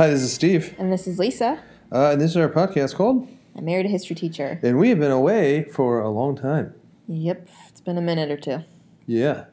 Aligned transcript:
Hi, 0.00 0.08
this 0.08 0.22
is 0.22 0.32
Steve, 0.32 0.74
And 0.78 0.90
this 0.90 1.06
is 1.06 1.18
Lisa. 1.18 1.60
uh, 1.92 2.12
and 2.12 2.20
this 2.22 2.30
is 2.30 2.36
our 2.38 2.48
podcast 2.48 2.94
called 2.94 3.28
I 3.54 3.60
married 3.60 3.84
a 3.84 3.90
history 3.90 4.16
teacher. 4.16 4.58
And 4.62 4.78
We 4.78 4.88
Have 4.88 4.98
Been 4.98 5.10
Away 5.10 5.64
for 5.64 6.00
a 6.00 6.08
Long 6.08 6.36
Time. 6.36 6.72
Yep, 7.06 7.46
it's 7.68 7.82
been 7.82 7.98
a 7.98 8.00
minute 8.00 8.30
or 8.30 8.38
two. 8.38 8.64
Yeah. 9.06 9.44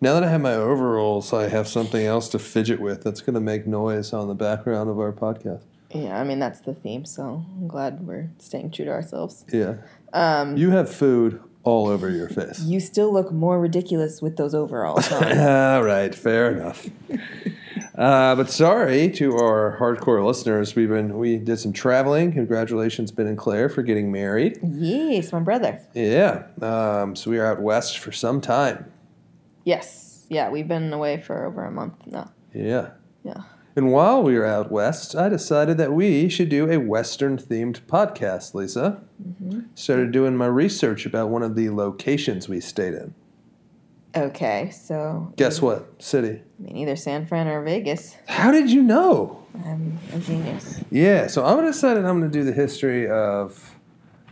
Now 0.00 0.14
that 0.14 0.24
I 0.24 0.28
have 0.28 0.40
my 0.40 0.54
overalls, 0.54 1.32
I 1.32 1.48
have 1.50 1.68
something 1.68 2.04
else 2.04 2.28
to 2.30 2.40
fidget 2.40 2.80
with 2.80 3.04
that's 3.04 3.20
going 3.20 3.34
to 3.34 3.40
make 3.40 3.64
noise 3.68 4.12
on 4.12 4.26
the 4.26 4.34
background 4.34 4.90
of 4.90 4.98
our 4.98 5.12
podcast. 5.12 5.62
Yeah, 5.94 6.20
I 6.20 6.24
mean 6.24 6.40
that's 6.40 6.58
the 6.62 6.74
theme, 6.74 7.04
so 7.04 7.44
I'm 7.56 7.68
glad 7.68 8.04
we're 8.04 8.28
staying 8.40 8.72
true 8.72 8.86
to 8.86 8.90
ourselves. 8.90 9.44
Yeah. 9.52 9.74
Um, 10.12 10.56
You 10.56 10.70
have 10.70 10.92
food 10.92 11.40
all 11.62 11.86
over 11.86 12.10
your 12.10 12.28
face. 12.28 12.58
you 12.62 12.80
still 12.80 13.12
look 13.12 13.30
more 13.30 13.60
ridiculous 13.60 14.20
with 14.20 14.36
those 14.36 14.52
overalls 14.52 15.12
on. 15.12 15.38
All 15.38 15.84
right, 15.84 16.12
fair 16.12 16.50
enough. 16.50 16.88
Uh, 17.96 18.34
but 18.34 18.48
sorry 18.48 19.10
to 19.10 19.36
our 19.36 19.76
hardcore 19.78 20.24
listeners. 20.24 20.74
We've 20.74 20.88
been 20.88 21.18
we 21.18 21.36
did 21.36 21.58
some 21.58 21.72
traveling. 21.72 22.32
Congratulations, 22.32 23.12
Ben 23.12 23.26
and 23.26 23.36
Claire, 23.36 23.68
for 23.68 23.82
getting 23.82 24.10
married. 24.10 24.58
yes, 24.62 25.32
my 25.32 25.40
brother. 25.40 25.80
Yeah. 25.94 26.44
Um, 26.60 27.14
so 27.14 27.30
we 27.30 27.38
were 27.38 27.46
out 27.46 27.60
west 27.60 27.98
for 27.98 28.12
some 28.12 28.40
time. 28.40 28.90
Yes, 29.64 30.26
yeah, 30.28 30.48
we've 30.48 30.66
been 30.68 30.92
away 30.92 31.20
for 31.20 31.44
over 31.44 31.64
a 31.64 31.70
month 31.70 31.94
now. 32.06 32.32
Yeah. 32.54 32.90
Yeah. 33.24 33.42
And 33.74 33.90
while 33.90 34.22
we 34.22 34.36
were 34.36 34.44
out 34.44 34.70
west, 34.70 35.16
I 35.16 35.28
decided 35.30 35.78
that 35.78 35.92
we 35.92 36.28
should 36.28 36.50
do 36.50 36.70
a 36.70 36.78
Western 36.78 37.38
themed 37.38 37.80
podcast, 37.82 38.54
Lisa. 38.54 39.02
Mm-hmm. 39.22 39.60
Started 39.74 40.12
doing 40.12 40.36
my 40.36 40.46
research 40.46 41.06
about 41.06 41.30
one 41.30 41.42
of 41.42 41.56
the 41.56 41.70
locations 41.70 42.48
we 42.48 42.60
stayed 42.60 42.92
in. 42.94 43.14
Okay, 44.14 44.70
so 44.70 45.32
Guess 45.36 45.62
what? 45.62 46.02
City. 46.02 46.42
I 46.58 46.62
mean 46.62 46.76
either 46.76 46.96
San 46.96 47.26
Fran 47.26 47.48
or 47.48 47.62
Vegas. 47.62 48.14
How 48.28 48.50
did 48.50 48.70
you 48.70 48.82
know? 48.82 49.44
I'm 49.64 49.98
a 50.12 50.18
genius. 50.18 50.80
Yeah, 50.90 51.26
so 51.26 51.44
I'm 51.44 51.64
decided 51.64 52.04
I'm 52.04 52.20
going 52.20 52.30
to 52.30 52.38
do 52.38 52.44
the 52.44 52.52
history 52.52 53.08
of 53.08 53.74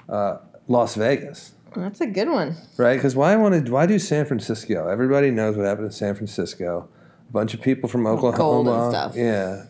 uh, 0.08 0.38
Las 0.68 0.94
Vegas, 0.96 1.52
That's 1.74 2.00
a 2.00 2.06
good 2.06 2.28
one. 2.28 2.56
right? 2.78 2.96
Because 2.96 3.14
why 3.16 3.34
wanted 3.36 3.68
why 3.68 3.86
do 3.86 3.98
San 3.98 4.24
Francisco? 4.26 4.88
Everybody 4.88 5.30
knows 5.30 5.56
what 5.56 5.66
happened 5.66 5.86
in 5.86 5.92
San 5.92 6.14
Francisco. 6.14 6.88
A 7.28 7.32
bunch 7.32 7.54
of 7.54 7.60
people 7.62 7.88
from 7.88 8.06
Oklahoma, 8.06 8.36
Gold 8.36 8.68
and 8.68 8.92
stuff. 8.92 9.12
yeah, 9.16 9.64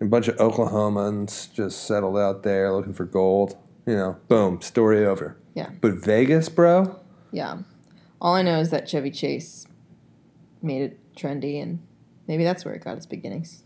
and 0.00 0.06
a 0.06 0.10
bunch 0.10 0.28
of 0.28 0.36
Oklahomans 0.36 1.52
just 1.52 1.84
settled 1.86 2.16
out 2.16 2.42
there 2.44 2.72
looking 2.72 2.94
for 2.94 3.04
gold. 3.04 3.56
You 3.86 3.96
know, 3.96 4.16
boom, 4.28 4.60
story 4.60 5.04
over. 5.04 5.36
Yeah. 5.54 5.70
But 5.80 5.94
Vegas, 6.04 6.48
bro, 6.48 7.00
Yeah. 7.32 7.58
All 8.20 8.34
I 8.34 8.42
know 8.42 8.60
is 8.60 8.70
that 8.70 8.88
Chevy 8.88 9.10
Chase 9.10 9.66
made 10.62 10.82
it 10.82 11.14
trendy, 11.16 11.62
and 11.62 11.80
maybe 12.26 12.44
that's 12.44 12.64
where 12.64 12.74
it 12.74 12.84
got 12.84 12.96
its 12.96 13.06
beginnings. 13.06 13.62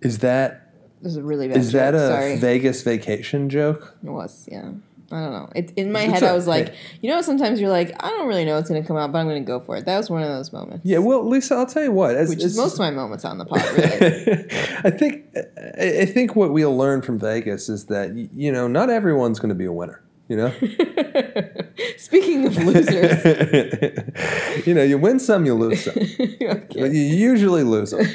is 0.00 0.18
that 0.18 0.72
This 1.02 1.12
is 1.12 1.16
a 1.18 1.22
really 1.22 1.48
bad 1.48 1.56
is 1.56 1.72
joke. 1.72 1.80
that 1.80 1.94
a 1.94 2.08
Sorry. 2.08 2.36
Vegas 2.38 2.82
vacation 2.82 3.48
joke? 3.50 3.96
It 4.04 4.10
was, 4.10 4.48
yeah. 4.50 4.72
I 5.10 5.20
don't 5.20 5.32
know. 5.32 5.50
It, 5.54 5.72
in 5.76 5.92
my 5.92 6.02
It's 6.04 6.12
head, 6.14 6.22
I 6.22 6.28
a- 6.28 6.34
was 6.34 6.46
like, 6.46 6.72
you 7.02 7.10
know, 7.10 7.20
sometimes 7.20 7.60
you're 7.60 7.68
like, 7.70 7.92
I 8.02 8.08
don't 8.08 8.26
really 8.28 8.46
know 8.46 8.54
what's 8.54 8.70
going 8.70 8.80
to 8.80 8.86
come 8.86 8.96
out, 8.96 9.12
but 9.12 9.18
I'm 9.18 9.26
going 9.26 9.42
to 9.42 9.46
go 9.46 9.60
for 9.60 9.76
it. 9.76 9.84
That 9.84 9.98
was 9.98 10.08
one 10.08 10.22
of 10.22 10.28
those 10.28 10.52
moments. 10.54 10.86
Yeah, 10.86 10.98
well, 10.98 11.28
Lisa, 11.28 11.54
I'll 11.56 11.66
tell 11.66 11.82
you 11.82 11.92
what. 11.92 12.14
As, 12.14 12.30
Which 12.30 12.38
as- 12.38 12.52
is 12.52 12.56
most 12.56 12.74
of 12.74 12.78
my 12.78 12.90
moments 12.92 13.24
on 13.26 13.36
the 13.36 13.44
pod, 13.44 13.62
really. 13.76 14.46
I 14.84 14.90
think 14.90 15.26
I 15.36 16.00
I 16.02 16.06
think 16.06 16.34
what 16.34 16.50
we'll 16.52 16.74
learn 16.76 17.02
from 17.02 17.18
Vegas 17.18 17.68
is 17.68 17.86
that 17.86 18.14
you 18.14 18.50
know 18.52 18.66
not 18.68 18.88
everyone's 18.88 19.38
going 19.38 19.50
to 19.50 19.54
be 19.54 19.66
a 19.66 19.72
winner. 19.72 20.02
You 20.32 20.38
know, 20.38 20.50
Speaking 21.98 22.46
of 22.46 22.56
losers. 22.56 23.22
you 24.66 24.72
know, 24.72 24.82
you 24.82 24.96
win 24.96 25.20
some, 25.20 25.44
you 25.44 25.52
lose 25.52 25.84
some, 25.84 25.92
okay. 26.20 26.64
but 26.74 26.90
you 26.90 27.02
usually 27.02 27.64
lose 27.64 27.90
them. 27.90 28.06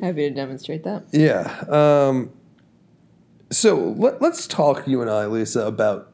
Happy 0.00 0.30
to 0.30 0.30
demonstrate 0.30 0.82
that. 0.84 1.04
Yeah. 1.12 1.62
Um, 1.68 2.32
so 3.50 3.94
let, 3.98 4.22
let's 4.22 4.46
talk, 4.46 4.88
you 4.88 5.02
and 5.02 5.10
I, 5.10 5.26
Lisa, 5.26 5.66
about 5.66 6.10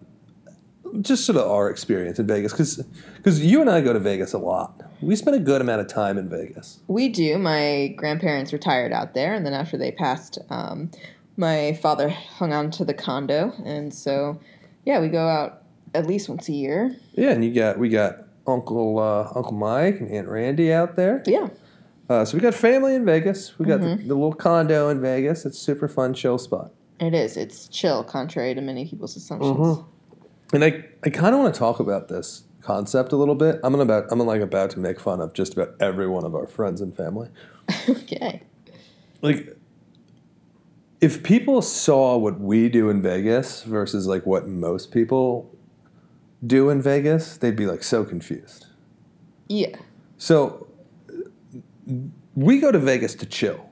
just 1.00 1.24
sort 1.24 1.36
of 1.36 1.48
our 1.48 1.70
experience 1.70 2.18
in 2.18 2.26
Vegas, 2.26 2.82
because 3.16 3.44
you 3.44 3.60
and 3.60 3.70
I 3.70 3.80
go 3.80 3.92
to 3.92 4.00
Vegas 4.00 4.32
a 4.32 4.38
lot. 4.38 4.82
We 5.00 5.14
spend 5.14 5.36
a 5.36 5.40
good 5.40 5.60
amount 5.60 5.82
of 5.82 5.86
time 5.86 6.18
in 6.18 6.28
Vegas. 6.28 6.80
We 6.88 7.08
do. 7.08 7.38
My 7.38 7.94
grandparents 7.96 8.52
retired 8.52 8.92
out 8.92 9.14
there, 9.14 9.34
and 9.34 9.46
then 9.46 9.54
after 9.54 9.78
they 9.78 9.92
passed, 9.92 10.40
um, 10.50 10.90
my 11.36 11.72
father 11.82 12.08
hung 12.10 12.52
on 12.52 12.70
to 12.72 12.84
the 12.84 12.94
condo, 12.94 13.52
and 13.64 13.92
so 13.92 14.40
yeah, 14.84 15.00
we 15.00 15.08
go 15.08 15.26
out 15.28 15.62
at 15.94 16.06
least 16.06 16.28
once 16.28 16.48
a 16.48 16.52
year. 16.52 16.96
Yeah, 17.14 17.30
and 17.30 17.44
you 17.44 17.52
got 17.54 17.78
we 17.78 17.88
got 17.88 18.18
Uncle 18.46 18.98
uh, 18.98 19.32
Uncle 19.34 19.52
Mike 19.52 20.00
and 20.00 20.10
Aunt 20.10 20.28
Randy 20.28 20.72
out 20.72 20.96
there. 20.96 21.22
Yeah, 21.26 21.48
Uh, 22.08 22.24
so 22.24 22.36
we 22.36 22.40
got 22.40 22.54
family 22.54 22.94
in 22.94 23.04
Vegas. 23.04 23.58
We 23.58 23.66
got 23.66 23.80
Mm-hmm. 23.80 24.02
the, 24.02 24.08
the 24.08 24.14
little 24.14 24.32
condo 24.34 24.88
in 24.88 25.00
Vegas. 25.00 25.44
It's 25.46 25.56
a 25.58 25.60
super 25.60 25.88
fun, 25.88 26.12
chill 26.14 26.38
spot. 26.38 26.72
it 27.00 27.14
is. 27.14 27.36
It's 27.36 27.68
chill, 27.68 28.02
contrary 28.04 28.54
to 28.54 28.60
many 28.60 28.86
people's 28.86 29.16
assumptions. 29.16 29.56
Mm-hmm. 29.56 30.54
And 30.54 30.64
I, 30.64 30.84
I 31.04 31.08
kind 31.10 31.34
of 31.34 31.40
want 31.40 31.54
to 31.54 31.58
talk 31.58 31.80
about 31.80 32.08
this 32.08 32.42
concept 32.60 33.12
a 33.12 33.16
little 33.16 33.34
bit. 33.34 33.58
I'm 33.64 33.72
gonna 33.72 33.82
about 33.84 34.04
I'm 34.12 34.18
like 34.20 34.42
about 34.42 34.70
to 34.70 34.78
make 34.80 35.00
fun 35.00 35.20
of 35.20 35.32
just 35.32 35.54
about 35.54 35.74
every 35.80 36.06
one 36.06 36.24
of 36.24 36.34
our 36.34 36.46
friends 36.46 36.80
and 36.80 36.94
family. 36.96 37.28
okay. 37.88 38.42
Like, 39.22 39.56
if 41.02 41.22
people 41.24 41.60
saw 41.60 42.16
what 42.16 42.40
we 42.40 42.68
do 42.68 42.88
in 42.88 43.02
Vegas 43.02 43.64
versus 43.64 44.06
like 44.06 44.24
what 44.24 44.46
most 44.46 44.92
people 44.92 45.52
do 46.46 46.70
in 46.70 46.80
Vegas, 46.80 47.36
they'd 47.36 47.56
be 47.56 47.66
like 47.66 47.82
so 47.82 48.04
confused. 48.04 48.66
Yeah. 49.48 49.76
So 50.16 50.68
we 52.36 52.60
go 52.60 52.70
to 52.70 52.78
Vegas 52.78 53.16
to 53.16 53.26
chill. 53.26 53.68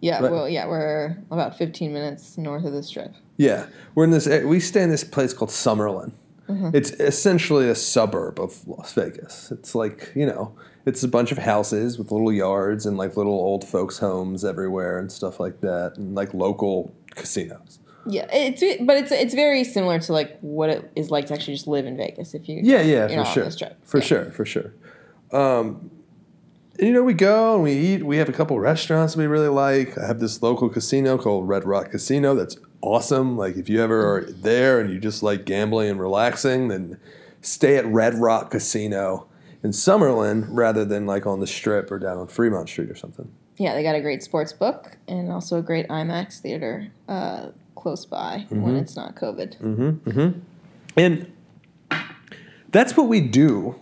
Yeah, 0.00 0.20
Right. 0.20 0.30
well, 0.30 0.46
yeah, 0.48 0.66
we're 0.68 1.16
about 1.30 1.56
15 1.56 1.92
minutes 1.92 2.36
north 2.36 2.64
of 2.66 2.72
the 2.74 2.82
strip. 2.82 3.14
Yeah, 3.38 3.66
we're 3.94 4.04
in 4.04 4.10
this. 4.10 4.26
We 4.44 4.60
stay 4.60 4.82
in 4.82 4.90
this 4.90 5.04
place 5.04 5.32
called 5.32 5.50
Summerlin. 5.50 6.12
Mm-hmm. 6.48 6.70
It's 6.74 6.90
essentially 6.92 7.68
a 7.68 7.74
suburb 7.74 8.38
of 8.38 8.66
Las 8.68 8.92
Vegas. 8.92 9.50
It's 9.50 9.74
like 9.74 10.12
you 10.14 10.26
know, 10.26 10.54
it's 10.86 11.02
a 11.02 11.08
bunch 11.08 11.32
of 11.32 11.38
houses 11.38 11.98
with 11.98 12.10
little 12.12 12.32
yards 12.32 12.86
and 12.86 12.96
like 12.96 13.16
little 13.16 13.34
old 13.34 13.66
folks' 13.66 13.98
homes 13.98 14.44
everywhere 14.44 14.98
and 14.98 15.10
stuff 15.12 15.38
like 15.40 15.60
that, 15.60 15.94
and 15.96 16.14
like 16.14 16.32
local 16.32 16.94
casinos. 17.14 17.80
Yeah, 18.08 18.26
it's 18.32 18.62
but 18.84 18.96
it's 18.96 19.10
it's 19.10 19.34
very 19.34 19.64
similar 19.64 19.98
to 19.98 20.12
like 20.12 20.38
what 20.40 20.70
it 20.70 20.90
is 20.94 21.10
like 21.10 21.26
to 21.26 21.34
actually 21.34 21.54
just 21.54 21.66
live 21.66 21.86
in 21.86 21.96
Vegas 21.96 22.34
if 22.34 22.48
you 22.48 22.60
Yeah, 22.62 22.82
yeah, 22.82 23.08
for 23.08 23.50
sure, 23.50 23.70
for 23.82 23.98
Yeah. 23.98 24.04
sure, 24.04 24.24
for 24.30 24.44
sure. 24.46 24.72
Um, 25.32 25.90
and, 26.78 26.86
you 26.88 26.92
know, 26.94 27.02
we 27.02 27.14
go 27.14 27.54
and 27.54 27.64
we 27.64 27.72
eat. 27.72 28.04
We 28.06 28.18
have 28.18 28.28
a 28.28 28.32
couple 28.32 28.58
restaurants 28.60 29.16
we 29.16 29.26
really 29.26 29.48
like. 29.48 29.98
I 29.98 30.06
have 30.06 30.20
this 30.20 30.40
local 30.42 30.68
casino 30.68 31.18
called 31.18 31.48
Red 31.48 31.64
Rock 31.64 31.90
Casino 31.90 32.34
that's 32.34 32.58
awesome. 32.80 33.36
Like, 33.36 33.56
if 33.56 33.68
you 33.68 33.82
ever 33.82 34.06
are 34.14 34.24
there 34.30 34.78
and 34.78 34.90
you 34.92 35.00
just 35.00 35.22
like 35.22 35.44
gambling 35.44 35.90
and 35.90 35.98
relaxing, 36.00 36.68
then 36.68 36.98
stay 37.40 37.76
at 37.76 37.86
Red 37.86 38.14
Rock 38.14 38.50
Casino 38.52 39.26
in 39.62 39.70
Summerlin 39.70 40.46
rather 40.48 40.84
than 40.84 41.06
like 41.06 41.26
on 41.26 41.40
the 41.40 41.46
Strip 41.46 41.90
or 41.90 41.98
down 41.98 42.18
on 42.18 42.26
Fremont 42.26 42.68
Street 42.68 42.90
or 42.90 42.94
something. 42.94 43.30
Yeah, 43.56 43.74
they 43.74 43.82
got 43.82 43.94
a 43.94 44.00
great 44.00 44.22
sports 44.22 44.52
book 44.52 44.96
and 45.08 45.32
also 45.32 45.58
a 45.58 45.62
great 45.62 45.88
IMAX 45.88 46.40
theater 46.40 46.88
uh, 47.08 47.48
close 47.74 48.04
by 48.04 48.46
Mm-hmm. 48.50 48.62
when 48.62 48.76
it's 48.76 48.96
not 48.96 49.14
COVID. 49.16 50.40
And 50.96 51.32
that's 52.70 52.96
what 52.96 53.08
we 53.08 53.20
do. 53.20 53.76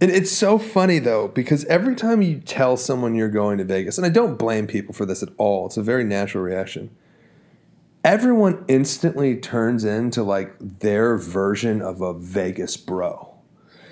And 0.00 0.10
it's 0.10 0.30
so 0.30 0.58
funny 0.58 0.98
though, 0.98 1.28
because 1.28 1.64
every 1.66 1.94
time 1.94 2.20
you 2.22 2.38
tell 2.40 2.76
someone 2.76 3.14
you're 3.14 3.28
going 3.30 3.58
to 3.58 3.64
Vegas, 3.64 3.96
and 3.96 4.06
I 4.06 4.10
don't 4.10 4.36
blame 4.38 4.66
people 4.66 4.92
for 4.94 5.06
this 5.06 5.22
at 5.22 5.30
all, 5.38 5.66
it's 5.66 5.76
a 5.76 5.82
very 5.82 6.04
natural 6.04 6.44
reaction. 6.44 6.90
Everyone 8.04 8.64
instantly 8.68 9.36
turns 9.36 9.84
into 9.84 10.22
like 10.22 10.54
their 10.60 11.16
version 11.16 11.80
of 11.82 12.00
a 12.00 12.12
Vegas 12.14 12.76
bro. 12.76 13.35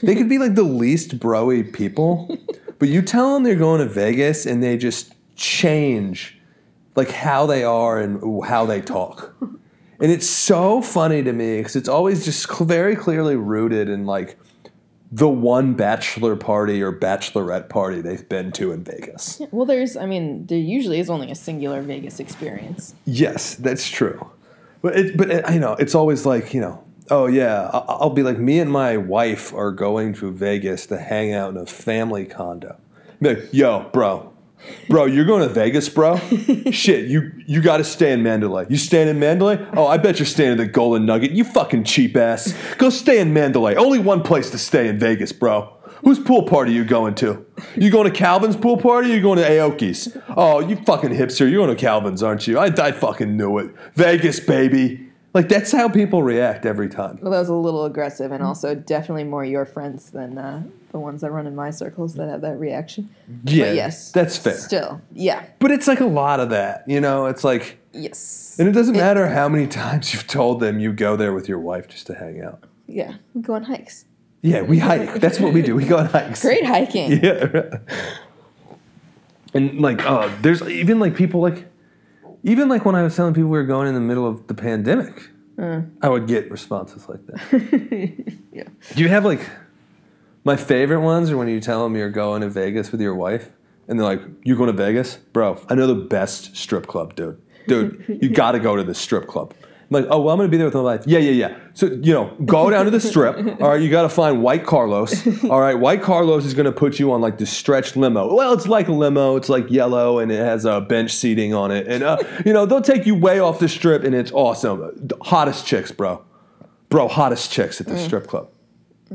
They 0.04 0.14
could 0.14 0.28
be 0.28 0.38
like 0.38 0.54
the 0.54 0.62
least 0.62 1.18
broy 1.18 1.72
people, 1.72 2.38
but 2.78 2.88
you 2.88 3.02
tell 3.02 3.34
them 3.34 3.42
they're 3.42 3.54
going 3.54 3.80
to 3.80 3.92
Vegas 3.92 4.46
and 4.46 4.62
they 4.62 4.76
just 4.76 5.12
change 5.36 6.38
like 6.96 7.10
how 7.10 7.46
they 7.46 7.64
are 7.64 8.00
and 8.00 8.44
how 8.44 8.66
they 8.66 8.80
talk. 8.80 9.34
And 10.00 10.10
it's 10.12 10.28
so 10.28 10.82
funny 10.82 11.22
to 11.22 11.32
me 11.32 11.58
because 11.58 11.76
it's 11.76 11.88
always 11.88 12.24
just 12.24 12.50
very 12.60 12.96
clearly 12.96 13.36
rooted 13.36 13.88
in 13.88 14.06
like 14.06 14.36
the 15.10 15.28
one 15.28 15.74
bachelor 15.74 16.34
party 16.34 16.82
or 16.82 16.92
bachelorette 16.92 17.68
party 17.68 18.00
they've 18.00 18.28
been 18.28 18.50
to 18.52 18.72
in 18.72 18.82
Vegas. 18.82 19.40
Well, 19.52 19.64
there's, 19.64 19.96
I 19.96 20.06
mean, 20.06 20.46
there 20.46 20.58
usually 20.58 20.98
is 20.98 21.08
only 21.08 21.30
a 21.30 21.36
singular 21.36 21.80
Vegas 21.82 22.18
experience. 22.18 22.94
Yes, 23.04 23.54
that's 23.54 23.88
true. 23.88 24.28
But 24.82 24.98
it, 24.98 25.16
but 25.16 25.30
it, 25.30 25.50
you 25.50 25.60
know, 25.60 25.74
it's 25.74 25.94
always 25.94 26.26
like 26.26 26.52
you 26.52 26.60
know, 26.60 26.83
oh 27.10 27.26
yeah, 27.26 27.70
I'll 27.72 28.10
be 28.10 28.22
like 28.22 28.38
me 28.38 28.58
and 28.60 28.70
my 28.70 28.96
wife 28.96 29.52
are 29.54 29.72
going 29.72 30.14
to 30.14 30.30
Vegas 30.30 30.86
to 30.86 30.98
hang 30.98 31.32
out 31.32 31.50
in 31.50 31.56
a 31.56 31.66
family 31.66 32.24
condo. 32.24 32.76
Be 33.20 33.34
like, 33.34 33.48
yo, 33.52 33.88
bro, 33.92 34.32
bro, 34.88 35.04
you're 35.06 35.24
going 35.24 35.46
to 35.46 35.52
Vegas, 35.52 35.88
bro? 35.88 36.16
Shit, 36.70 37.08
you 37.08 37.32
you 37.46 37.60
got 37.60 37.78
to 37.78 37.84
stay 37.84 38.12
in 38.12 38.22
Mandalay. 38.22 38.66
You 38.68 38.76
staying 38.76 39.08
in 39.08 39.18
Mandalay? 39.18 39.64
Oh, 39.74 39.86
I 39.86 39.98
bet 39.98 40.18
you're 40.18 40.26
staying 40.26 40.52
at 40.52 40.58
the 40.58 40.66
Golden 40.66 41.06
Nugget. 41.06 41.32
You 41.32 41.44
fucking 41.44 41.84
cheap 41.84 42.16
ass. 42.16 42.54
Go 42.78 42.90
stay 42.90 43.20
in 43.20 43.32
Mandalay. 43.32 43.74
Only 43.76 43.98
one 43.98 44.22
place 44.22 44.50
to 44.50 44.58
stay 44.58 44.88
in 44.88 44.98
Vegas, 44.98 45.32
bro. 45.32 45.70
Whose 46.04 46.18
pool 46.18 46.42
party 46.42 46.72
you 46.72 46.84
going 46.84 47.14
to? 47.16 47.46
You 47.76 47.90
going 47.90 48.04
to 48.04 48.10
Calvin's 48.10 48.56
pool 48.56 48.76
party 48.76 49.10
or 49.10 49.14
you 49.14 49.22
going 49.22 49.38
to 49.38 49.48
Aoki's? 49.48 50.14
Oh, 50.36 50.60
you 50.60 50.76
fucking 50.76 51.10
hipster. 51.10 51.50
You're 51.50 51.64
going 51.64 51.74
to 51.74 51.80
Calvin's, 51.80 52.22
aren't 52.22 52.46
you? 52.46 52.58
I, 52.58 52.66
I 52.66 52.92
fucking 52.92 53.38
knew 53.38 53.56
it. 53.56 53.74
Vegas, 53.94 54.38
baby. 54.38 55.08
Like, 55.34 55.48
that's 55.48 55.72
how 55.72 55.88
people 55.88 56.22
react 56.22 56.64
every 56.64 56.88
time. 56.88 57.18
Well, 57.20 57.32
that 57.32 57.40
was 57.40 57.48
a 57.48 57.54
little 57.54 57.84
aggressive, 57.84 58.30
and 58.30 58.42
also 58.42 58.74
definitely 58.74 59.24
more 59.24 59.44
your 59.44 59.66
friends 59.66 60.10
than 60.12 60.38
uh, 60.38 60.62
the 60.92 61.00
ones 61.00 61.22
that 61.22 61.32
run 61.32 61.46
in 61.48 61.56
my 61.56 61.70
circles 61.70 62.14
that 62.14 62.28
have 62.28 62.40
that 62.42 62.56
reaction. 62.58 63.10
Yeah, 63.44 63.64
But 63.66 63.74
yes, 63.74 64.12
that's 64.12 64.38
fair. 64.38 64.56
Still, 64.56 65.00
yeah, 65.12 65.44
But 65.58 65.72
it's 65.72 65.88
like 65.88 65.98
a 66.00 66.06
lot 66.06 66.38
of 66.38 66.50
that, 66.50 66.84
you 66.86 67.00
know? 67.00 67.26
It's 67.26 67.42
like, 67.42 67.78
yes, 67.92 68.56
and 68.60 68.68
it 68.68 68.72
doesn't 68.72 68.96
matter 68.96 69.26
how 69.26 69.48
many 69.48 69.66
times 69.82 70.14
you've 70.14 70.28
told 70.28 70.60
them 70.60 70.78
you 70.78 70.92
go 70.92 71.16
there 71.16 71.34
with 71.34 71.48
your 71.48 71.58
wife 71.58 71.88
just 71.88 72.06
to 72.06 72.14
hang 72.14 72.40
out. 72.40 72.62
yeah. 72.86 73.14
We 73.34 73.42
go 73.42 73.54
on 73.54 73.64
hikes. 73.64 74.04
Yeah, 74.42 74.62
we 74.62 74.78
hike. 74.78 75.20
That's 75.20 75.40
what 75.40 75.52
we 75.52 75.62
do. 75.62 75.74
We 75.74 75.84
go 75.86 75.96
on 75.96 76.06
hikes. 76.06 76.42
Great 76.42 76.64
hiking. 76.64 77.10
Yeah. 77.24 77.78
And 79.54 79.80
like, 79.80 80.04
uh, 80.04 80.30
there's 80.42 80.62
even 80.62 80.98
like 80.98 81.14
people 81.14 81.40
like, 81.40 81.64
even 82.44 82.68
like 82.68 82.84
when 82.84 82.94
I 82.94 83.02
was 83.02 83.16
telling 83.16 83.34
people 83.34 83.50
we 83.50 83.58
were 83.58 83.64
going 83.64 83.88
in 83.88 83.94
the 83.94 84.00
middle 84.00 84.26
of 84.26 84.46
the 84.46 84.54
pandemic, 84.54 85.30
uh. 85.60 85.80
I 86.02 86.08
would 86.08 86.26
get 86.26 86.50
responses 86.50 87.08
like 87.08 87.26
that. 87.26 88.34
Yeah. 88.54 88.68
Do 88.94 89.02
you 89.02 89.08
have 89.08 89.24
like, 89.24 89.40
my 90.44 90.54
favorite 90.54 91.00
ones 91.00 91.28
are 91.30 91.36
when 91.36 91.48
you 91.48 91.60
tell 91.60 91.82
them 91.82 91.96
you're 91.96 92.08
going 92.08 92.42
to 92.42 92.48
Vegas 92.48 92.92
with 92.92 93.00
your 93.00 93.16
wife, 93.16 93.50
and 93.88 93.98
they're 93.98 94.06
like, 94.06 94.22
You're 94.44 94.56
going 94.56 94.68
to 94.68 94.76
Vegas, 94.76 95.16
bro? 95.16 95.60
I 95.68 95.74
know 95.74 95.88
the 95.88 95.96
best 95.96 96.56
strip 96.56 96.86
club, 96.86 97.16
dude. 97.16 97.42
Dude, 97.66 98.18
you 98.22 98.28
got 98.42 98.52
to 98.52 98.60
go 98.60 98.76
to 98.76 98.84
the 98.84 98.94
strip 98.94 99.26
club." 99.26 99.54
I'm 99.90 100.02
like, 100.02 100.06
"Oh, 100.10 100.20
well, 100.20 100.32
I'm 100.32 100.38
gonna 100.38 100.48
be 100.48 100.56
there 100.56 100.66
with 100.66 100.74
my 100.74 100.80
wife." 100.80 101.02
Yeah, 101.06 101.18
yeah, 101.18 101.30
yeah. 101.30 101.58
So 101.74 101.86
you 101.86 102.12
know, 102.12 102.36
go 102.44 102.70
down 102.70 102.84
to 102.84 102.90
the 102.90 103.00
strip. 103.00 103.36
All 103.60 103.68
right, 103.68 103.80
you 103.80 103.90
got 103.90 104.02
to 104.02 104.08
find 104.08 104.42
White 104.42 104.64
Carlos. 104.64 105.26
All 105.44 105.60
right, 105.60 105.74
White 105.74 106.02
Carlos 106.02 106.44
is 106.44 106.54
gonna 106.54 106.72
put 106.72 106.98
you 106.98 107.12
on 107.12 107.20
like 107.20 107.38
the 107.38 107.46
stretched 107.46 107.96
limo. 107.96 108.34
Well, 108.34 108.52
it's 108.52 108.66
like 108.66 108.88
a 108.88 108.92
limo. 108.92 109.36
It's 109.36 109.48
like 109.48 109.70
yellow 109.70 110.18
and 110.18 110.32
it 110.32 110.38
has 110.38 110.64
a 110.64 110.80
bench 110.80 111.12
seating 111.12 111.54
on 111.54 111.70
it, 111.70 111.86
and 111.86 112.02
uh, 112.02 112.18
you 112.44 112.52
know 112.52 112.66
they'll 112.66 112.80
take 112.80 113.06
you 113.06 113.14
way 113.14 113.40
off 113.40 113.58
the 113.58 113.68
strip, 113.68 114.04
and 114.04 114.14
it's 114.14 114.32
awesome. 114.32 115.08
Hottest 115.22 115.66
chicks, 115.66 115.92
bro. 115.92 116.24
Bro, 116.88 117.08
hottest 117.08 117.50
chicks 117.50 117.80
at 117.80 117.86
the 117.86 117.98
strip 117.98 118.26
club. 118.26 118.48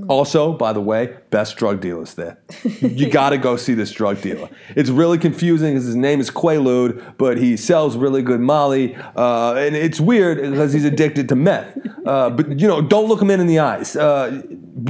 Also, 0.08 0.54
by 0.54 0.74
the 0.74 0.82
way, 0.82 1.16
best 1.30 1.58
drug 1.58 1.82
dealers 1.82 2.14
there. 2.16 2.38
you 2.82 3.10
got 3.12 3.32
to 3.32 3.38
go 3.38 3.58
see 3.58 3.74
this 3.74 3.92
drug 3.92 4.22
dealer. 4.22 4.50
It's 4.76 4.90
really 4.90 5.18
confusing 5.18 5.74
because 5.74 5.86
his 5.86 5.96
name 5.96 6.20
is 6.20 6.32
Quaalude, 6.32 7.18
but 7.18 7.38
he 7.38 7.58
sells 7.58 7.98
really 7.98 8.22
good 8.22 8.40
Molly, 8.40 8.96
uh, 9.16 9.54
and 9.56 9.76
it's 9.76 10.00
weird 10.00 10.38
because 10.52 10.74
he's 10.74 10.86
addicted 10.86 11.30
to 11.30 11.36
meth. 11.36 11.78
Uh, 12.06 12.30
but 12.30 12.60
you 12.60 12.68
know, 12.68 12.82
don't 12.82 13.08
look 13.08 13.22
him 13.22 13.30
in, 13.30 13.40
in 13.40 13.48
the 13.48 13.60
eyes. 13.60 13.96
Uh, 13.96 14.42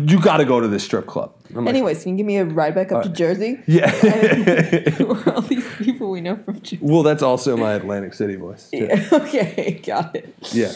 you 0.05 0.21
got 0.21 0.37
to 0.37 0.45
go 0.45 0.59
to 0.59 0.67
this 0.67 0.83
strip 0.83 1.07
club. 1.07 1.33
I'm 1.55 1.65
like, 1.65 1.69
Anyways, 1.73 2.03
can 2.03 2.11
you 2.11 2.17
give 2.17 2.27
me 2.27 2.37
a 2.37 2.45
ride 2.45 2.75
back 2.75 2.91
up 2.91 3.03
to 3.03 3.09
Jersey? 3.09 3.59
yeah. 3.67 3.91
Where 5.03 5.33
all 5.33 5.41
these 5.41 5.67
people 5.77 6.11
we 6.11 6.21
know 6.21 6.35
from 6.37 6.61
Jersey. 6.61 6.79
well, 6.81 7.01
that's 7.01 7.23
also 7.23 7.57
my 7.57 7.73
Atlantic 7.73 8.13
City 8.13 8.35
voice. 8.35 8.69
too. 8.69 8.85
Yeah. 8.89 9.09
Okay, 9.11 9.81
got 9.83 10.15
it. 10.15 10.35
Yeah. 10.51 10.71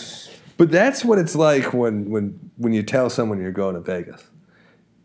But 0.58 0.72
that's 0.72 1.04
what 1.04 1.18
it's 1.18 1.36
like 1.36 1.74
when 1.74 2.10
when 2.10 2.52
when 2.58 2.74
you 2.74 2.84
tell 2.84 3.10
someone 3.10 3.40
you're 3.40 3.52
going 3.52 3.76
to 3.76 3.82
Vegas. 3.82 4.24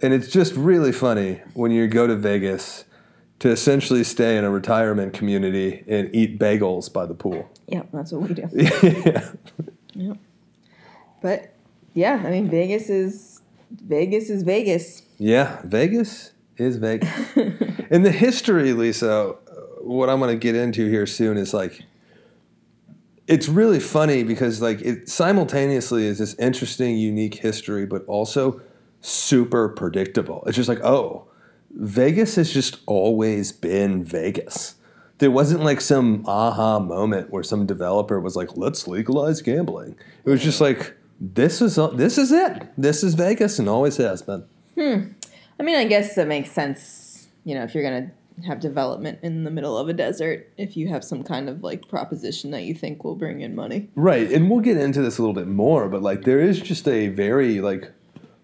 And 0.01 0.15
it's 0.15 0.29
just 0.29 0.55
really 0.55 0.93
funny 0.93 1.41
when 1.55 1.73
you 1.73 1.89
go 1.89 2.07
to 2.07 2.15
Vegas 2.15 2.85
to 3.41 3.51
essentially 3.51 4.05
stay 4.05 4.37
in 4.37 4.45
a 4.45 4.51
retirement 4.51 5.13
community 5.13 5.85
and 5.89 6.15
eat 6.15 6.39
bagels 6.39 6.93
by 6.93 7.07
the 7.07 7.15
pool. 7.15 7.49
Yeah, 7.67 7.83
that's 7.93 8.13
what 8.13 8.29
we 8.29 8.35
do. 8.35 8.49
yeah. 8.53 9.31
Yeah. 9.95 10.15
But 11.21 11.55
yeah, 11.95 12.23
I 12.25 12.31
mean 12.31 12.49
Vegas 12.49 12.89
is 12.89 13.41
Vegas 13.71 14.31
is 14.31 14.43
Vegas. 14.43 15.03
Yeah, 15.19 15.61
Vegas 15.65 16.33
is 16.57 16.77
Vegas. 16.77 17.11
and 17.91 18.05
the 18.05 18.13
history, 18.13 18.73
Lisa, 18.73 19.35
what 19.81 20.09
I'm 20.09 20.21
going 20.21 20.31
to 20.31 20.41
get 20.41 20.55
into 20.55 20.89
here 20.89 21.07
soon 21.07 21.37
is 21.37 21.53
like 21.55 21.83
it's 23.29 23.47
really 23.47 23.79
funny 23.79 24.25
because 24.25 24.61
like 24.61 24.81
it 24.81 25.09
simultaneously 25.09 26.07
is 26.07 26.19
this 26.19 26.35
interesting 26.35 26.97
unique 26.97 27.35
history 27.35 27.85
but 27.87 28.05
also 28.07 28.61
super 29.03 29.69
predictable. 29.69 30.43
It's 30.47 30.57
just 30.57 30.69
like, 30.69 30.83
oh, 30.83 31.29
Vegas 31.71 32.37
has 32.37 32.53
just 32.53 32.79
always 32.87 33.53
been 33.53 34.03
Vegas. 34.03 34.77
There 35.19 35.31
wasn't 35.31 35.63
like 35.63 35.81
some 35.81 36.25
aha 36.27 36.79
moment 36.81 37.31
where 37.31 37.43
some 37.43 37.67
developer 37.67 38.19
was 38.19 38.35
like, 38.35 38.57
"Let's 38.57 38.89
legalize 38.89 39.43
gambling." 39.43 39.97
It 40.25 40.31
was 40.31 40.43
just 40.43 40.61
like, 40.61 40.97
"This 41.21 41.61
is 41.61 41.79
this 41.95 42.19
is 42.19 42.33
it. 42.33 42.69
This 42.79 43.03
is 43.03 43.15
Vegas 43.15 43.59
and 43.59 43.69
always 43.69 43.97
has 43.97 44.23
been." 44.23 44.45
Hmm. 44.77 45.13
I 45.61 45.65
mean, 45.65 45.77
I 45.77 45.85
guess 45.85 46.15
that 46.15 46.29
makes 46.29 46.53
sense. 46.53 47.29
You 47.45 47.57
know, 47.57 47.65
if 47.65 47.75
you're 47.75 47.83
gonna 47.83 48.13
have 48.47 48.61
development 48.61 49.19
in 49.23 49.45
the 49.45 49.51
middle 49.51 49.77
of 49.77 49.89
a 49.89 49.93
desert, 49.93 50.53
if 50.57 50.77
you 50.77 50.89
have 50.89 51.05
some 51.05 51.23
kind 51.23 51.49
of 51.49 51.63
like 51.63 51.89
proposition 51.89 52.51
that 52.53 52.63
you 52.63 52.75
think 52.75 53.05
will 53.05 53.15
bring 53.15 53.41
in 53.41 53.55
money. 53.55 53.89
Right, 53.95 54.31
and 54.31 54.51
we'll 54.51 54.61
get 54.61 54.77
into 54.77 55.03
this 55.03 55.19
a 55.19 55.23
little 55.23 55.35
bit 55.35 55.49
more, 55.49 55.89
but 55.89 56.03
like 56.03 56.25
there 56.25 56.41
is 56.41 56.61
just 56.61 56.87
a 56.89 57.09
very 57.09 57.61
like 57.61 57.93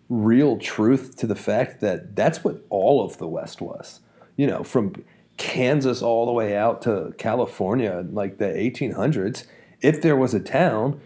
real 0.08 0.58
truth 0.58 1.16
to 1.16 1.26
the 1.26 1.34
fact 1.34 1.80
that 1.80 2.14
that's 2.14 2.44
what 2.44 2.64
all 2.70 3.04
of 3.04 3.18
the 3.18 3.28
West 3.28 3.60
was. 3.60 4.00
You 4.36 4.46
know, 4.46 4.64
from 4.64 4.94
Kansas 5.36 6.02
all 6.02 6.26
the 6.26 6.32
way 6.32 6.56
out 6.56 6.82
to 6.82 7.14
California, 7.18 8.04
like 8.10 8.38
the 8.38 8.46
1800s. 8.46 9.46
If 9.80 10.00
there 10.00 10.16
was 10.16 10.32
a 10.32 10.40
town, 10.40 11.00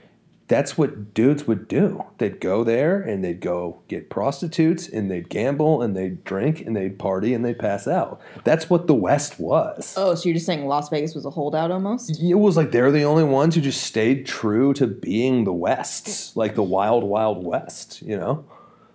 that's 0.48 0.78
what 0.78 1.12
dudes 1.12 1.46
would 1.46 1.68
do. 1.68 2.04
They'd 2.16 2.40
go 2.40 2.64
there 2.64 3.00
and 3.00 3.22
they'd 3.22 3.40
go 3.40 3.80
get 3.86 4.08
prostitutes 4.08 4.88
and 4.88 5.10
they'd 5.10 5.28
gamble 5.28 5.82
and 5.82 5.94
they'd 5.94 6.24
drink 6.24 6.62
and 6.62 6.74
they'd 6.74 6.98
party 6.98 7.34
and 7.34 7.44
they'd 7.44 7.58
pass 7.58 7.86
out. 7.86 8.20
That's 8.44 8.70
what 8.70 8.86
the 8.86 8.94
West 8.94 9.38
was. 9.38 9.94
Oh, 9.98 10.14
so 10.14 10.26
you're 10.26 10.34
just 10.34 10.46
saying 10.46 10.66
Las 10.66 10.88
Vegas 10.88 11.14
was 11.14 11.26
a 11.26 11.30
holdout 11.30 11.70
almost? 11.70 12.18
It 12.18 12.34
was 12.34 12.56
like 12.56 12.72
they're 12.72 12.90
the 12.90 13.04
only 13.04 13.24
ones 13.24 13.54
who 13.54 13.60
just 13.60 13.82
stayed 13.82 14.24
true 14.24 14.72
to 14.74 14.86
being 14.86 15.44
the 15.44 15.52
West, 15.52 16.34
like 16.34 16.54
the 16.54 16.62
wild, 16.62 17.04
wild 17.04 17.44
West, 17.44 18.00
you 18.00 18.16
know? 18.16 18.46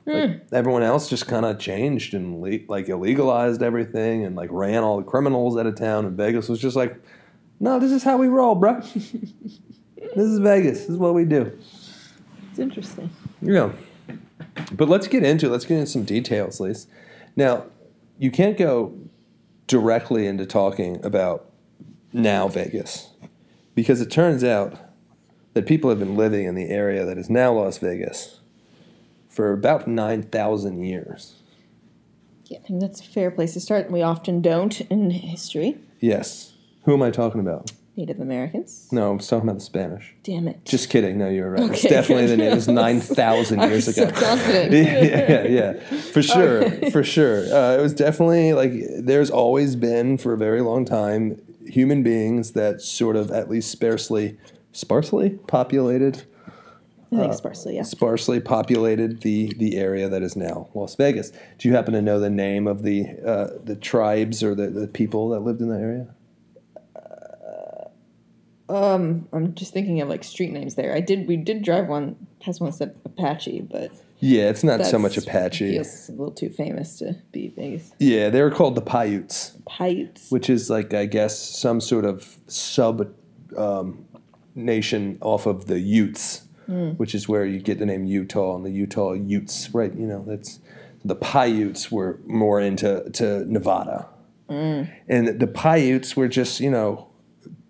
Like 0.08 0.32
hmm. 0.32 0.56
everyone 0.56 0.84
else 0.84 1.08
just 1.08 1.28
kind 1.28 1.46
of 1.46 1.60
changed 1.60 2.16
and 2.16 2.42
le- 2.42 2.66
like 2.68 2.88
illegalized 2.88 3.62
everything 3.62 4.26
and 4.26 4.36
like 4.36 4.50
ran 4.52 4.84
all 4.84 4.98
the 4.98 5.04
criminals 5.04 5.56
out 5.56 5.68
of 5.68 5.76
town. 5.76 6.06
And 6.06 6.18
Vegas 6.18 6.50
was 6.50 6.60
just 6.60 6.76
like, 6.76 7.00
no, 7.60 7.80
this 7.80 7.92
is 7.92 8.04
how 8.04 8.18
we 8.18 8.28
roll, 8.28 8.56
bro. 8.56 8.82
this 10.16 10.26
is 10.26 10.40
Vegas. 10.40 10.82
This 10.82 10.90
is 10.90 10.98
what 10.98 11.14
we 11.14 11.26
do. 11.26 11.58
It's 12.50 12.60
interesting. 12.60 13.10
Yeah. 13.42 13.72
But 14.72 14.90
let's 14.90 15.08
get 15.08 15.24
into 15.24 15.48
it. 15.48 15.50
let's 15.50 15.66
get 15.66 15.78
into 15.78 15.92
some 15.92 16.04
details, 16.04 16.60
Lise. 16.60 16.88
Now, 17.36 17.66
you 18.20 18.32
can't 18.32 18.58
go 18.58 18.94
directly 19.68 20.28
into 20.28 20.46
talking 20.46 21.04
about 21.04 21.50
now 22.12 22.48
Vegas 22.48 23.10
because 23.76 24.02
it 24.02 24.12
turns 24.12 24.44
out 24.44 24.78
that 25.54 25.66
people 25.66 25.90
have 25.90 26.00
been 26.00 26.16
living 26.16 26.46
in 26.46 26.56
the 26.56 26.70
area 26.70 27.06
that 27.06 27.18
is 27.18 27.30
now 27.30 27.54
Las 27.54 27.78
Vegas 27.78 28.40
for 29.30 29.52
about 29.52 29.88
9,000 29.88 30.84
years. 30.84 31.36
Yeah, 32.46 32.60
I 32.60 32.62
think 32.62 32.82
that's 32.82 33.02
a 33.02 33.06
fair 33.06 33.32
place 33.32 33.54
to 33.54 33.60
start. 33.60 33.90
We 33.90 34.02
often 34.02 34.42
don't 34.42 34.82
in 34.82 35.10
history. 35.10 35.78
Yes. 36.00 36.54
Who 36.84 36.94
am 36.94 37.02
I 37.02 37.10
talking 37.10 37.42
about? 37.42 37.72
Native 37.96 38.20
Americans. 38.20 38.88
No, 38.92 39.12
I 39.12 39.16
was 39.16 39.28
talking 39.28 39.48
about 39.48 39.60
the 39.60 39.66
Spanish. 39.66 40.16
Damn 40.24 40.48
it. 40.48 40.66
Just 40.66 40.90
kidding. 40.90 41.20
No, 41.20 41.30
you're 41.30 41.52
right. 41.52 41.70
It's 41.72 41.84
definitely 41.84 42.26
the 42.26 42.38
good. 42.38 42.44
name. 42.44 42.52
It 42.52 42.56
was 42.56 42.68
9,000 42.68 43.60
I 43.60 43.68
years 43.68 43.88
ago. 43.88 44.08
so 44.08 44.12
confident. 44.12 44.72
yeah, 44.74 45.44
yeah, 45.44 45.74
for 46.12 46.24
sure, 46.24 46.70
for 46.92 47.04
sure. 47.04 47.54
Uh, 47.54 47.78
it 47.78 47.82
was 47.82 47.94
definitely 47.94 48.54
like 48.54 48.72
there's 49.00 49.30
always 49.30 49.76
been 49.76 50.18
for 50.18 50.34
a 50.34 50.38
very 50.38 50.62
long 50.62 50.86
time 50.86 51.40
human 51.68 52.04
beings 52.04 52.52
that 52.54 52.82
sort 52.82 53.16
of 53.16 53.32
at 53.32 53.50
least 53.50 53.72
sparsely, 53.72 54.38
sparsely 54.72 55.32
populated, 55.48 56.24
I 57.14 57.22
think 57.22 57.34
sparsely, 57.34 57.76
yeah. 57.76 57.84
sparsely 57.84 58.40
populated 58.40 59.22
the 59.22 59.54
the 59.58 59.78
area 59.78 60.10
that 60.10 60.24
is 60.24 60.36
now 60.36 60.70
Las 60.74 60.96
Vegas. 60.96 61.32
Do 61.58 61.68
you 61.68 61.76
happen 61.76 61.94
to 61.94 62.02
know 62.02 62.20
the 62.20 62.30
name 62.30 62.68
of 62.68 62.84
the 62.84 63.06
uh, 63.26 63.50
the 63.64 63.76
tribes 63.76 64.44
or 64.44 64.56
the, 64.56 64.68
the 64.70 64.88
people 64.88 65.30
that 65.30 65.42
lived 65.42 65.62
in 65.62 65.70
that 65.70 65.80
area? 65.80 66.08
Um, 68.70 69.28
I'm 69.34 69.54
just 69.56 69.74
thinking 69.74 70.02
of 70.02 70.10
like 70.10 70.24
street 70.24 70.52
names 70.52 70.76
there. 70.76 70.96
I 70.96 71.02
did. 71.02 71.28
We 71.28 71.38
did 71.38 71.64
drive 71.64 71.88
one 71.88 72.16
past 72.40 72.62
one 72.62 72.72
that 72.72 72.78
said 72.78 72.96
Apache, 73.06 73.62
but 73.70 73.92
Yeah, 74.20 74.50
it's 74.50 74.64
not 74.64 74.86
so 74.86 74.98
much 74.98 75.18
Apache. 75.18 75.72
Feels 75.74 76.10
a 76.10 76.12
little 76.14 76.32
too 76.32 76.50
famous 76.50 76.98
to 77.00 77.18
be 77.32 77.50
Vegas. 77.50 77.92
Yeah, 78.00 78.30
they 78.30 78.42
were 78.42 78.52
called 78.52 78.76
the 78.76 78.82
Paiutes. 78.82 79.58
Paiutes. 79.68 80.32
which 80.32 80.50
is 80.50 80.70
like 80.70 80.94
I 80.94 81.06
guess 81.06 81.38
some 81.38 81.82
sort 81.82 82.06
of 82.06 82.38
sub 82.48 83.14
um, 83.58 84.06
nation 84.56 85.18
off 85.22 85.46
of 85.46 85.68
the 85.68 85.80
Utes, 85.80 86.44
which 86.98 87.14
is 87.14 87.28
where 87.28 87.46
you 87.46 87.60
get 87.60 87.80
the 87.80 87.86
name 87.86 88.06
Utah 88.06 88.56
and 88.56 88.66
the 88.66 88.72
Utah 88.72 89.14
Utes, 89.14 89.70
right? 89.74 89.94
You 89.94 90.08
know, 90.08 90.24
that's 90.26 90.60
the 91.04 91.16
Paiutes 91.16 91.92
were 91.92 92.20
more 92.26 92.62
into 92.62 93.10
to 93.12 93.44
Nevada, 93.52 94.08
and 94.48 95.28
the 95.40 95.48
Paiutes 95.48 96.16
were 96.16 96.30
just 96.30 96.62
you 96.62 96.72
know 96.72 97.10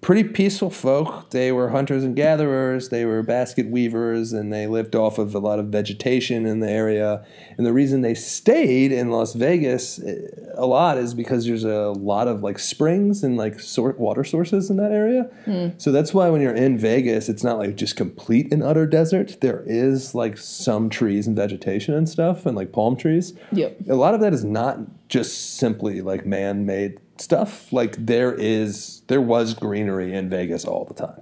pretty 0.03 0.23
peaceful 0.23 0.69
folk. 0.69 1.31
They 1.31 1.51
were 1.51 1.69
hunters 1.69 2.03
and 2.03 2.15
gatherers, 2.15 2.89
they 2.89 3.05
were 3.05 3.23
basket 3.23 3.69
weavers, 3.69 4.33
and 4.33 4.51
they 4.51 4.67
lived 4.67 4.95
off 4.95 5.17
of 5.17 5.33
a 5.33 5.39
lot 5.39 5.57
of 5.57 5.67
vegetation 5.67 6.45
in 6.45 6.59
the 6.59 6.69
area. 6.69 7.25
And 7.57 7.65
the 7.65 7.73
reason 7.73 8.01
they 8.01 8.13
stayed 8.13 8.91
in 8.91 9.09
Las 9.09 9.33
Vegas 9.33 10.03
eh, 10.03 10.27
a 10.55 10.65
lot 10.65 10.97
is 10.97 11.13
because 11.13 11.45
there's 11.45 11.63
a 11.63 11.91
lot 11.91 12.27
of 12.27 12.43
like 12.43 12.59
springs 12.59 13.23
and 13.23 13.37
like 13.37 13.59
sort 13.59 13.97
water 13.97 14.23
sources 14.23 14.69
in 14.69 14.77
that 14.77 14.91
area. 14.91 15.31
So 15.77 15.91
that's 15.91 16.13
why 16.13 16.29
when 16.29 16.41
you're 16.41 16.53
in 16.53 16.77
Vegas, 16.77 17.29
it's 17.29 17.43
not 17.43 17.57
like 17.57 17.75
just 17.75 17.95
complete 17.95 18.51
and 18.51 18.61
utter 18.61 18.85
desert. 18.85 19.37
There 19.39 19.63
is 19.65 20.13
like 20.13 20.37
some 20.37 20.89
trees 20.89 21.27
and 21.27 21.35
vegetation 21.35 21.93
and 21.93 22.07
stuff, 22.07 22.45
and 22.45 22.55
like 22.55 22.73
palm 22.73 22.97
trees. 22.97 23.33
Yep. 23.53 23.87
A 23.89 23.95
lot 23.95 24.13
of 24.13 24.19
that 24.19 24.33
is 24.33 24.43
not 24.43 24.79
just 25.07 25.57
simply 25.57 26.01
like 26.01 26.25
man-made 26.25 26.99
stuff. 27.23 27.71
Like 27.73 27.95
there 28.05 28.33
is, 28.33 29.01
there 29.07 29.21
was 29.21 29.53
greenery 29.53 30.13
in 30.13 30.29
Vegas 30.29 30.65
all 30.65 30.85
the 30.85 30.93
time. 30.93 31.21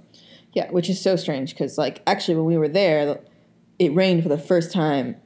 Yeah, 0.52 0.70
which 0.70 0.90
is 0.90 1.00
so 1.00 1.16
strange 1.16 1.54
because, 1.54 1.78
like, 1.78 2.02
actually, 2.06 2.34
when 2.36 2.44
we 2.44 2.58
were 2.58 2.68
there, 2.68 3.20
it 3.78 3.94
rained 3.94 4.22
for 4.22 4.28
the 4.28 4.36
first 4.36 4.70
time 4.70 5.16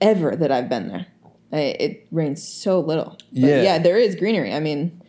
ever 0.00 0.36
that 0.36 0.52
I've 0.52 0.68
been 0.68 0.88
there. 0.88 1.06
I, 1.52 1.58
it 1.58 2.06
rains 2.10 2.46
so 2.46 2.80
little. 2.80 3.16
But 3.32 3.40
Yeah. 3.40 3.62
yeah, 3.62 3.78
there 3.78 3.96
is 3.96 4.14
greenery. 4.14 4.52
I 4.52 4.60
mean, 4.60 5.00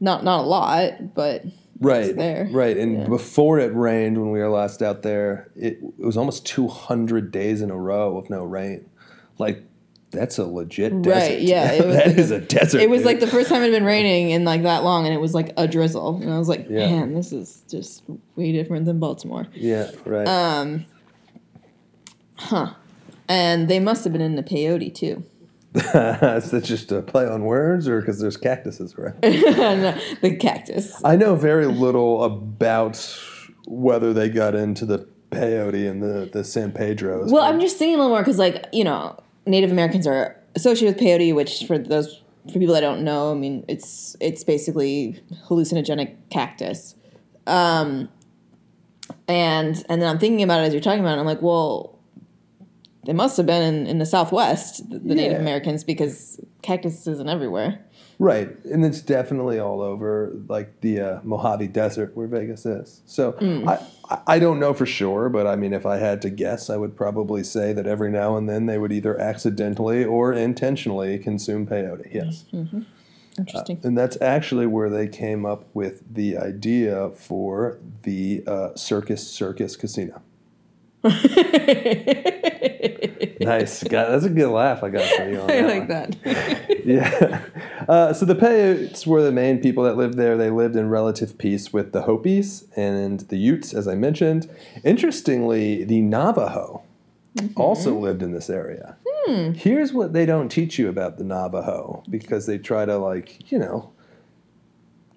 not 0.00 0.24
not 0.24 0.44
a 0.44 0.46
lot, 0.48 1.14
but 1.14 1.44
Right. 1.78 2.16
there. 2.16 2.48
Right. 2.50 2.76
And 2.76 3.00
Yeah. 3.00 3.06
before 3.08 3.58
it 3.58 3.74
rained, 3.74 4.18
when 4.18 4.30
we 4.30 4.38
were 4.38 4.48
last 4.48 4.80
out 4.82 5.02
there, 5.02 5.50
it, 5.56 5.78
it 5.98 6.04
was 6.04 6.16
almost 6.16 6.46
200 6.46 7.30
days 7.30 7.60
in 7.60 7.70
a 7.70 7.76
row 7.76 8.16
of 8.16 8.30
no 8.30 8.44
rain. 8.44 8.86
Like, 9.38 9.62
that's 10.10 10.38
a 10.38 10.44
legit 10.44 11.02
desert. 11.02 11.18
Right, 11.30 11.40
yeah, 11.40 11.72
it 11.72 11.86
was 11.86 11.96
that 11.96 12.06
like 12.08 12.16
is 12.18 12.30
a 12.30 12.40
desert. 12.40 12.80
it 12.80 12.90
was 12.90 13.00
dude. 13.00 13.06
like 13.06 13.20
the 13.20 13.26
first 13.26 13.48
time 13.48 13.62
it 13.62 13.66
had 13.66 13.72
been 13.72 13.84
raining 13.84 14.30
in 14.30 14.44
like 14.44 14.62
that 14.62 14.82
long, 14.84 15.06
and 15.06 15.14
it 15.14 15.20
was 15.20 15.34
like 15.34 15.52
a 15.56 15.68
drizzle, 15.68 16.16
and 16.16 16.32
I 16.32 16.38
was 16.38 16.48
like, 16.48 16.66
Yeah. 16.68 16.90
man, 16.90 17.14
this 17.14 17.32
is 17.32 17.62
just 17.70 18.02
way 18.36 18.52
different 18.52 18.86
than 18.86 18.98
Baltimore. 18.98 19.46
Yeah, 19.54 19.90
right. 20.04 20.26
Um, 20.26 20.86
huh. 22.36 22.74
And 23.28 23.68
they 23.68 23.78
must 23.78 24.02
have 24.04 24.12
been 24.12 24.22
in 24.22 24.34
the 24.36 24.42
peyote 24.42 24.92
too. 24.94 25.22
is 25.74 26.50
that 26.50 26.62
just 26.64 26.90
a 26.90 27.00
play 27.00 27.24
on 27.28 27.44
words 27.44 27.86
or 27.86 28.00
because 28.00 28.18
there's 28.18 28.36
cactuses 28.36 28.94
around? 28.96 29.14
No, 29.22 29.96
the 30.20 30.34
cactus. 30.34 31.00
I 31.04 31.14
know 31.14 31.36
very 31.36 31.66
little 31.66 32.24
about 32.24 32.96
whether 33.68 34.12
they 34.12 34.28
got 34.28 34.56
into 34.56 34.84
the 34.84 35.06
peyote 35.30 35.88
and 35.88 36.02
the, 36.02 36.28
the 36.32 36.42
San 36.42 36.72
Pedros. 36.72 37.30
Well, 37.30 37.44
I'm 37.44 37.60
just 37.60 37.76
thinking 37.76 37.94
a 37.94 37.98
little 37.98 38.10
more 38.10 38.20
because, 38.20 38.36
like, 38.38 38.66
you 38.72 38.82
know, 38.82 39.16
Native 39.50 39.70
Americans 39.70 40.06
are 40.06 40.36
associated 40.54 40.96
with 40.96 41.04
peyote, 41.04 41.34
which 41.34 41.64
for 41.64 41.78
those 41.78 42.22
for 42.46 42.58
people 42.58 42.74
that 42.74 42.80
don't 42.80 43.02
know, 43.04 43.30
I 43.30 43.34
mean, 43.34 43.64
it's 43.68 44.16
it's 44.20 44.44
basically 44.44 45.22
hallucinogenic 45.48 46.16
cactus. 46.30 46.94
Um, 47.46 48.08
and 49.28 49.84
and 49.88 50.00
then 50.00 50.08
I'm 50.08 50.18
thinking 50.18 50.42
about 50.42 50.60
it 50.60 50.64
as 50.64 50.72
you're 50.72 50.80
talking 50.80 51.00
about 51.00 51.18
it. 51.18 51.20
I'm 51.20 51.26
like, 51.26 51.42
well, 51.42 51.98
they 53.04 53.12
must 53.12 53.36
have 53.36 53.46
been 53.46 53.62
in, 53.62 53.86
in 53.86 53.98
the 53.98 54.06
Southwest, 54.06 54.88
the, 54.90 54.98
the 54.98 55.14
Native 55.14 55.40
Americans, 55.40 55.84
because 55.84 56.40
cactus 56.62 57.06
isn't 57.06 57.28
everywhere. 57.28 57.84
Right, 58.22 58.54
and 58.66 58.84
it's 58.84 59.00
definitely 59.00 59.58
all 59.58 59.80
over, 59.80 60.30
like 60.46 60.82
the 60.82 61.00
uh, 61.00 61.20
Mojave 61.22 61.68
Desert 61.68 62.14
where 62.14 62.26
Vegas 62.26 62.66
is. 62.66 63.00
So 63.06 63.34
I, 63.66 63.74
I- 63.74 64.20
I 64.26 64.38
don't 64.40 64.58
know 64.60 64.74
for 64.74 64.86
sure, 64.86 65.28
but 65.28 65.46
I 65.46 65.54
mean, 65.56 65.72
if 65.72 65.86
I 65.86 65.96
had 65.98 66.20
to 66.22 66.30
guess, 66.30 66.68
I 66.68 66.76
would 66.76 66.96
probably 66.96 67.44
say 67.44 67.72
that 67.72 67.86
every 67.86 68.10
now 68.10 68.36
and 68.36 68.48
then 68.48 68.66
they 68.66 68.76
would 68.76 68.90
either 68.92 69.16
accidentally 69.18 70.04
or 70.04 70.32
intentionally 70.32 71.16
consume 71.18 71.64
peyote. 71.66 72.12
Yes, 72.12 72.44
Interesting. 73.38 73.80
and 73.84 73.96
that's 73.96 74.20
actually 74.20 74.66
where 74.66 74.90
they 74.90 75.06
came 75.06 75.46
up 75.46 75.64
with 75.74 76.02
the 76.12 76.36
idea 76.36 77.10
for 77.10 77.78
the 78.02 78.42
uh, 78.48 78.74
Circus 78.74 79.26
Circus 79.26 79.76
Casino. 79.76 80.20
Nice, 83.40 83.80
that's 83.80 84.26
a 84.26 84.28
good 84.28 84.50
laugh 84.50 84.84
I 84.84 84.90
got 84.90 85.08
for 85.16 85.30
you. 85.30 85.40
On 85.40 85.50
I 85.50 85.62
that 85.62 85.66
like 85.66 85.88
one. 85.88 85.90
that. 86.24 86.76
Yeah. 86.84 87.42
Uh, 87.88 88.12
so 88.12 88.26
the 88.26 88.34
Paiutes 88.34 89.06
were 89.06 89.22
the 89.22 89.32
main 89.32 89.60
people 89.60 89.84
that 89.84 89.96
lived 89.96 90.18
there. 90.18 90.36
They 90.36 90.50
lived 90.50 90.76
in 90.76 90.90
relative 90.90 91.38
peace 91.38 91.72
with 91.72 91.92
the 91.92 92.02
Hopis 92.02 92.64
and 92.76 93.20
the 93.20 93.38
Utes, 93.38 93.72
as 93.72 93.88
I 93.88 93.94
mentioned. 93.94 94.50
Interestingly, 94.84 95.84
the 95.84 96.00
Navajo 96.00 96.82
also 97.56 97.96
lived 97.98 98.22
in 98.22 98.32
this 98.32 98.50
area. 98.50 98.96
Here's 99.54 99.92
what 99.92 100.12
they 100.12 100.26
don't 100.26 100.48
teach 100.48 100.78
you 100.78 100.88
about 100.88 101.16
the 101.16 101.24
Navajo 101.24 102.02
because 102.10 102.46
they 102.46 102.58
try 102.58 102.84
to 102.84 102.98
like, 102.98 103.50
you 103.52 103.58
know, 103.58 103.92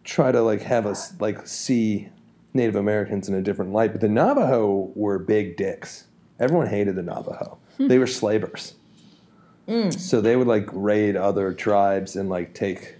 try 0.03 0.31
to 0.31 0.41
like 0.41 0.61
have 0.61 0.85
us 0.85 1.19
like 1.19 1.47
see 1.47 2.09
Native 2.53 2.75
Americans 2.75 3.27
in 3.29 3.35
a 3.35 3.41
different 3.41 3.71
light. 3.73 3.91
But 3.91 4.01
the 4.01 4.09
Navajo 4.09 4.91
were 4.95 5.17
big 5.19 5.57
dicks. 5.57 6.05
Everyone 6.39 6.67
hated 6.67 6.95
the 6.95 7.03
Navajo. 7.03 7.57
They 7.77 7.97
were 7.97 8.07
slavers. 8.07 8.75
So 9.91 10.19
they 10.19 10.35
would 10.35 10.47
like 10.47 10.67
raid 10.73 11.15
other 11.15 11.53
tribes 11.53 12.15
and 12.17 12.29
like 12.29 12.53
take 12.53 12.95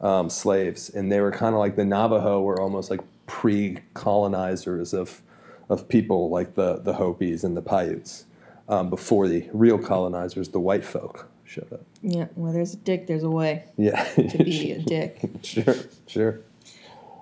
um, 0.00 0.30
slaves, 0.30 0.88
and 0.88 1.10
they 1.10 1.20
were 1.20 1.32
kind 1.32 1.52
of 1.54 1.58
like 1.58 1.74
the 1.76 1.84
Navajo 1.84 2.40
were 2.42 2.60
almost 2.60 2.90
like 2.90 3.00
pre-colonizers 3.26 4.94
of 4.94 5.20
of 5.68 5.88
people 5.88 6.30
like 6.30 6.54
the 6.54 6.76
the 6.78 6.92
Hopis 6.94 7.42
and 7.44 7.56
the 7.56 7.62
Paiutes 7.62 8.24
um, 8.68 8.88
before 8.88 9.26
the 9.28 9.48
real 9.52 9.78
colonizers, 9.78 10.48
the 10.50 10.60
white 10.60 10.84
folk, 10.84 11.28
showed 11.44 11.72
up. 11.72 11.82
yeah, 12.02 12.26
well, 12.36 12.52
there's 12.52 12.74
a 12.74 12.76
dick, 12.78 13.06
there's 13.08 13.24
a 13.24 13.30
way 13.30 13.64
Yeah, 13.76 14.04
to 14.14 14.44
be 14.44 14.72
a 14.72 14.78
dick. 14.94 15.20
sure, 15.42 15.74
sure. 16.06 16.40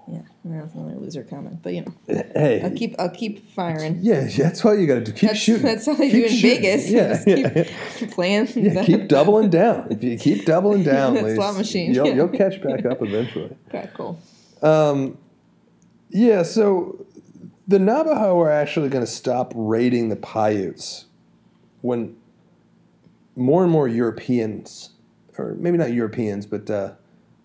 Yeah, 0.07 0.21
that's 0.45 0.75
another 0.75 0.97
loser 0.97 1.23
comment, 1.25 1.61
but 1.63 1.73
you 1.73 1.81
know, 1.83 1.95
Hey, 2.07 2.61
I'll 2.63 2.71
keep 2.73 2.95
I'll 2.99 3.09
keep 3.09 3.51
firing. 3.53 4.01
yeah, 4.03 4.29
that's 4.37 4.63
what 4.63 4.73
you 4.79 4.87
got 4.87 4.97
to 4.97 5.01
do. 5.01 5.13
Keep 5.13 5.31
That's, 5.31 5.41
shooting. 5.41 5.63
that's 5.63 5.87
how 5.87 5.95
they 5.95 6.11
Keep 6.11 6.21
do 6.21 6.25
in 6.27 6.33
shooting. 6.37 6.63
Vegas. 6.63 6.91
Yeah, 6.91 7.09
Just 7.09 7.27
yeah. 7.27 7.65
keep 7.99 8.11
playing. 8.11 8.49
Yeah, 8.55 8.75
that- 8.75 8.85
keep 8.87 9.09
doubling 9.09 9.49
down. 9.49 9.87
If 9.91 10.05
you 10.05 10.19
keep 10.19 10.45
doubling 10.45 10.83
down, 10.95 11.15
That 11.15 11.35
slot 11.37 11.57
machine. 11.57 11.95
you'll, 11.95 12.07
Yeah. 12.07 12.15
you'll 12.15 12.29
catch 12.43 12.61
back 12.63 12.85
up 12.85 13.01
eventually. 13.03 13.57
Okay, 13.69 13.89
cool. 13.95 14.19
Um, 14.63 15.17
yeah, 16.11 16.43
so 16.43 17.07
the 17.67 17.79
Navajo 17.79 18.39
are 18.41 18.51
actually 18.51 18.91
going 18.91 19.05
to 19.05 19.11
stop 19.11 19.53
raiding 19.57 20.11
the 20.11 20.17
Paiutes 20.17 21.07
when 21.81 22.15
more 23.37 23.63
and 23.63 23.73
more 23.73 23.89
Europeans, 23.89 24.91
or 25.39 25.55
maybe 25.59 25.79
not 25.79 25.93
Europeans, 25.93 26.45
but 26.45 26.69
uh, 26.71 26.93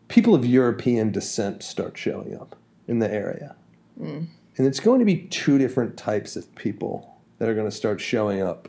people 0.10 0.36
of 0.36 0.46
European 0.46 1.12
descent 1.12 1.64
start 1.64 1.98
showing 1.98 2.36
up 2.36 2.56
in 2.88 3.00
the 3.00 3.12
area. 3.12 3.56
Hmm. 3.98 4.26
And 4.58 4.68
it's 4.68 4.82
going 4.82 5.00
to 5.00 5.06
be 5.06 5.28
two 5.28 5.58
different 5.58 5.96
types 5.96 6.36
of 6.36 6.54
people 6.56 7.16
that 7.38 7.48
are 7.48 7.54
going 7.54 7.70
to 7.70 7.76
start 7.76 8.02
showing 8.02 8.42
up 8.42 8.68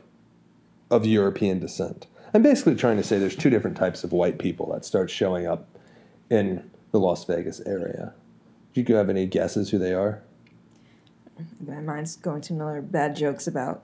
of 0.89 1.05
European 1.05 1.59
descent. 1.59 2.07
I'm 2.33 2.41
basically 2.41 2.75
trying 2.75 2.97
to 2.97 3.03
say 3.03 3.19
there's 3.19 3.35
two 3.35 3.49
different 3.49 3.75
types 3.75 4.05
of 4.05 4.13
white 4.13 4.39
people 4.39 4.71
that 4.71 4.85
start 4.85 5.09
showing 5.09 5.45
up 5.45 5.67
in 6.29 6.69
the 6.91 6.99
Las 6.99 7.25
Vegas 7.25 7.59
area. 7.65 8.13
Do 8.73 8.81
you 8.81 8.95
have 8.95 9.09
any 9.09 9.25
guesses 9.25 9.71
who 9.71 9.77
they 9.77 9.93
are? 9.93 10.21
My 11.65 11.81
mind's 11.81 12.15
going 12.15 12.41
to 12.41 12.53
another 12.53 12.81
bad 12.81 13.15
jokes 13.15 13.47
about 13.47 13.83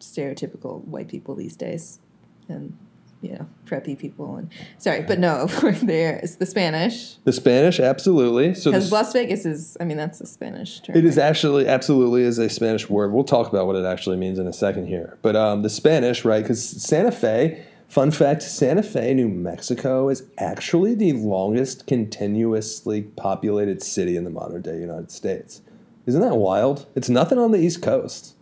stereotypical 0.00 0.82
white 0.84 1.08
people 1.08 1.36
these 1.36 1.54
days, 1.54 2.00
and 2.48 2.76
you 3.22 3.32
know, 3.32 3.46
preppy 3.66 3.98
people. 3.98 4.36
And 4.36 4.50
sorry, 4.78 5.02
but 5.02 5.18
no, 5.18 5.46
there 5.82 6.16
it's 6.22 6.36
the 6.36 6.46
Spanish 6.46 7.16
The 7.24 7.32
Spanish, 7.32 7.80
absolutely. 7.80 8.54
So 8.54 8.70
because 8.70 8.92
Las 8.92 9.12
Vegas 9.12 9.46
is. 9.46 9.76
I 9.80 9.84
mean, 9.84 9.96
that's 9.96 10.20
a 10.20 10.26
Spanish 10.26 10.80
term. 10.80 10.96
it 10.96 11.04
is 11.04 11.18
actually 11.18 11.66
absolutely 11.66 12.22
is 12.22 12.38
a 12.38 12.48
Spanish 12.48 12.88
word. 12.88 13.12
We'll 13.12 13.24
talk 13.24 13.48
about 13.48 13.66
what 13.66 13.76
it 13.76 13.84
actually 13.84 14.16
means 14.16 14.38
in 14.38 14.46
a 14.46 14.52
second 14.52 14.86
here. 14.86 15.18
But 15.22 15.36
um, 15.36 15.62
the 15.62 15.70
Spanish, 15.70 16.24
right? 16.24 16.42
Because 16.42 16.62
Santa 16.62 17.12
Fe. 17.12 17.64
Fun 17.88 18.10
fact: 18.10 18.42
Santa 18.42 18.82
Fe, 18.82 19.14
New 19.14 19.28
Mexico, 19.28 20.08
is 20.08 20.24
actually 20.38 20.96
the 20.96 21.12
longest 21.12 21.86
continuously 21.86 23.02
populated 23.02 23.80
city 23.80 24.16
in 24.16 24.24
the 24.24 24.30
modern 24.30 24.60
day 24.60 24.80
United 24.80 25.12
States. 25.12 25.62
Isn't 26.04 26.20
that 26.20 26.34
wild? 26.34 26.86
It's 26.96 27.08
nothing 27.08 27.38
on 27.38 27.52
the 27.52 27.58
East 27.58 27.82
Coast. 27.82 28.34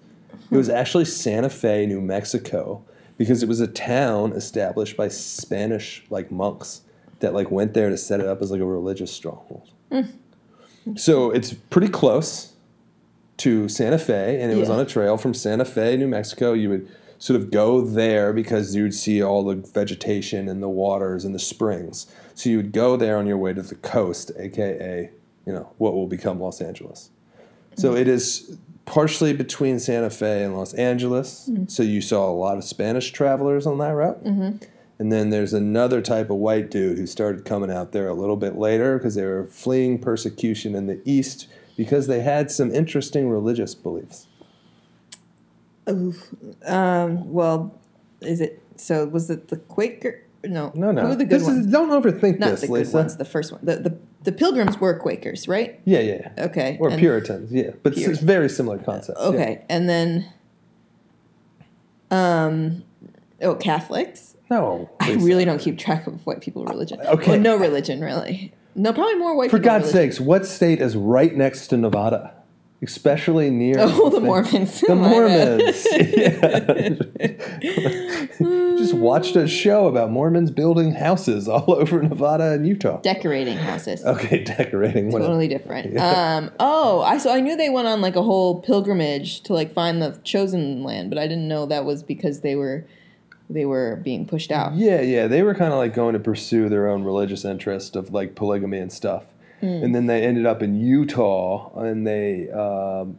It 0.51 0.57
was 0.57 0.69
actually 0.71 1.05
Santa 1.05 1.51
Fe, 1.51 1.85
New 1.85 2.01
Mexico, 2.01 2.85
because 3.17 3.43
it 3.43 3.49
was 3.49 3.61
a 3.61 3.67
town 3.67 4.33
established 4.33 4.97
by 4.97 5.09
Spanish 5.09 6.05
like 6.11 6.31
monks 6.31 6.83
that 7.21 7.35
like 7.35 7.51
went 7.51 7.75
there 7.75 7.91
to 7.91 7.97
set 7.97 8.21
it 8.21 8.27
up 8.27 8.43
as 8.43 8.51
like 8.51 8.61
a 8.61 8.67
religious 8.67 9.13
stronghold. 9.13 9.71
Hmm. 9.91 10.03
So 10.97 11.31
it's 11.31 11.55
pretty 11.55 11.89
close 11.89 12.53
to 13.39 13.69
Santa 13.69 13.99
Fe, 13.99 14.41
and 14.41 14.53
it 14.53 14.57
was 14.57 14.71
on 14.71 14.79
a 14.79 14.85
trail 14.85 15.17
from 15.17 15.35
Santa 15.35 15.65
Fe, 15.65 15.97
New 15.97 16.07
Mexico. 16.07 16.53
You 16.53 16.69
would 16.71 16.89
sort 17.19 17.41
of 17.41 17.51
go 17.51 17.81
there 17.81 18.33
because 18.33 18.75
you'd 18.75 18.95
see 18.95 19.23
all 19.23 19.45
the 19.45 19.55
vegetation 19.55 20.49
and 20.49 20.63
the 20.63 20.69
waters 20.69 21.25
and 21.25 21.35
the 21.35 21.39
springs. 21.39 22.07
So 22.35 22.51
you 22.51 22.59
would 22.59 22.73
go 22.73 22.97
there 22.97 23.17
on 23.17 23.27
your 23.27 23.39
way 23.39 23.55
to 23.55 23.63
the 23.63 23.77
coast, 23.77 24.31
aka, 24.39 25.11
you 25.47 25.53
know, 25.53 25.73
what 25.79 25.95
will 25.95 26.07
become 26.07 26.41
Los 26.41 26.61
Angeles. 26.61 27.11
So 27.77 27.93
hmm. 27.93 27.97
it 27.97 28.09
is 28.09 28.59
partially 28.87 29.33
between 29.33 29.79
Santa 29.79 30.11
Fe 30.11 30.43
and 30.45 30.57
Los 30.57 30.75
Angeles. 30.75 31.49
So 31.69 31.83
you 31.83 32.01
saw 32.01 32.29
a 32.29 32.33
lot 32.35 32.57
of 32.59 32.65
Spanish 32.65 33.11
travelers 33.13 33.67
on 33.67 33.79
that 33.79 33.91
route. 33.95 34.19
And 34.99 35.11
then 35.13 35.31
there's 35.31 35.53
another 35.53 36.01
type 36.01 36.31
of 36.31 36.37
white 36.37 36.71
dude 36.71 36.99
who 36.99 37.07
started 37.07 37.45
coming 37.45 37.71
out 37.71 37.93
there 37.93 38.07
a 38.09 38.15
little 38.15 38.37
bit 38.37 38.57
later 38.57 38.97
because 38.99 39.17
they 39.17 39.25
were 39.25 39.47
fleeing 39.49 39.99
persecution 39.99 40.75
in 40.75 40.87
the 40.87 41.01
east 41.05 41.49
because 41.77 42.07
they 42.07 42.21
had 42.21 42.51
some 42.51 42.73
interesting 42.73 43.29
religious 43.29 43.75
beliefs. 43.75 44.29
Um, 45.87 47.33
well, 47.33 47.79
is 48.21 48.41
it 48.41 48.63
so? 48.77 49.07
Was 49.07 49.29
it 49.31 49.49
the 49.49 49.57
Quaker? 49.57 50.23
No, 50.45 50.73
No, 50.75 50.93
no. 50.93 51.03
Who 51.03 51.09
are 51.09 51.15
the 51.15 51.25
good 51.25 51.41
this 51.41 51.47
ones? 51.47 51.67
Is, 51.67 51.73
don't 51.73 51.91
overthink 51.91 52.39
Not 52.39 52.51
this, 52.51 52.61
the 52.63 52.69
good 52.69 52.93
ones. 52.93 53.17
The 53.17 53.25
first 53.25 53.51
one. 53.51 53.61
The, 53.65 53.77
the 53.77 53.99
the 54.25 54.33
Pilgrims 54.33 54.81
were 54.81 54.99
Quakers, 54.99 55.47
right? 55.47 55.81
Yeah, 55.85 56.01
yeah. 56.01 56.31
yeah. 56.37 56.45
Okay. 56.47 56.77
Or 56.81 56.89
and- 56.89 56.99
Puritans, 56.99 57.53
yeah. 57.53 57.71
But 57.83 57.93
it's, 57.93 58.03
it's 58.07 58.21
very 58.21 58.49
similar 58.49 58.79
concept. 58.79 59.19
yeah. 59.21 59.27
Okay, 59.29 59.65
and 59.69 59.89
then, 59.89 60.33
um, 62.11 62.85
oh, 63.43 63.55
Catholics. 63.55 64.37
No. 64.51 64.91
I 65.01 65.13
really 65.15 65.45
don't 65.45 65.59
keep 65.59 65.79
track 65.79 66.07
of 66.07 66.25
white 66.27 66.41
people 66.41 66.65
religion. 66.65 67.01
Okay. 67.01 67.33
Well, 67.33 67.41
no 67.41 67.57
religion 67.57 68.01
really. 68.01 68.53
No, 68.75 68.93
probably 68.93 69.15
more 69.17 69.37
white. 69.37 69.51
For 69.51 69.59
God's 69.59 69.93
religion. 69.93 70.13
sakes, 70.13 70.21
what 70.21 70.47
state 70.47 70.81
is 70.81 70.97
right 70.97 71.35
next 71.35 71.69
to 71.69 71.77
Nevada? 71.77 72.35
Especially 72.85 73.51
near 73.51 73.77
Oh, 73.79 74.11
the 74.11 74.21
Mormons. 74.21 74.81
The 74.81 74.95
Mormons. 75.05 75.87
yeah. 78.41 78.77
Just 78.77 78.95
watched 78.95 79.37
a 79.37 79.49
show 79.49 79.87
about 79.87 80.11
Mormons 80.11 80.51
building 80.51 80.93
houses 80.93 81.49
all 81.49 81.73
over 81.73 82.03
Nevada 82.03 82.53
and 82.53 82.67
Utah. 82.67 83.01
Decorating 83.01 83.57
houses. 83.57 84.05
Okay, 84.05 84.45
decorating. 84.45 85.11
Totally 85.11 85.49
different. 85.49 85.95
Yeah. 85.95 86.37
Um, 86.37 86.51
oh, 86.61 87.03
I 87.03 87.19
so 87.19 87.33
I 87.33 87.41
knew 87.41 87.57
they 87.57 87.71
went 87.71 87.89
on 87.89 88.01
like 88.01 88.17
a 88.17 88.23
whole 88.23 88.61
pilgrimage 88.61 89.41
to 89.43 89.55
like 89.55 89.73
find 89.73 90.03
the 90.03 90.19
chosen 90.23 90.83
land, 90.83 91.11
but 91.11 91.19
I 91.19 91.27
didn't 91.27 91.49
know 91.49 91.67
that 91.67 91.85
was 91.85 92.03
because 92.03 92.41
they 92.41 92.55
were 92.55 92.85
they 93.49 93.65
were 93.65 94.01
being 94.03 94.27
pushed 94.27 94.51
out. 94.51 94.75
Yeah, 94.75 95.01
yeah. 95.01 95.27
They 95.27 95.43
were 95.43 95.55
kind 95.55 95.73
of 95.73 95.79
like 95.79 95.95
going 95.95 96.15
to 96.15 96.19
pursue 96.19 96.69
their 96.69 96.89
own 96.89 97.05
religious 97.05 97.45
interest 97.45 97.97
of 97.97 98.13
like 98.13 98.35
polygamy 98.35 98.79
and 98.79 98.93
stuff. 98.93 99.25
And 99.65 99.95
then 99.95 100.07
they 100.07 100.23
ended 100.23 100.47
up 100.47 100.63
in 100.63 100.79
Utah 100.81 101.71
and 101.81 102.07
they 102.07 102.51
um, 102.51 103.19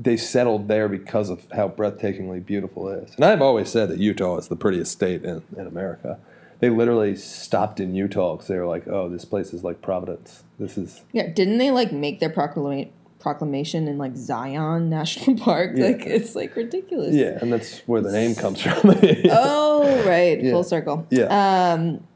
they 0.00 0.16
settled 0.16 0.68
there 0.68 0.88
because 0.88 1.28
of 1.30 1.46
how 1.52 1.68
breathtakingly 1.68 2.44
beautiful 2.44 2.88
it 2.88 3.08
is. 3.08 3.14
And 3.16 3.24
I've 3.24 3.42
always 3.42 3.68
said 3.68 3.88
that 3.90 3.98
Utah 3.98 4.38
is 4.38 4.48
the 4.48 4.56
prettiest 4.56 4.92
state 4.92 5.24
in, 5.24 5.42
in 5.56 5.66
America. 5.66 6.18
They 6.60 6.70
literally 6.70 7.16
stopped 7.16 7.80
in 7.80 7.94
Utah 7.94 8.34
because 8.36 8.48
they 8.48 8.56
were 8.56 8.66
like, 8.66 8.86
oh, 8.86 9.08
this 9.08 9.24
place 9.24 9.52
is 9.52 9.64
like 9.64 9.82
Providence. 9.82 10.44
This 10.58 10.78
is. 10.78 11.02
Yeah, 11.12 11.26
didn't 11.28 11.58
they 11.58 11.70
like 11.72 11.92
make 11.92 12.20
their 12.20 12.30
proclama- 12.30 12.88
proclamation 13.18 13.88
in 13.88 13.98
like 13.98 14.16
Zion 14.16 14.88
National 14.88 15.36
Park? 15.44 15.72
Yeah. 15.74 15.86
Like 15.86 16.06
it's 16.06 16.34
like 16.36 16.54
ridiculous. 16.56 17.14
Yeah, 17.14 17.38
and 17.42 17.52
that's 17.52 17.80
where 17.80 18.00
the 18.00 18.12
name 18.12 18.34
comes 18.34 18.60
from. 18.62 18.74
Oh 19.30 20.04
right, 20.06 20.40
Yeah. 20.42 20.52
full 20.52 20.62
circle. 20.64 21.06
Yeah. 21.10 21.72
Um, 21.72 22.06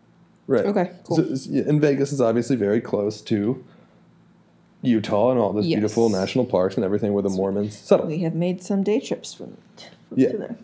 Right. 0.46 0.64
Okay, 0.64 0.90
cool. 1.04 1.16
So, 1.16 1.50
and 1.68 1.80
Vegas 1.80 2.12
is 2.12 2.20
obviously 2.20 2.56
very 2.56 2.80
close 2.80 3.20
to 3.22 3.64
Utah 4.82 5.30
and 5.32 5.40
all 5.40 5.52
those 5.52 5.66
Yes. 5.66 5.76
beautiful 5.78 6.08
national 6.08 6.44
parks 6.44 6.76
and 6.76 6.84
everything 6.84 7.12
where 7.12 7.22
the 7.22 7.30
Mormons 7.30 7.76
settled. 7.76 8.08
we 8.08 8.18
have 8.18 8.34
made 8.34 8.62
some 8.62 8.82
day 8.82 9.00
trips 9.00 9.34
from, 9.34 9.56
from 10.08 10.18
Yeah. 10.18 10.32
to 10.32 10.38
there. 10.38 10.56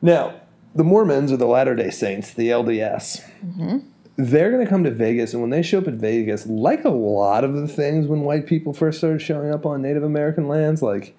Now, 0.00 0.34
the 0.74 0.84
Mormons 0.84 1.30
or 1.32 1.36
the 1.36 1.46
Latter 1.46 1.74
day 1.74 1.90
Saints, 1.90 2.32
the 2.32 2.48
LDS, 2.50 3.20
Mm-hmm. 3.46 3.78
they're 4.16 4.50
going 4.50 4.64
to 4.64 4.70
come 4.70 4.84
to 4.84 4.90
Vegas. 4.90 5.32
And 5.34 5.42
when 5.42 5.50
they 5.50 5.62
show 5.62 5.78
up 5.78 5.88
at 5.88 5.94
Vegas, 5.94 6.46
like 6.46 6.84
a 6.84 6.88
lot 6.90 7.44
of 7.44 7.54
the 7.54 7.68
things 7.68 8.06
when 8.06 8.20
white 8.22 8.46
people 8.46 8.72
first 8.72 8.98
started 8.98 9.20
showing 9.20 9.50
up 9.52 9.66
on 9.66 9.82
Native 9.82 10.02
American 10.04 10.48
lands, 10.48 10.80
like 10.82 11.14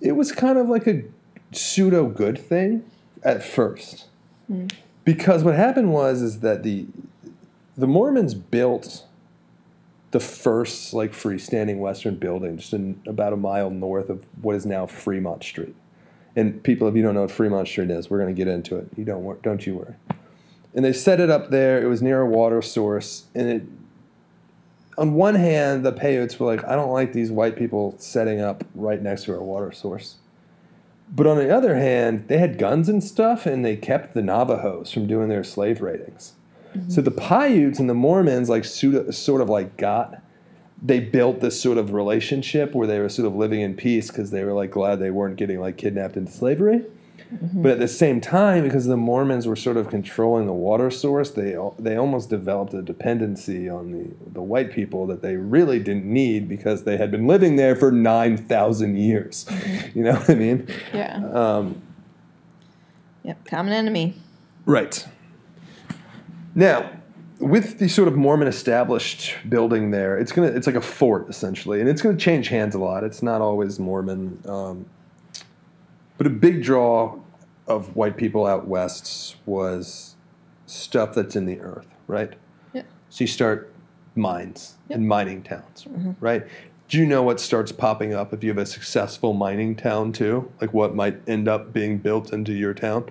it 0.00 0.12
was 0.12 0.32
kind 0.32 0.58
of 0.58 0.68
like 0.68 0.86
a 0.86 1.02
pseudo 1.52 2.06
good 2.08 2.38
thing 2.38 2.84
at 3.22 3.42
first. 3.44 4.06
Hmm. 4.46 4.66
Because 5.04 5.42
what 5.42 5.56
happened 5.56 5.92
was 5.92 6.22
is 6.22 6.40
that 6.40 6.62
the 6.62 6.86
the 7.76 7.86
Mormons 7.86 8.34
built 8.34 9.06
the 10.12 10.20
first 10.20 10.92
like 10.92 11.12
freestanding 11.12 11.78
Western 11.78 12.16
building 12.16 12.58
just 12.58 12.72
in 12.74 13.00
about 13.06 13.32
a 13.32 13.36
mile 13.36 13.70
north 13.70 14.10
of 14.10 14.26
what 14.42 14.54
is 14.54 14.66
now 14.66 14.86
Fremont 14.86 15.42
Street. 15.42 15.74
And 16.36 16.62
people, 16.62 16.86
if 16.86 16.94
you 16.94 17.02
don't 17.02 17.14
know 17.14 17.22
what 17.22 17.30
Fremont 17.30 17.66
Street 17.66 17.90
is, 17.90 18.08
we're 18.08 18.18
going 18.18 18.34
to 18.34 18.38
get 18.38 18.48
into 18.48 18.76
it. 18.76 18.88
You 18.96 19.04
don't 19.04 19.42
don't 19.42 19.66
you 19.66 19.76
worry. 19.76 19.94
And 20.74 20.84
they 20.84 20.92
set 20.92 21.20
it 21.20 21.30
up 21.30 21.50
there. 21.50 21.82
It 21.82 21.86
was 21.86 22.00
near 22.00 22.20
a 22.20 22.26
water 22.26 22.62
source, 22.62 23.24
and 23.34 23.48
it. 23.48 23.62
On 24.98 25.14
one 25.14 25.34
hand, 25.34 25.86
the 25.86 25.92
Paiutes 25.92 26.38
were 26.38 26.46
like, 26.46 26.64
"I 26.66 26.76
don't 26.76 26.92
like 26.92 27.12
these 27.12 27.30
white 27.30 27.56
people 27.56 27.94
setting 27.98 28.40
up 28.40 28.64
right 28.74 29.02
next 29.02 29.24
to 29.24 29.32
our 29.32 29.42
water 29.42 29.72
source." 29.72 30.16
But 31.14 31.26
on 31.26 31.36
the 31.36 31.54
other 31.54 31.76
hand, 31.76 32.24
they 32.28 32.38
had 32.38 32.58
guns 32.58 32.88
and 32.88 33.04
stuff, 33.04 33.44
and 33.44 33.64
they 33.64 33.76
kept 33.76 34.14
the 34.14 34.22
Navajos 34.22 34.90
from 34.90 35.06
doing 35.06 35.28
their 35.28 35.44
slave 35.44 35.82
raidings. 35.82 36.32
So 36.72 36.78
mm-hmm. 36.78 37.02
the 37.02 37.10
Paiutes 37.10 37.78
and 37.78 37.90
the 37.90 37.94
Mormons, 37.94 38.48
like, 38.48 38.64
sort 38.64 39.14
sort 39.14 39.42
of 39.42 39.50
like 39.50 39.76
got 39.76 40.22
they 40.82 40.98
built 40.98 41.40
this 41.40 41.60
sort 41.60 41.78
of 41.78 41.92
relationship 41.92 42.74
where 42.74 42.88
they 42.88 42.98
were 42.98 43.08
sort 43.08 43.26
of 43.26 43.36
living 43.36 43.60
in 43.60 43.74
peace 43.74 44.08
because 44.08 44.32
they 44.32 44.42
were 44.42 44.52
like 44.52 44.72
glad 44.72 44.98
they 44.98 45.12
weren't 45.12 45.36
getting 45.36 45.60
like 45.60 45.76
kidnapped 45.76 46.16
into 46.16 46.32
slavery. 46.32 46.84
But 47.30 47.72
at 47.72 47.78
the 47.78 47.88
same 47.88 48.20
time, 48.20 48.64
because 48.64 48.86
the 48.86 48.96
Mormons 48.96 49.46
were 49.46 49.56
sort 49.56 49.76
of 49.76 49.88
controlling 49.88 50.46
the 50.46 50.52
water 50.52 50.90
source, 50.90 51.30
they 51.30 51.56
they 51.78 51.96
almost 51.96 52.30
developed 52.30 52.74
a 52.74 52.82
dependency 52.82 53.68
on 53.68 53.92
the 53.92 54.30
the 54.32 54.42
white 54.42 54.72
people 54.72 55.06
that 55.06 55.22
they 55.22 55.36
really 55.36 55.78
didn't 55.78 56.04
need 56.04 56.48
because 56.48 56.84
they 56.84 56.96
had 56.96 57.10
been 57.10 57.26
living 57.26 57.56
there 57.56 57.76
for 57.76 57.90
nine 57.90 58.36
thousand 58.36 58.96
years. 58.96 59.46
You 59.94 60.04
know 60.04 60.14
what 60.14 60.30
I 60.30 60.34
mean? 60.34 60.66
Yeah. 60.94 61.16
Um, 61.32 61.82
yep. 63.24 63.44
Common 63.44 63.72
enemy. 63.72 64.16
Right. 64.64 65.06
Now, 66.54 66.90
with 67.42 67.78
the 67.78 67.88
sort 67.88 68.08
of 68.08 68.16
Mormon 68.16 68.46
established 68.46 69.34
building 69.48 69.90
there, 69.90 70.16
it's 70.16 70.32
gonna 70.32 70.48
it's 70.48 70.66
like 70.66 70.76
a 70.76 70.80
fort 70.80 71.28
essentially, 71.28 71.80
and 71.80 71.88
it's 71.88 72.00
gonna 72.00 72.16
change 72.16 72.48
hands 72.48 72.74
a 72.74 72.78
lot. 72.78 73.04
It's 73.04 73.22
not 73.22 73.40
always 73.40 73.78
Mormon, 73.78 74.40
um, 74.46 74.86
but 76.18 76.26
a 76.26 76.30
big 76.30 76.62
draw 76.62 77.18
of 77.66 77.94
white 77.96 78.16
people 78.16 78.46
out 78.46 78.66
west 78.66 79.36
was 79.46 80.16
stuff 80.66 81.14
that's 81.14 81.36
in 81.36 81.46
the 81.46 81.60
earth, 81.60 81.86
right? 82.06 82.32
Yeah. 82.72 82.82
So 83.10 83.24
you 83.24 83.28
start 83.28 83.72
mines 84.14 84.74
Yep. 84.88 84.98
and 84.98 85.08
mining 85.08 85.42
towns, 85.42 85.86
mm-hmm. 85.88 86.12
right? 86.20 86.46
Do 86.88 86.98
you 86.98 87.06
know 87.06 87.22
what 87.22 87.40
starts 87.40 87.72
popping 87.72 88.12
up 88.12 88.32
if 88.34 88.44
you 88.44 88.50
have 88.50 88.58
a 88.58 88.66
successful 88.66 89.32
mining 89.32 89.74
town 89.76 90.12
too? 90.12 90.50
Like 90.60 90.74
what 90.74 90.94
might 90.94 91.20
end 91.26 91.48
up 91.48 91.72
being 91.72 91.98
built 91.98 92.32
into 92.32 92.52
your 92.52 92.74
town? 92.74 93.08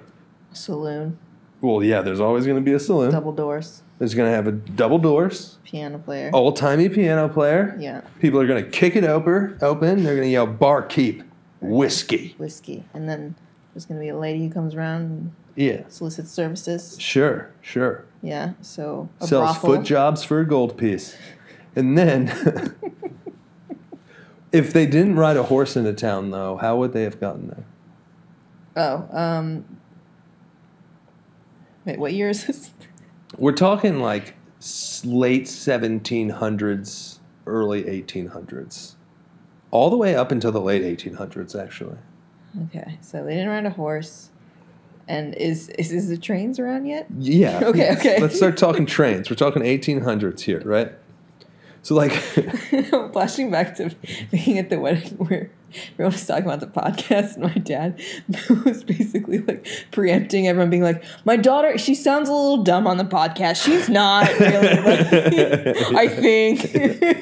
A 0.52 0.56
Saloon. 0.56 1.18
Well, 1.62 1.84
yeah, 1.84 2.02
there's 2.02 2.20
always 2.20 2.46
going 2.46 2.58
to 2.58 2.62
be 2.64 2.74
a 2.74 2.80
saloon. 2.80 3.12
Double 3.12 3.32
doors. 3.32 3.84
There's 4.00 4.16
going 4.16 4.30
to 4.30 4.36
have 4.36 4.48
a 4.48 4.52
double 4.52 4.98
doors, 4.98 5.58
Piano 5.64 6.00
player. 6.00 6.32
old 6.34 6.56
timey 6.58 6.90
piano 6.90 7.30
player. 7.30 7.76
Yeah. 7.80 8.02
People 8.20 8.40
are 8.40 8.48
going 8.48 8.64
to 8.64 8.70
kick 8.70 8.96
it 8.96 9.04
open. 9.04 9.58
Open. 9.62 10.04
They're 10.04 10.16
going 10.16 10.28
to 10.28 10.32
yell 10.32 10.48
barkeep, 10.48 11.22
whiskey. 11.62 12.36
Whiskey. 12.38 12.84
And 12.94 13.08
then 13.08 13.36
there's 13.74 13.86
gonna 13.86 14.00
be 14.00 14.10
a 14.10 14.18
lady 14.18 14.48
who 14.48 14.54
comes 14.54 14.76
around 14.76 15.02
and 15.04 15.32
Yeah, 15.56 15.82
solicits 15.88 16.32
services. 16.32 16.98
sure, 17.00 17.52
sure. 17.62 18.06
Yeah. 18.22 18.54
So 18.62 19.10
a 19.20 19.28
Sells 19.28 19.58
brothel. 19.58 19.70
foot 19.78 19.86
jobs 19.86 20.24
for 20.24 20.40
a 20.40 20.46
gold 20.48 20.78
piece, 20.78 21.16
and 21.76 21.98
then. 21.98 22.76
If 24.52 24.74
they 24.74 24.86
didn't 24.86 25.16
ride 25.16 25.38
a 25.38 25.44
horse 25.44 25.78
into 25.78 25.94
town, 25.94 26.32
though, 26.32 26.58
how 26.58 26.76
would 26.76 26.92
they 26.92 27.04
have 27.04 27.22
gotten 27.22 27.48
there? 27.48 27.64
Oh. 28.76 29.18
Um. 29.18 29.64
Wait. 31.86 31.98
What 31.98 32.12
year 32.12 32.28
is 32.28 32.46
this? 32.48 32.72
We're 33.38 33.54
talking 33.54 34.02
like 34.02 34.36
late 35.06 35.46
1700s, 35.46 37.20
early 37.48 37.84
1800s, 37.84 38.96
all 39.72 39.90
the 39.90 39.98
way 39.98 40.16
up 40.16 40.32
until 40.32 40.52
the 40.52 40.62
late 40.62 40.84
1800s, 40.84 41.60
actually. 41.62 41.98
Okay. 42.66 42.98
So 43.02 43.24
they 43.24 43.36
didn't 43.36 43.50
ride 43.50 43.66
a 43.66 43.72
horse. 43.72 44.30
And 45.08 45.34
is 45.36 45.70
is, 45.70 45.92
is 45.92 46.10
the 46.10 46.18
trains 46.18 46.60
around 46.60 46.86
yet? 46.86 47.08
Yeah. 47.18 47.60
Okay, 47.64 47.92
okay. 47.98 48.20
Let's 48.22 48.38
start 48.38 48.58
talking 48.58 48.86
trains. 48.86 49.30
We're 49.30 49.36
talking 49.36 49.62
1800s 49.64 50.42
here, 50.42 50.62
right? 50.64 50.92
So, 51.84 51.96
like, 51.96 52.12
Flashing 53.14 53.52
back 53.52 53.76
to 53.78 53.94
being 54.32 54.60
at 54.60 54.70
the 54.70 54.80
wedding 54.80 55.18
where 55.18 55.50
everyone 55.94 56.12
was 56.12 56.26
talking 56.26 56.46
about 56.46 56.60
the 56.60 56.68
podcast, 56.68 57.36
and 57.36 57.44
my 57.44 57.54
dad 57.54 58.00
was 58.66 58.84
basically 58.84 59.40
like 59.40 59.68
preempting 59.92 60.48
everyone, 60.48 60.70
being 60.70 60.84
like, 60.84 61.04
"My 61.26 61.38
daughter, 61.38 61.78
she 61.78 61.96
sounds 61.96 62.30
a 62.30 62.34
little 62.34 62.64
dumb 62.64 62.86
on 62.86 62.98
the 62.98 63.04
podcast. 63.04 63.64
She's 63.64 63.90
not 63.90 64.32
really. 64.40 64.76
Like, 64.82 65.96
I 65.96 66.08
think." 66.08 66.76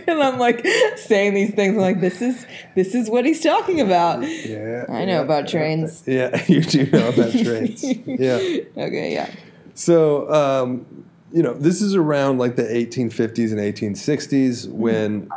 and 0.08 0.22
I'm 0.22 0.40
like 0.40 0.66
saying 0.98 1.36
these 1.36 1.54
things. 1.54 1.76
I'm 1.76 1.82
like, 1.82 2.02
"This 2.02 2.22
is 2.22 2.46
this 2.76 2.94
is 2.94 3.10
what 3.10 3.26
he's 3.26 3.42
talking 3.42 3.80
about." 3.80 4.22
yeah, 4.24 4.86
I 4.90 5.06
know 5.06 5.24
about 5.24 5.48
trains. 5.48 6.04
Yeah, 6.06 6.44
you 6.48 6.62
do 6.62 6.86
know 6.92 7.10
about 7.10 7.32
trains. 7.32 7.84
Yeah. 7.84 8.36
Okay, 8.78 9.14
yeah. 9.14 9.34
So, 9.74 10.30
um, 10.34 11.06
you 11.32 11.44
know, 11.44 11.54
this 11.54 11.82
is 11.82 11.96
around 11.96 12.38
like 12.38 12.56
the 12.56 12.64
1850s 12.64 13.52
and 13.52 13.60
1860s 13.60 14.70
when 14.70 15.30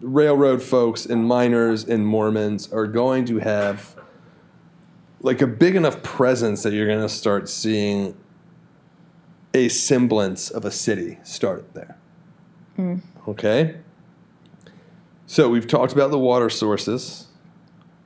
railroad 0.00 0.62
folks 0.62 1.06
and 1.06 1.24
miners 1.26 1.84
and 1.84 2.06
Mormons 2.06 2.72
are 2.72 2.86
going 2.86 3.24
to 3.26 3.38
have 3.38 3.96
like 5.20 5.40
a 5.40 5.46
big 5.46 5.74
enough 5.74 6.02
presence 6.02 6.62
that 6.62 6.72
you're 6.72 6.86
going 6.86 7.00
to 7.00 7.08
start 7.08 7.48
seeing 7.48 8.16
a 9.54 9.68
semblance 9.68 10.50
of 10.50 10.64
a 10.64 10.70
city 10.70 11.18
started 11.24 11.72
there. 11.74 11.96
Mm. 12.78 13.00
Okay? 13.26 13.76
So 15.26 15.48
we've 15.48 15.66
talked 15.66 15.92
about 15.92 16.10
the 16.10 16.18
water 16.18 16.50
sources. 16.50 17.26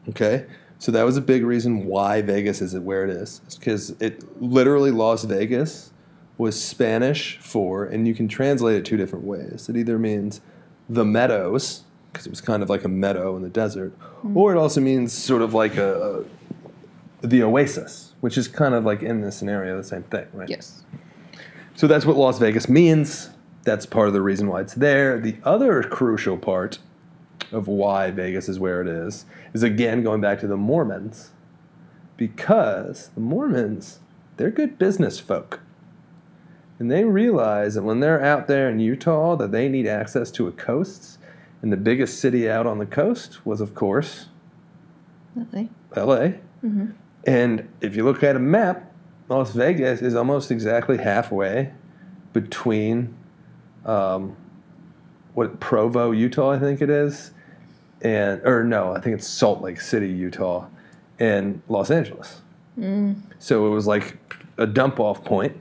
Okay. 0.08 0.46
So 0.78 0.90
that 0.92 1.04
was 1.04 1.16
a 1.16 1.20
big 1.20 1.44
reason 1.44 1.84
why 1.84 2.22
Vegas 2.22 2.60
is 2.60 2.76
where 2.76 3.04
it 3.04 3.10
is. 3.10 3.40
Because 3.56 3.90
it 4.00 4.42
literally 4.42 4.90
Las 4.90 5.24
Vegas 5.24 5.91
was 6.38 6.60
Spanish 6.60 7.38
for, 7.38 7.84
and 7.84 8.06
you 8.08 8.14
can 8.14 8.28
translate 8.28 8.76
it 8.76 8.84
two 8.84 8.96
different 8.96 9.24
ways. 9.24 9.68
It 9.68 9.76
either 9.76 9.98
means 9.98 10.40
the 10.88 11.04
meadows, 11.04 11.82
because 12.12 12.26
it 12.26 12.30
was 12.30 12.40
kind 12.40 12.62
of 12.62 12.70
like 12.70 12.84
a 12.84 12.88
meadow 12.88 13.36
in 13.36 13.42
the 13.42 13.48
desert, 13.48 13.98
mm-hmm. 13.98 14.36
or 14.36 14.54
it 14.54 14.58
also 14.58 14.80
means 14.80 15.12
sort 15.12 15.42
of 15.42 15.54
like 15.54 15.76
a, 15.76 16.24
a 17.22 17.26
the 17.26 17.42
oasis, 17.42 18.14
which 18.20 18.36
is 18.36 18.48
kind 18.48 18.74
of 18.74 18.84
like 18.84 19.02
in 19.02 19.20
this 19.20 19.36
scenario 19.36 19.76
the 19.76 19.84
same 19.84 20.02
thing, 20.04 20.26
right? 20.32 20.48
Yes. 20.48 20.82
So 21.74 21.86
that's 21.86 22.04
what 22.04 22.16
Las 22.16 22.38
Vegas 22.38 22.68
means. 22.68 23.30
That's 23.64 23.86
part 23.86 24.08
of 24.08 24.14
the 24.14 24.20
reason 24.20 24.48
why 24.48 24.60
it's 24.60 24.74
there. 24.74 25.20
The 25.20 25.36
other 25.44 25.82
crucial 25.84 26.36
part 26.36 26.80
of 27.52 27.68
why 27.68 28.10
Vegas 28.10 28.48
is 28.48 28.58
where 28.58 28.80
it 28.80 28.88
is 28.88 29.24
is 29.54 29.62
again 29.62 30.02
going 30.02 30.20
back 30.20 30.40
to 30.40 30.46
the 30.46 30.56
Mormons. 30.56 31.30
Because 32.16 33.10
the 33.14 33.20
Mormons, 33.20 34.00
they're 34.36 34.50
good 34.50 34.78
business 34.78 35.20
folk. 35.20 35.60
And 36.82 36.90
they 36.90 37.04
realize 37.04 37.74
that 37.74 37.84
when 37.84 38.00
they're 38.00 38.20
out 38.20 38.48
there 38.48 38.68
in 38.68 38.80
Utah 38.80 39.36
that 39.36 39.52
they 39.52 39.68
need 39.68 39.86
access 39.86 40.32
to 40.32 40.48
a 40.48 40.50
coast. 40.50 41.16
And 41.62 41.72
the 41.72 41.76
biggest 41.76 42.18
city 42.18 42.50
out 42.50 42.66
on 42.66 42.78
the 42.78 42.86
coast 42.86 43.46
was 43.46 43.60
of 43.60 43.72
course 43.72 44.26
Lovely. 45.36 45.70
LA. 45.96 46.40
Mm-hmm. 46.64 46.86
And 47.24 47.68
if 47.80 47.94
you 47.94 48.02
look 48.04 48.24
at 48.24 48.34
a 48.34 48.40
map, 48.40 48.92
Las 49.28 49.52
Vegas 49.52 50.02
is 50.02 50.16
almost 50.16 50.50
exactly 50.50 50.98
halfway 50.98 51.72
between 52.32 53.14
um, 53.86 54.36
what 55.34 55.60
Provo, 55.60 56.10
Utah, 56.10 56.50
I 56.50 56.58
think 56.58 56.82
it 56.82 56.90
is, 56.90 57.30
and 58.00 58.42
or 58.44 58.64
no, 58.64 58.92
I 58.92 59.00
think 59.00 59.14
it's 59.14 59.28
Salt 59.28 59.62
Lake 59.62 59.80
City, 59.80 60.10
Utah, 60.10 60.66
and 61.20 61.62
Los 61.68 61.92
Angeles. 61.92 62.40
Mm. 62.76 63.22
So 63.38 63.68
it 63.68 63.70
was 63.70 63.86
like 63.86 64.18
a 64.58 64.66
dump 64.66 64.98
off 64.98 65.24
point. 65.24 65.56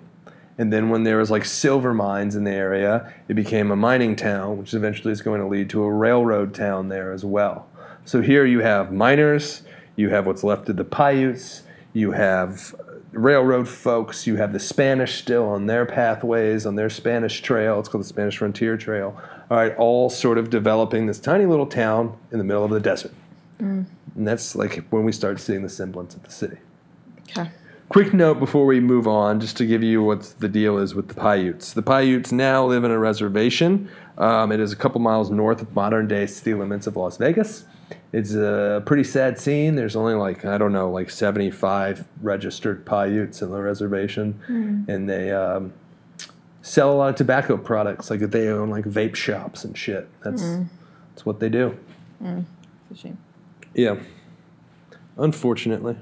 And 0.57 0.71
then 0.71 0.89
when 0.89 1.03
there 1.03 1.17
was 1.17 1.31
like 1.31 1.45
silver 1.45 1.93
mines 1.93 2.35
in 2.35 2.43
the 2.43 2.51
area, 2.51 3.13
it 3.27 3.33
became 3.33 3.71
a 3.71 3.75
mining 3.75 4.15
town, 4.15 4.57
which 4.57 4.73
eventually 4.73 5.11
is 5.11 5.21
going 5.21 5.41
to 5.41 5.47
lead 5.47 5.69
to 5.71 5.83
a 5.83 5.91
railroad 5.91 6.53
town 6.53 6.89
there 6.89 7.11
as 7.11 7.25
well. 7.25 7.67
So 8.05 8.21
here 8.21 8.45
you 8.45 8.59
have 8.59 8.91
miners, 8.91 9.63
you 9.95 10.09
have 10.09 10.25
what's 10.25 10.43
left 10.43 10.69
of 10.69 10.75
the 10.75 10.83
Paiutes, 10.83 11.63
you 11.93 12.11
have 12.11 12.75
uh, 12.79 12.93
railroad 13.11 13.67
folks, 13.67 14.25
you 14.25 14.37
have 14.37 14.53
the 14.53 14.59
Spanish 14.59 15.19
still 15.19 15.47
on 15.47 15.67
their 15.67 15.85
pathways, 15.85 16.65
on 16.65 16.75
their 16.75 16.89
Spanish 16.89 17.41
trail. 17.41 17.79
It's 17.79 17.89
called 17.89 18.03
the 18.03 18.07
Spanish 18.07 18.37
Frontier 18.37 18.77
Trail. 18.77 19.19
All 19.49 19.57
right, 19.57 19.75
all 19.75 20.09
sort 20.09 20.37
of 20.37 20.49
developing 20.49 21.07
this 21.07 21.19
tiny 21.19 21.45
little 21.45 21.65
town 21.65 22.17
in 22.31 22.37
the 22.37 22.43
middle 22.43 22.63
of 22.63 22.71
the 22.71 22.79
desert. 22.79 23.13
Mm. 23.59 23.85
And 24.15 24.27
that's 24.27 24.55
like 24.55 24.83
when 24.89 25.03
we 25.03 25.11
start 25.11 25.39
seeing 25.39 25.61
the 25.61 25.69
semblance 25.69 26.15
of 26.15 26.23
the 26.23 26.31
city. 26.31 26.57
Okay. 27.29 27.49
Quick 27.91 28.13
note 28.13 28.39
before 28.39 28.65
we 28.65 28.79
move 28.79 29.05
on, 29.05 29.41
just 29.41 29.57
to 29.57 29.65
give 29.65 29.83
you 29.83 30.01
what 30.01 30.21
the 30.39 30.47
deal 30.47 30.77
is 30.77 30.95
with 30.95 31.09
the 31.09 31.13
Paiutes. 31.13 31.73
The 31.73 31.81
Paiutes 31.81 32.31
now 32.31 32.65
live 32.65 32.85
in 32.85 32.91
a 32.91 32.97
reservation. 32.97 33.89
Um, 34.17 34.53
it 34.53 34.61
is 34.61 34.71
a 34.71 34.77
couple 34.77 35.01
miles 35.01 35.29
north 35.29 35.61
of 35.61 35.75
modern 35.75 36.07
day 36.07 36.25
city 36.25 36.53
limits 36.53 36.87
of 36.87 36.95
Las 36.95 37.17
Vegas. 37.17 37.65
It's 38.13 38.33
a 38.33 38.81
pretty 38.85 39.03
sad 39.03 39.37
scene. 39.37 39.75
There's 39.75 39.97
only 39.97 40.13
like, 40.13 40.45
I 40.45 40.57
don't 40.57 40.71
know, 40.71 40.89
like 40.89 41.09
75 41.09 42.05
registered 42.21 42.85
Paiutes 42.85 43.41
in 43.41 43.51
the 43.51 43.59
reservation. 43.59 44.39
And 44.87 45.09
they 45.09 45.31
um, 45.31 45.73
sell 46.61 46.93
a 46.93 46.95
lot 46.95 47.09
of 47.09 47.15
tobacco 47.17 47.57
products. 47.57 48.09
Like 48.09 48.21
they 48.21 48.47
own 48.47 48.69
like 48.69 48.85
vape 48.85 49.15
shops 49.15 49.65
and 49.65 49.77
shit. 49.77 50.07
That's, 50.23 50.41
that's 51.09 51.25
what 51.25 51.41
they 51.41 51.49
do. 51.49 51.77
It's 52.89 52.99
a 52.99 53.03
shame. 53.03 53.17
Yeah. 53.73 53.97
Unfortunately. 55.17 55.97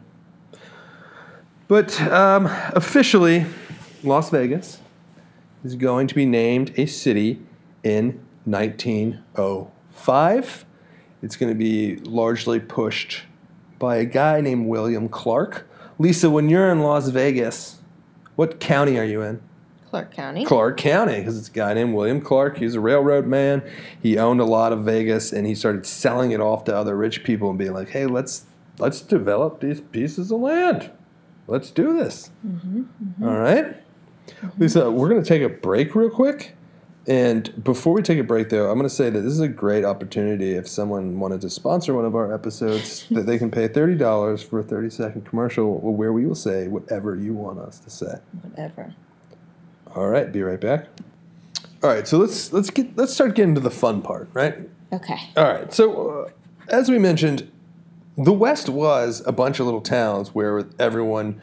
But 1.69 2.01
um, 2.01 2.47
officially, 2.73 3.45
Las 4.03 4.29
Vegas 4.31 4.79
is 5.63 5.75
going 5.75 6.07
to 6.07 6.15
be 6.15 6.25
named 6.25 6.73
a 6.77 6.87
city 6.87 7.39
in 7.83 8.19
1905. 8.45 10.65
It's 11.21 11.35
going 11.35 11.53
to 11.53 11.57
be 11.57 11.97
largely 11.97 12.59
pushed 12.59 13.21
by 13.77 13.97
a 13.97 14.05
guy 14.05 14.41
named 14.41 14.65
William 14.65 15.07
Clark. 15.09 15.69
Lisa, 15.99 16.31
when 16.31 16.49
you're 16.49 16.71
in 16.71 16.79
Las 16.79 17.09
Vegas, 17.09 17.81
what 18.35 18.59
county 18.59 18.97
are 18.97 19.05
you 19.05 19.21
in? 19.21 19.39
Clark 19.91 20.11
County. 20.11 20.45
Clark 20.45 20.77
County, 20.77 21.19
because 21.19 21.37
it's 21.37 21.49
a 21.49 21.51
guy 21.51 21.75
named 21.75 21.93
William 21.93 22.19
Clark. 22.19 22.57
He 22.57 22.65
was 22.65 22.73
a 22.73 22.79
railroad 22.79 23.27
man. 23.27 23.61
He 24.01 24.17
owned 24.17 24.41
a 24.41 24.45
lot 24.45 24.73
of 24.73 24.85
Vegas, 24.85 25.31
and 25.31 25.45
he 25.45 25.53
started 25.53 25.85
selling 25.85 26.31
it 26.31 26.39
off 26.39 26.63
to 26.63 26.75
other 26.75 26.97
rich 26.97 27.23
people 27.23 27.51
and 27.51 27.59
being 27.59 27.73
like, 27.73 27.89
"Hey, 27.89 28.07
let's 28.07 28.45
let's 28.79 29.01
develop 29.01 29.59
these 29.59 29.81
pieces 29.81 30.31
of 30.31 30.39
land. 30.39 30.89
Let's 31.49 31.71
do 31.71 31.97
this." 31.97 32.31
Mm-hmm, 32.45 32.81
mm-hmm. 32.81 33.27
All 33.27 33.37
right, 33.37 33.75
mm-hmm. 34.27 34.61
Lisa, 34.61 34.89
we're 34.91 35.09
gonna 35.09 35.23
take 35.23 35.41
a 35.41 35.49
break 35.49 35.95
real 35.95 36.09
quick. 36.09 36.55
And 37.07 37.63
before 37.63 37.93
we 37.93 38.03
take 38.03 38.19
a 38.19 38.23
break, 38.23 38.49
though, 38.49 38.69
I'm 38.69 38.77
going 38.77 38.87
to 38.87 38.93
say 38.93 39.09
that 39.09 39.21
this 39.21 39.33
is 39.33 39.39
a 39.39 39.47
great 39.47 39.83
opportunity 39.83 40.51
if 40.53 40.67
someone 40.67 41.19
wanted 41.19 41.41
to 41.41 41.49
sponsor 41.49 41.95
one 41.95 42.05
of 42.05 42.13
our 42.13 42.31
episodes, 42.31 43.07
that 43.11 43.25
they 43.25 43.39
can 43.39 43.49
pay 43.49 43.67
$30 43.67 44.43
for 44.43 44.59
a 44.59 44.63
30 44.63 44.91
second 44.91 45.25
commercial 45.25 45.79
where 45.79 46.13
we 46.13 46.27
will 46.27 46.35
say 46.35 46.67
whatever 46.67 47.15
you 47.15 47.33
want 47.33 47.57
us 47.57 47.79
to 47.79 47.89
say. 47.89 48.19
Whatever. 48.43 48.93
All 49.95 50.07
right, 50.07 50.31
be 50.31 50.43
right 50.43 50.61
back. 50.61 50.87
All 51.81 51.89
right, 51.89 52.07
so 52.07 52.17
let's 52.17 52.51
let's 52.53 52.69
get 52.69 52.95
let's 52.97 53.13
start 53.13 53.35
getting 53.35 53.55
to 53.55 53.61
the 53.61 53.71
fun 53.71 54.01
part, 54.01 54.29
right? 54.33 54.69
Okay. 54.91 55.17
All 55.35 55.45
right, 55.45 55.73
so 55.73 56.09
uh, 56.09 56.29
as 56.67 56.89
we 56.91 56.99
mentioned, 56.99 57.49
the 58.19 58.33
West 58.33 58.67
was 58.67 59.23
a 59.25 59.31
bunch 59.31 59.59
of 59.59 59.65
little 59.65 59.81
towns 59.81 60.35
where 60.35 60.65
everyone 60.77 61.41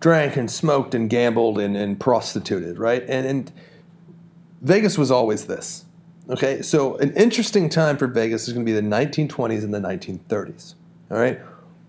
drank 0.00 0.36
and 0.36 0.50
smoked 0.50 0.94
and 0.94 1.10
gambled 1.10 1.58
and, 1.58 1.76
and 1.76 2.00
prostituted, 2.00 2.78
right? 2.78 3.04
And 3.08 3.26
and 3.26 3.52
Vegas 4.62 4.96
was 4.96 5.10
always 5.10 5.46
this. 5.46 5.84
Okay, 6.30 6.62
so 6.62 6.96
an 6.96 7.12
interesting 7.14 7.68
time 7.68 7.98
for 7.98 8.06
Vegas 8.06 8.48
is 8.48 8.54
going 8.54 8.64
to 8.64 8.72
be 8.72 8.74
the 8.74 8.86
1920s 8.86 9.62
and 9.62 9.74
the 9.74 9.78
1930s. 9.78 10.74
All 11.10 11.18
right, 11.18 11.38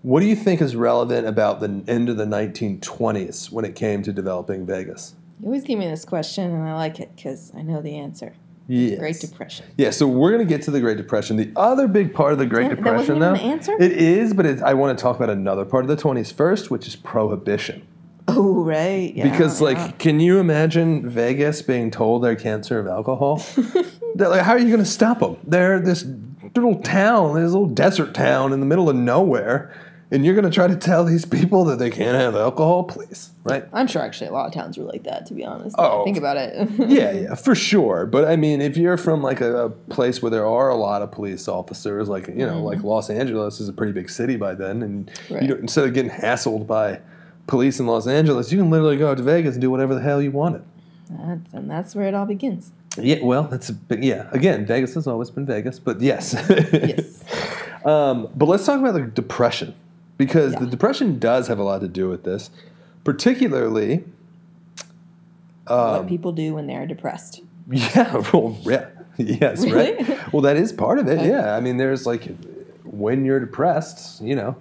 what 0.02 0.20
do 0.20 0.26
you 0.26 0.36
think 0.36 0.60
is 0.60 0.76
relevant 0.76 1.26
about 1.26 1.60
the 1.60 1.82
end 1.88 2.10
of 2.10 2.18
the 2.18 2.26
1920s 2.26 3.50
when 3.50 3.64
it 3.64 3.74
came 3.74 4.02
to 4.02 4.12
developing 4.12 4.66
Vegas? 4.66 5.14
You 5.40 5.46
always 5.46 5.64
give 5.64 5.78
me 5.78 5.88
this 5.88 6.04
question, 6.04 6.52
and 6.52 6.62
I 6.62 6.74
like 6.74 7.00
it 7.00 7.16
because 7.16 7.50
I 7.54 7.62
know 7.62 7.80
the 7.80 7.96
answer. 7.96 8.34
Yes. 8.68 8.98
Great 8.98 9.20
Depression. 9.20 9.66
Yeah, 9.76 9.90
so 9.90 10.08
we're 10.08 10.32
going 10.32 10.46
to 10.46 10.48
get 10.48 10.62
to 10.62 10.70
the 10.72 10.80
Great 10.80 10.96
Depression. 10.96 11.36
The 11.36 11.52
other 11.56 11.86
big 11.86 12.12
part 12.12 12.32
of 12.32 12.38
the 12.38 12.46
Great 12.46 12.64
That- 12.64 12.70
that 12.70 12.76
Depression, 12.84 13.18
wasn't 13.20 13.40
though, 13.40 13.48
answer? 13.48 13.76
it 13.78 13.92
is, 13.92 14.34
but 14.34 14.44
it, 14.46 14.62
I 14.62 14.74
want 14.74 14.98
to 14.98 15.02
talk 15.02 15.16
about 15.16 15.30
another 15.30 15.64
part 15.64 15.84
of 15.84 15.88
the 15.88 15.96
20s 15.96 16.32
first, 16.32 16.70
which 16.70 16.86
is 16.88 16.96
prohibition. 16.96 17.86
Oh, 18.28 18.64
right. 18.64 19.14
Yeah, 19.14 19.30
because, 19.30 19.60
yeah. 19.60 19.66
like, 19.68 19.98
can 20.00 20.18
you 20.18 20.40
imagine 20.40 21.08
Vegas 21.08 21.62
being 21.62 21.92
told 21.92 22.24
they 22.24 22.34
can't 22.34 22.66
serve 22.66 22.88
alcohol? 22.88 23.40
They're 24.16 24.28
like, 24.28 24.42
how 24.42 24.52
are 24.52 24.58
you 24.58 24.66
going 24.66 24.80
to 24.80 24.84
stop 24.84 25.20
them? 25.20 25.36
They're 25.46 25.78
this 25.78 26.04
little 26.56 26.80
town, 26.80 27.34
this 27.40 27.52
little 27.52 27.68
desert 27.68 28.14
town 28.14 28.52
in 28.52 28.58
the 28.60 28.66
middle 28.66 28.88
of 28.90 28.96
nowhere, 28.96 29.72
and 30.10 30.24
you're 30.24 30.34
going 30.34 30.44
to 30.44 30.50
try 30.50 30.66
to 30.68 30.76
tell 30.76 31.04
these 31.04 31.24
people 31.24 31.64
that 31.64 31.78
they 31.78 31.90
can't 31.90 32.16
have 32.16 32.36
alcohol? 32.36 32.84
Please, 32.84 33.30
right? 33.44 33.64
I'm 33.72 33.86
sure 33.86 34.02
actually 34.02 34.28
a 34.28 34.32
lot 34.32 34.46
of 34.46 34.52
towns 34.52 34.78
were 34.78 34.84
like 34.84 35.02
that, 35.04 35.26
to 35.26 35.34
be 35.34 35.44
honest. 35.44 35.76
now 35.76 35.82
that 35.82 35.90
I 35.90 35.94
Oh. 35.96 36.04
Think 36.04 36.16
about 36.16 36.36
it. 36.36 36.70
yeah, 36.78 37.10
yeah, 37.12 37.34
for 37.34 37.54
sure. 37.54 38.06
But 38.06 38.26
I 38.28 38.36
mean, 38.36 38.60
if 38.60 38.76
you're 38.76 38.96
from 38.96 39.22
like 39.22 39.40
a, 39.40 39.66
a 39.66 39.70
place 39.70 40.22
where 40.22 40.30
there 40.30 40.46
are 40.46 40.68
a 40.68 40.76
lot 40.76 41.02
of 41.02 41.10
police 41.10 41.48
officers, 41.48 42.08
like 42.08 42.28
you 42.28 42.46
know, 42.46 42.62
like 42.62 42.82
Los 42.82 43.10
Angeles 43.10 43.60
is 43.60 43.68
a 43.68 43.72
pretty 43.72 43.92
big 43.92 44.08
city 44.10 44.36
by 44.36 44.54
then, 44.54 44.82
and 44.82 45.10
you 45.28 45.36
Right. 45.36 45.48
know, 45.48 45.56
instead 45.56 45.84
of 45.86 45.94
getting 45.94 46.10
hassled 46.10 46.66
by 46.66 47.00
police 47.46 47.78
in 47.80 47.86
Los 47.86 48.06
Angeles, 48.06 48.50
you 48.52 48.58
can 48.58 48.70
literally 48.70 48.96
go 48.96 49.10
out 49.10 49.16
to 49.18 49.22
Vegas 49.22 49.54
and 49.54 49.60
do 49.60 49.70
whatever 49.70 49.94
the 49.94 50.00
hell 50.00 50.20
you 50.22 50.30
wanted. 50.30 50.62
That's, 51.10 51.54
and 51.54 51.70
that's 51.70 51.94
where 51.94 52.06
it 52.08 52.14
all 52.14 52.26
begins. 52.26 52.72
Yeah, 52.98 53.18
well, 53.22 53.44
that's 53.44 53.68
a 53.68 53.72
big, 53.74 54.02
yeah. 54.02 54.28
Again, 54.32 54.64
Vegas 54.66 54.94
has 54.94 55.06
always 55.06 55.30
been 55.30 55.46
Vegas, 55.46 55.78
but 55.78 56.00
yes. 56.00 56.32
Yes. 56.72 57.22
um, 57.84 58.28
but 58.34 58.46
let's 58.46 58.64
talk 58.66 58.80
about 58.80 58.94
the 58.94 59.02
depression 59.02 59.74
because 60.16 60.52
Yeah. 60.54 60.60
the 60.60 60.66
depression 60.66 61.18
does 61.18 61.48
have 61.48 61.58
a 61.58 61.62
lot 61.64 61.80
to 61.80 61.88
do 61.88 62.08
with 62.08 62.24
this, 62.24 62.50
particularly. 63.04 64.04
Um, 65.66 65.90
what 65.98 66.06
people 66.08 66.32
do 66.32 66.54
when 66.54 66.66
they're 66.66 66.86
depressed. 66.86 67.40
Yeah, 67.68 68.22
well, 68.32 68.56
yeah, 68.62 68.86
yes, 69.16 69.64
Really? 69.64 69.94
right. 70.04 70.18
Well, 70.32 70.42
that 70.42 70.56
is 70.56 70.72
part 70.72 71.00
of 71.00 71.08
it. 71.08 71.18
Okay. 71.18 71.28
Yeah, 71.30 71.56
I 71.56 71.60
mean, 71.60 71.78
there's 71.78 72.06
like 72.06 72.28
when 72.84 73.24
you're 73.24 73.40
depressed, 73.40 74.22
you 74.22 74.36
know, 74.36 74.54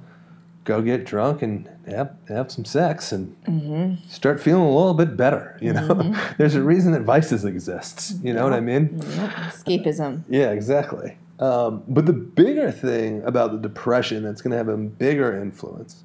go 0.64 0.82
get 0.82 1.06
drunk 1.06 1.44
and 1.44 1.70
have 1.88 2.12
have 2.28 2.52
some 2.52 2.66
sex 2.66 3.12
and 3.12 3.36
Mm-hmm. 3.46 4.08
start 4.08 4.40
feeling 4.42 4.64
a 4.64 4.68
little 4.76 4.96
bit 4.96 5.16
better. 5.16 5.56
You 5.62 5.74
know, 5.74 6.16
there's 6.40 6.56
a 6.56 6.64
reason 6.64 6.94
that 6.94 7.04
vices 7.04 7.46
exists. 7.46 8.16
You 8.24 8.34
know 8.34 8.44
what 8.44 8.54
I 8.54 8.60
mean? 8.60 9.00
Yep. 9.00 9.30
Escapism. 9.54 10.24
Yeah, 10.28 10.50
exactly. 10.50 11.18
Um, 11.40 11.84
but 11.88 12.06
the 12.06 12.14
bigger 12.14 12.72
thing 12.72 13.22
about 13.24 13.52
the 13.52 13.58
depression 13.58 14.24
that's 14.24 14.42
going 14.42 14.52
to 14.52 14.58
have 14.58 14.70
a 14.70 14.78
bigger 14.78 15.36
influence 15.42 16.04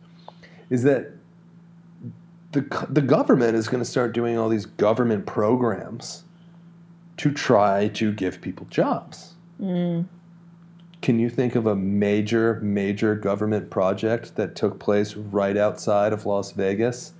is 0.71 0.83
that 0.83 1.12
the, 2.53 2.62
the 2.90 3.01
government 3.03 3.55
is 3.55 3.69
going 3.69 3.81
to 3.83 3.88
start 3.88 4.12
doing 4.12 4.37
all 4.37 4.49
these 4.49 4.66
government 4.66 5.27
programs 5.27 6.25
to 7.19 7.31
try 7.31 7.88
to 7.88 8.12
give 8.12 8.40
people 8.40 8.66
jobs. 8.71 9.35
can 9.59 10.09
you 11.19 11.31
think 11.31 11.55
of 11.55 11.66
a 11.66 11.77
major, 11.77 12.59
major 12.61 13.14
government 13.14 13.71
project 13.71 14.35
that 14.37 14.57
took 14.57 14.79
place 14.81 15.14
right 15.14 15.57
outside 15.57 16.12
of 16.12 16.27
Las 16.27 16.53
Vegas 16.53 17.12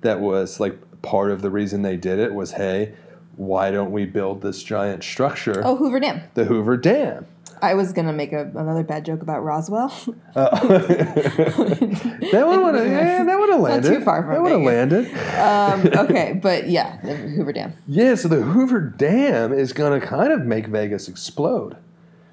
that 0.00 0.20
was 0.20 0.58
like 0.58 0.78
part 1.02 1.30
of 1.30 1.42
the 1.42 1.50
reason 1.50 1.82
they 1.82 1.96
did 1.96 2.18
it 2.18 2.34
was 2.34 2.52
hey, 2.52 2.94
why 3.36 3.70
don't 3.70 3.92
we 3.92 4.04
build 4.04 4.42
this 4.42 4.62
giant 4.62 5.02
structure, 5.04 5.62
Oh, 5.64 5.76
Hoover 5.76 6.00
Dam. 6.00 6.22
the 6.34 6.44
Hoover 6.46 6.76
Dam? 6.76 7.26
I 7.62 7.74
was 7.74 7.92
gonna 7.92 8.12
make 8.12 8.32
a, 8.32 8.42
another 8.54 8.82
bad 8.82 9.04
joke 9.04 9.22
about 9.22 9.44
Roswell. 9.44 9.92
Uh, 10.34 10.68
that 10.68 12.44
one 12.46 12.64
would 12.64 12.74
have, 12.74 12.86
yeah, 12.86 13.24
that 13.24 13.38
would 13.38 13.50
have 13.50 13.60
landed. 13.60 13.88
too 13.88 14.04
far 14.04 14.22
from 14.22 14.34
that 14.34 14.42
would 14.42 14.52
have 14.52 14.62
landed. 14.62 15.06
um, 15.38 16.04
okay, 16.06 16.38
but 16.42 16.68
yeah, 16.68 16.98
the 17.04 17.14
Hoover 17.14 17.52
Dam. 17.52 17.72
Yeah, 17.86 18.16
so 18.16 18.28
the 18.28 18.42
Hoover 18.42 18.80
Dam 18.80 19.52
is 19.52 19.72
going 19.72 19.98
to 19.98 20.06
kind 20.06 20.32
of 20.32 20.44
make 20.44 20.66
Vegas 20.66 21.08
explode 21.08 21.76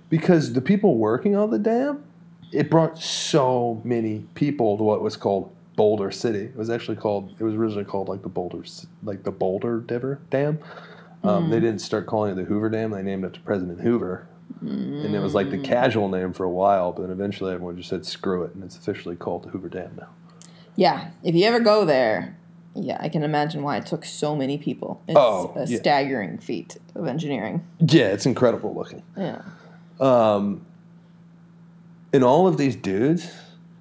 because 0.09 0.53
the 0.53 0.61
people 0.61 0.97
working 0.97 1.35
on 1.35 1.51
the 1.51 1.59
dam, 1.59 2.03
it 2.51 2.69
brought 2.69 2.97
so 2.97 3.81
many 3.83 4.25
people 4.33 4.77
to 4.77 4.83
what 4.83 5.01
was 5.03 5.15
called 5.15 5.51
Boulder 5.75 6.09
City. 6.11 6.45
It 6.45 6.55
was 6.57 6.69
actually 6.69 6.97
called. 6.97 7.35
It 7.39 7.43
was 7.43 7.53
originally 7.53 7.85
called 7.85 8.09
like 8.09 8.23
the 8.23 8.29
Boulder, 8.29 8.63
like 9.03 9.23
the 9.23 9.31
Boulder 9.31 9.79
Diver 9.81 10.19
Dam. 10.31 10.59
Um, 11.23 11.49
They 11.49 11.59
didn't 11.59 11.79
start 11.81 12.05
calling 12.07 12.31
it 12.31 12.35
the 12.35 12.45
Hoover 12.45 12.69
Dam. 12.69 12.91
They 12.91 13.03
named 13.03 13.23
it 13.23 13.27
after 13.27 13.41
President 13.41 13.81
Hoover, 13.81 14.27
and 14.61 15.15
it 15.15 15.19
was 15.19 15.33
like 15.33 15.49
the 15.51 15.57
casual 15.57 16.09
name 16.09 16.33
for 16.33 16.43
a 16.43 16.49
while. 16.49 16.91
But 16.91 17.03
then 17.03 17.11
eventually, 17.11 17.53
everyone 17.53 17.77
just 17.77 17.89
said 17.89 18.05
screw 18.05 18.43
it, 18.43 18.53
and 18.55 18.63
it's 18.63 18.75
officially 18.77 19.15
called 19.15 19.43
the 19.43 19.49
Hoover 19.49 19.69
Dam 19.69 19.95
now. 19.99 20.09
Yeah, 20.75 21.11
if 21.23 21.35
you 21.35 21.45
ever 21.45 21.59
go 21.59 21.85
there, 21.85 22.37
yeah, 22.75 22.97
I 23.01 23.09
can 23.09 23.23
imagine 23.23 23.63
why 23.63 23.77
it 23.77 23.85
took 23.85 24.05
so 24.05 24.35
many 24.35 24.57
people. 24.57 25.01
It's 25.07 25.17
Oh, 25.17 25.53
a 25.55 25.65
yeah. 25.65 25.77
staggering 25.77 26.37
feat 26.37 26.77
of 26.95 27.07
engineering. 27.07 27.65
Yeah, 27.79 28.07
it's 28.09 28.25
incredible 28.25 28.73
looking. 28.73 29.03
Yeah. 29.17 29.41
Um, 29.99 30.65
and 32.13 32.23
all 32.23 32.47
of 32.47 32.57
these 32.57 32.75
dudes, 32.75 33.31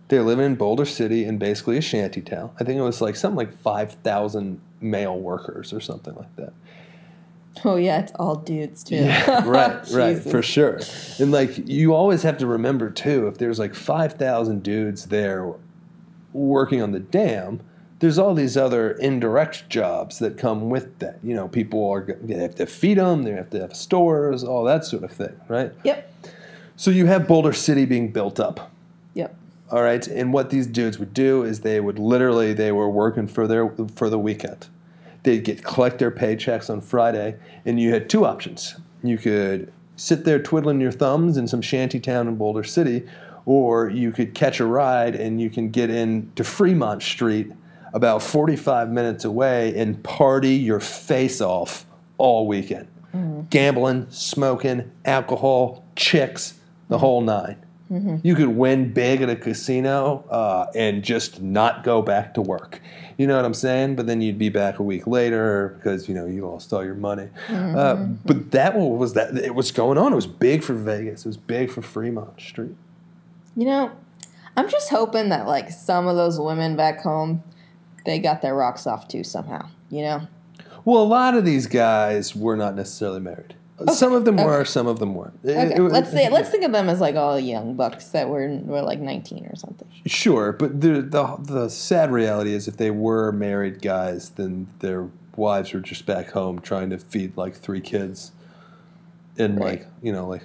they're 0.09 0.23
living 0.23 0.45
in 0.47 0.55
Boulder 0.57 0.85
City 0.85 1.25
in 1.25 1.39
basically 1.39 1.77
a 1.79 1.81
shanty 1.81 2.21
town. 2.21 2.51
I 2.59 2.65
think 2.65 2.79
it 2.79 2.83
was 2.83 3.01
like 3.01 3.15
something 3.17 3.37
like 3.37 3.53
5,000 3.53 4.61
male 4.81 5.19
workers 5.19 5.73
or 5.73 5.81
something 5.81 6.15
like 6.15 6.35
that. 6.37 6.53
Oh 7.65 7.77
yeah, 7.77 8.01
it's 8.01 8.13
all 8.13 8.37
dudes 8.37 8.85
too. 8.85 8.97
Yeah, 8.97 9.45
right, 9.47 9.87
right, 9.91 10.19
for 10.19 10.43
sure. 10.43 10.81
And 11.19 11.33
like, 11.33 11.69
you 11.69 11.95
always 11.95 12.23
have 12.23 12.39
to 12.39 12.47
remember 12.47 12.91
too, 12.91 13.27
if 13.27 13.39
there's 13.39 13.59
like 13.59 13.75
5,000 13.75 14.63
dudes 14.63 15.07
there 15.07 15.53
working 16.33 16.83
on 16.83 16.93
the 16.93 17.01
dam, 17.01 17.61
there's 18.01 18.19
all 18.19 18.35
these 18.35 18.57
other 18.57 18.93
indirect 18.93 19.69
jobs 19.69 20.19
that 20.21 20.39
come 20.39 20.71
with 20.71 20.99
that. 21.01 21.19
You 21.23 21.35
know, 21.35 21.49
people 21.49 21.89
are, 21.91 22.07
they 22.23 22.35
have 22.35 22.55
to 22.57 22.67
feed 22.67 22.99
them, 22.99 23.25
they 23.25 23.33
have 23.33 23.51
to 23.51 23.61
have 23.61 23.75
stores, 23.75 24.45
all 24.45 24.65
that 24.65 24.85
sort 24.85 25.03
of 25.03 25.11
thing, 25.11 25.39
right? 25.49 25.73
Yep. 25.85 26.13
So 26.77 26.91
you 26.91 27.07
have 27.07 27.27
Boulder 27.27 27.53
City 27.53 27.87
being 27.87 28.13
built 28.13 28.39
up. 28.39 28.71
Yep. 29.15 29.35
All 29.71 29.83
right, 29.83 30.07
and 30.07 30.33
what 30.33 30.49
these 30.51 30.67
dudes 30.67 30.99
would 30.99 31.13
do 31.13 31.43
is 31.43 31.61
they 31.61 31.79
would 31.79 31.99
literally 31.99 32.55
they 32.55 32.73
were 32.73 32.89
working 32.89 33.27
for 33.27 33.47
their 33.47 33.71
for 33.97 34.09
the 34.09 34.19
weekend. 34.19 34.69
They'd 35.29 35.45
get 35.45 35.63
collect 35.63 35.99
their 35.99 36.11
paychecks 36.11 36.71
on 36.71 36.81
Friday, 36.81 37.37
and 37.67 37.79
you 37.79 37.93
had 37.93 38.09
two 38.09 38.25
options. 38.25 38.77
You 39.03 39.19
could 39.19 39.71
sit 39.95 40.25
there 40.25 40.39
twiddling 40.39 40.81
your 40.81 40.91
thumbs 40.91 41.37
in 41.37 41.47
some 41.47 41.61
shanty 41.61 42.01
town 42.01 42.29
in 42.29 42.37
Boulder 42.37 42.65
City, 42.65 43.07
or 43.45 43.91
you 43.91 44.11
could 44.11 44.35
catch 44.35 44.59
a 44.59 44.65
ride 44.65 45.15
and 45.15 45.39
you 45.39 45.51
can 45.51 45.69
get 45.69 45.91
into 45.91 46.43
Fremont 46.43 47.03
Street, 47.03 47.53
about 47.93 48.23
45 48.23 48.89
minutes 48.89 49.27
away, 49.27 49.79
and 49.79 50.03
party 50.03 50.55
your 50.55 50.81
face 50.81 51.43
off 51.43 51.85
all 52.17 52.47
weekend. 52.47 52.89
Mm-hmm. 53.15 53.49
Gambling, 53.51 54.07
smoking, 54.09 54.91
alcohol, 55.05 55.85
chicks, 55.95 56.55
the 56.89 56.95
mm-hmm. 56.95 57.01
whole 57.01 57.21
9 57.21 57.57
mm-hmm. 57.91 58.17
you 58.23 58.35
could 58.35 58.49
win 58.49 58.95
big 58.95 59.21
at 59.21 59.29
a 59.29 59.37
casino 59.37 60.25
uh, 60.31 60.71
and 60.75 61.05
just 61.05 61.43
not 61.43 61.85
go 61.85 62.01
back 62.01 62.33
to 62.33 62.41
work. 62.41 62.81
You 63.19 63.27
know 63.27 63.35
what 63.35 63.45
I'm 63.45 63.53
saying? 63.53 63.97
But 63.97 64.07
then 64.07 64.21
you'd 64.21 64.39
be 64.39 64.49
back 64.49 64.79
a 64.79 64.83
week 64.85 65.09
later 65.09 65.77
because 65.77 66.09
you 66.09 66.15
know 66.15 66.25
you 66.25 66.47
lost 66.47 66.73
all 66.73 66.85
your 66.85 66.95
money. 66.95 67.29
Uh, 67.51 67.97
but 68.25 68.53
that 68.53 68.77
was 68.77 69.15
that 69.15 69.37
it 69.37 69.57
was 69.57 69.73
going 69.73 69.99
on. 69.99 70.13
It 70.13 70.17
was 70.17 70.29
big 70.29 70.63
for 70.63 70.73
Vegas. 70.73 71.27
It 71.27 71.29
was 71.29 71.37
big 71.37 71.71
for 71.71 71.83
Fremont 71.83 72.41
Street. 72.41 72.77
You 73.57 73.67
know, 73.67 73.91
I'm 74.57 74.69
just 74.69 74.89
hoping 74.89 75.31
that 75.31 75.49
like 75.49 75.71
some 75.71 76.07
of 76.07 76.15
those 76.15 76.39
women 76.39 76.77
back 76.77 77.01
home, 77.01 77.43
they 78.07 78.21
got 78.21 78.41
their 78.41 78.55
rocks 78.55 78.87
off 78.87 79.09
too 79.09 79.25
somehow. 79.25 79.69
You 79.91 80.03
know. 80.03 80.29
Well, 80.85 81.03
a 81.03 81.05
lot 81.05 81.35
of 81.35 81.45
these 81.45 81.67
guys 81.67 82.37
were 82.37 82.57
not 82.57 82.77
necessarily 82.77 83.21
married. 83.21 83.55
Some 83.93 84.13
of 84.13 84.25
them 84.25 84.37
were, 84.37 84.65
some 84.65 84.87
of 84.87 84.99
them 84.99 85.15
weren't. 85.15 85.39
Okay. 85.45 85.75
it 85.75 85.81
let's 85.81 86.11
say 86.11 86.29
let's 86.29 86.49
think 86.51 86.65
of 86.65 86.73
them 86.73 86.89
as 86.89 87.01
like 87.01 87.15
all 87.17 87.39
young 87.39 87.75
bucks 87.75 88.09
that 88.09 88.29
were 88.29 88.49
were 88.65 88.83
like 88.83 88.99
19 89.01 89.47
or 89.47 89.57
something. 89.57 89.89
Sure, 90.07 90.53
but 90.53 90.81
the, 90.81 91.01
the 91.03 91.37
the 91.41 91.69
sad 91.69 92.11
reality 92.11 92.53
is, 92.55 92.67
if 92.69 92.77
they 92.77 92.91
were 92.91 93.31
married 93.33 93.81
guys, 93.83 94.31
then 94.31 94.69
their 94.81 95.09
wives 95.37 95.73
were 95.73 95.81
just 95.81 96.07
back 96.07 96.31
home 96.31 96.59
trying 96.61 96.91
to 96.91 96.99
feed 96.99 97.37
like 97.37 97.55
three 97.55 97.81
kids, 97.81 98.33
and 99.39 99.59
Right. 99.59 99.81
like 99.81 99.87
you 100.03 100.13
know 100.13 100.27
like 100.27 100.45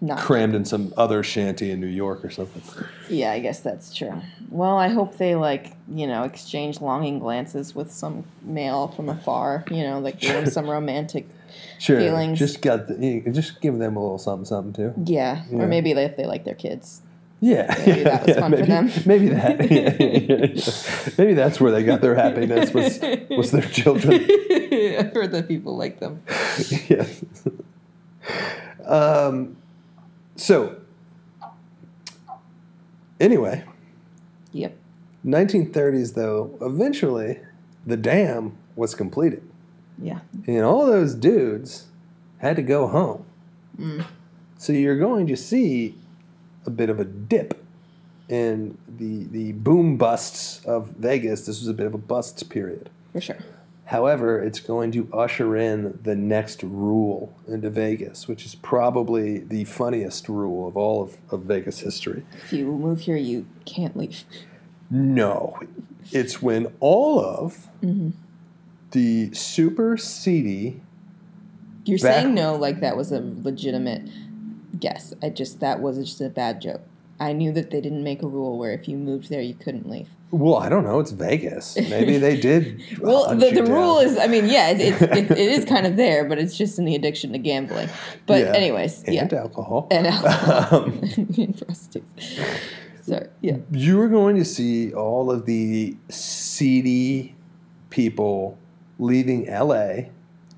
Not. 0.00 0.18
crammed 0.18 0.54
in 0.54 0.64
some 0.64 0.94
other 0.96 1.22
shanty 1.22 1.70
in 1.70 1.80
New 1.80 1.86
York 1.86 2.24
or 2.24 2.30
something. 2.30 2.62
Yeah, 3.10 3.32
I 3.32 3.40
guess 3.40 3.60
that's 3.60 3.94
true. 3.94 4.22
Well, 4.50 4.76
I 4.78 4.88
hope 4.88 5.18
they 5.18 5.34
like 5.34 5.74
you 5.88 6.06
know 6.06 6.22
exchange 6.22 6.80
longing 6.80 7.18
glances 7.18 7.74
with 7.74 7.92
some 7.92 8.24
male 8.42 8.88
from 8.88 9.08
afar. 9.10 9.64
You 9.70 9.82
know, 9.82 9.98
like 10.00 10.20
doing 10.20 10.48
some 10.48 10.68
romantic. 10.70 11.28
Sure, 11.78 11.98
Feelings. 12.00 12.38
just 12.38 12.62
got 12.62 12.88
the, 12.88 13.22
just 13.32 13.60
give 13.60 13.78
them 13.78 13.96
a 13.96 14.00
little 14.00 14.18
something 14.18 14.44
something 14.44 14.72
too. 14.72 14.94
Yeah, 15.04 15.44
Yeah. 15.50 15.62
or 15.62 15.66
maybe 15.66 15.92
they, 15.92 16.12
they 16.16 16.24
like 16.26 16.44
their 16.44 16.54
kids. 16.54 17.02
Yeah, 17.38 17.74
Maybe 17.86 18.02
that 18.04 18.26
was 18.26 18.36
fun 18.38 18.50
for 18.52 18.56
maybe, 18.56 18.66
them. 18.68 18.90
Maybe 19.06 19.28
that. 19.28 19.70
yeah, 19.70 19.96
yeah, 20.00 20.46
yeah. 20.54 21.10
Maybe 21.18 21.34
that's 21.34 21.60
where 21.60 21.70
they 21.70 21.82
got 21.84 22.00
their 22.00 22.14
happiness 22.14 22.72
was 22.72 22.98
was 23.28 23.50
their 23.50 23.60
children. 23.62 24.14
or 25.14 25.26
the 25.26 25.44
people 25.46 25.76
like 25.76 26.00
them. 26.00 26.22
yes. 26.88 27.22
Um, 28.86 29.56
so, 30.36 30.76
anyway, 33.20 33.64
Yep. 34.52 34.76
1930s 35.24 36.14
though, 36.14 36.56
eventually 36.62 37.40
the 37.86 37.96
dam 37.96 38.56
was 38.76 38.94
completed. 38.94 39.42
Yeah. 39.98 40.20
And 40.46 40.62
all 40.62 40.86
those 40.86 41.14
dudes 41.14 41.86
had 42.38 42.56
to 42.56 42.62
go 42.62 42.86
home. 42.86 43.24
Mm. 43.78 44.06
So 44.58 44.72
you're 44.72 44.98
going 44.98 45.26
to 45.28 45.36
see 45.36 45.94
a 46.64 46.70
bit 46.70 46.90
of 46.90 47.00
a 47.00 47.04
dip 47.04 47.62
in 48.28 48.76
the 48.88 49.24
the 49.24 49.52
boom 49.52 49.96
busts 49.96 50.64
of 50.64 50.88
Vegas. 50.88 51.46
This 51.46 51.60
was 51.60 51.68
a 51.68 51.74
bit 51.74 51.86
of 51.86 51.94
a 51.94 51.98
bust 51.98 52.48
period. 52.50 52.90
For 53.12 53.20
sure. 53.20 53.38
However, 53.84 54.42
it's 54.42 54.58
going 54.58 54.90
to 54.92 55.08
usher 55.12 55.56
in 55.56 56.00
the 56.02 56.16
next 56.16 56.64
rule 56.64 57.32
into 57.46 57.70
Vegas, 57.70 58.26
which 58.26 58.44
is 58.44 58.56
probably 58.56 59.38
the 59.38 59.62
funniest 59.64 60.28
rule 60.28 60.66
of 60.66 60.76
all 60.76 61.02
of, 61.02 61.16
of 61.30 61.42
Vegas 61.42 61.78
history. 61.80 62.24
If 62.42 62.52
you 62.52 62.66
move 62.66 63.00
here, 63.00 63.16
you 63.16 63.46
can't 63.64 63.96
leave. 63.96 64.24
No, 64.90 65.60
it's 66.10 66.42
when 66.42 66.72
all 66.80 67.20
of 67.20 67.68
Mm-hmm. 67.82 68.10
The 68.92 69.32
super 69.34 69.96
seedy. 69.96 70.82
You're 71.84 71.98
Back- 71.98 72.22
saying 72.22 72.34
no 72.34 72.56
like 72.56 72.80
that 72.80 72.96
was 72.96 73.12
a 73.12 73.20
legitimate 73.20 74.02
guess. 74.78 75.14
I 75.22 75.30
just 75.30 75.60
that 75.60 75.80
was 75.80 75.98
just 75.98 76.20
a 76.20 76.28
bad 76.28 76.60
joke. 76.60 76.82
I 77.18 77.32
knew 77.32 77.50
that 77.52 77.70
they 77.70 77.80
didn't 77.80 78.04
make 78.04 78.22
a 78.22 78.26
rule 78.28 78.58
where 78.58 78.72
if 78.72 78.88
you 78.88 78.96
moved 78.96 79.30
there 79.30 79.40
you 79.40 79.54
couldn't 79.54 79.88
leave. 79.88 80.08
Well, 80.32 80.56
I 80.56 80.68
don't 80.68 80.82
know. 80.84 80.98
It's 80.98 81.12
Vegas. 81.12 81.76
Maybe 81.76 82.18
they 82.18 82.36
did. 82.38 82.82
Well, 83.00 83.34
the, 83.36 83.52
the 83.52 83.62
rule 83.62 84.00
is, 84.00 84.18
I 84.18 84.26
mean, 84.26 84.46
yeah, 84.48 84.70
it, 84.70 84.80
it's 84.80 85.30
it, 85.30 85.38
is 85.38 85.64
kind 85.64 85.86
of 85.86 85.96
there, 85.96 86.24
but 86.28 86.38
it's 86.38 86.58
just 86.58 86.78
in 86.80 86.84
the 86.84 86.96
addiction 86.96 87.30
to 87.32 87.38
gambling. 87.38 87.88
But 88.26 88.40
Yeah. 88.40 88.52
anyways, 88.52 89.04
and 89.04 89.14
yeah, 89.14 89.28
alcohol. 89.32 89.86
and 89.92 90.06
alcohol 90.08 90.82
Um, 90.82 91.00
and 91.38 91.56
prostitutes. 91.64 92.38
So 93.02 93.26
yeah, 93.40 93.58
you 93.70 94.00
are 94.00 94.08
going 94.08 94.36
to 94.36 94.44
see 94.44 94.92
all 94.92 95.30
of 95.30 95.46
the 95.46 95.96
seedy 96.08 97.36
people 97.90 98.58
leaving 98.98 99.46
LA 99.46 100.08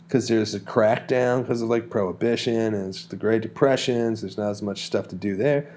because 0.06 0.28
there's 0.28 0.54
a 0.54 0.60
crackdown 0.60 1.42
because 1.42 1.60
of 1.60 1.68
like 1.68 1.90
prohibition 1.90 2.74
and 2.74 2.94
the 2.94 3.16
Great 3.16 3.42
Depressions. 3.42 4.22
There's 4.22 4.38
not 4.38 4.50
as 4.50 4.62
much 4.62 4.84
stuff 4.84 5.08
to 5.08 5.16
do 5.16 5.36
there. 5.36 5.70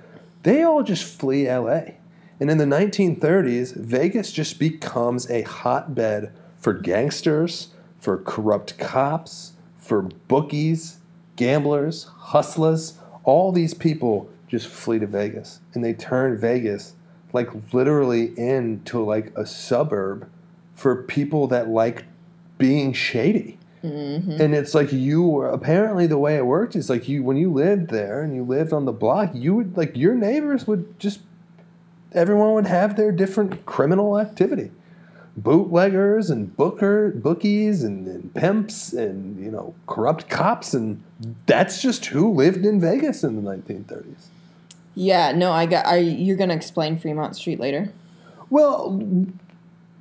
They 0.44 0.64
all 0.64 0.84
just 0.84 1.04
flee 1.04 1.52
LA. 1.52 1.82
And 2.40 2.50
in 2.50 2.58
the 2.58 2.66
1930s, 2.66 3.76
Vegas 3.76 4.32
just 4.32 4.58
becomes 4.58 5.30
a 5.30 5.44
hotbed 5.44 6.34
for 6.58 6.74
gangsters, 6.74 7.70
for 8.00 8.18
corrupt 8.18 8.78
cops, 8.80 9.54
for 9.78 10.02
bookies, 10.02 10.98
gamblers, 11.36 12.06
hustlers. 12.06 12.98
All 13.24 13.52
these 13.52 13.74
people 13.74 14.30
just 14.48 14.68
flee 14.68 15.00
to 15.00 15.08
Vegas 15.08 15.62
and 15.74 15.84
they 15.84 15.94
turn 15.94 16.38
Vegas 16.38 16.94
like 17.34 17.74
literally 17.74 18.38
into 18.38 19.04
like 19.04 19.32
a 19.38 19.46
suburb 19.46 20.30
for 20.76 21.04
people 21.04 21.48
that 21.48 21.70
like 21.70 22.06
being 22.62 22.94
shady. 22.94 23.58
Mm-hmm. 23.84 24.40
And 24.40 24.54
it's 24.54 24.76
like 24.76 24.92
you 24.92 25.24
were 25.24 25.50
apparently 25.50 26.06
the 26.06 26.18
way 26.18 26.36
it 26.36 26.46
worked 26.46 26.76
is 26.76 26.90
like 26.90 27.10
you 27.10 27.24
when 27.24 27.38
you 27.38 27.52
lived 27.52 27.90
there 27.90 28.22
and 28.22 28.36
you 28.36 28.44
lived 28.44 28.74
on 28.74 28.86
the 28.86 28.92
block, 28.92 29.32
you 29.34 29.56
would 29.56 29.76
like 29.76 29.98
your 29.98 30.14
neighbors 30.14 30.68
would 30.68 31.00
just 31.00 31.22
everyone 32.14 32.54
would 32.54 32.68
have 32.68 32.96
their 32.96 33.12
different 33.12 33.66
criminal 33.66 34.20
activity. 34.20 34.72
Bootleggers 35.36 36.30
and 36.30 36.56
booker 36.56 37.12
bookies 37.12 37.84
and, 37.84 38.06
and 38.06 38.34
pimps 38.36 38.94
and 38.94 39.44
you 39.44 39.50
know 39.50 39.74
corrupt 39.88 40.30
cops 40.30 40.74
and 40.76 41.02
that's 41.48 41.82
just 41.82 42.06
who 42.08 42.32
lived 42.32 42.66
in 42.66 42.80
Vegas 42.80 43.24
in 43.24 43.44
the 43.44 43.52
1930s. 43.52 44.28
Yeah, 44.94 45.32
no, 45.32 45.52
I 45.52 45.66
got. 45.66 45.86
Are 45.86 45.98
you're 45.98 46.38
gonna 46.38 46.54
explain 46.54 47.00
Fremont 47.00 47.36
Street 47.36 47.60
later? 47.60 47.92
Well, 48.50 49.02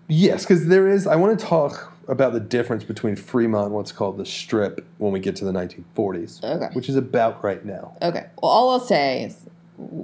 yes, 0.09 0.45
because 0.45 0.67
there 0.67 0.89
is. 0.89 1.07
I 1.07 1.17
want 1.17 1.39
to 1.39 1.47
talk 1.47 1.90
about 2.11 2.33
the 2.33 2.41
difference 2.41 2.85
between 2.85 3.17
Fremont 3.17 3.67
and 3.67 3.75
what's 3.75 3.93
called 3.93 4.19
the 4.19 4.27
Strip 4.27 4.85
when 4.99 5.13
we 5.13 5.21
get 5.21 5.37
to 5.37 5.45
the 5.45 5.53
1940s, 5.53 6.43
Okay. 6.45 6.69
which 6.75 6.89
is 6.89 6.97
about 6.97 7.43
right 7.45 7.65
now. 7.65 7.97
Okay. 8.03 8.27
Well, 8.43 8.51
all 8.51 8.71
I'll 8.71 8.81
say 8.81 9.25
is, 9.25 9.47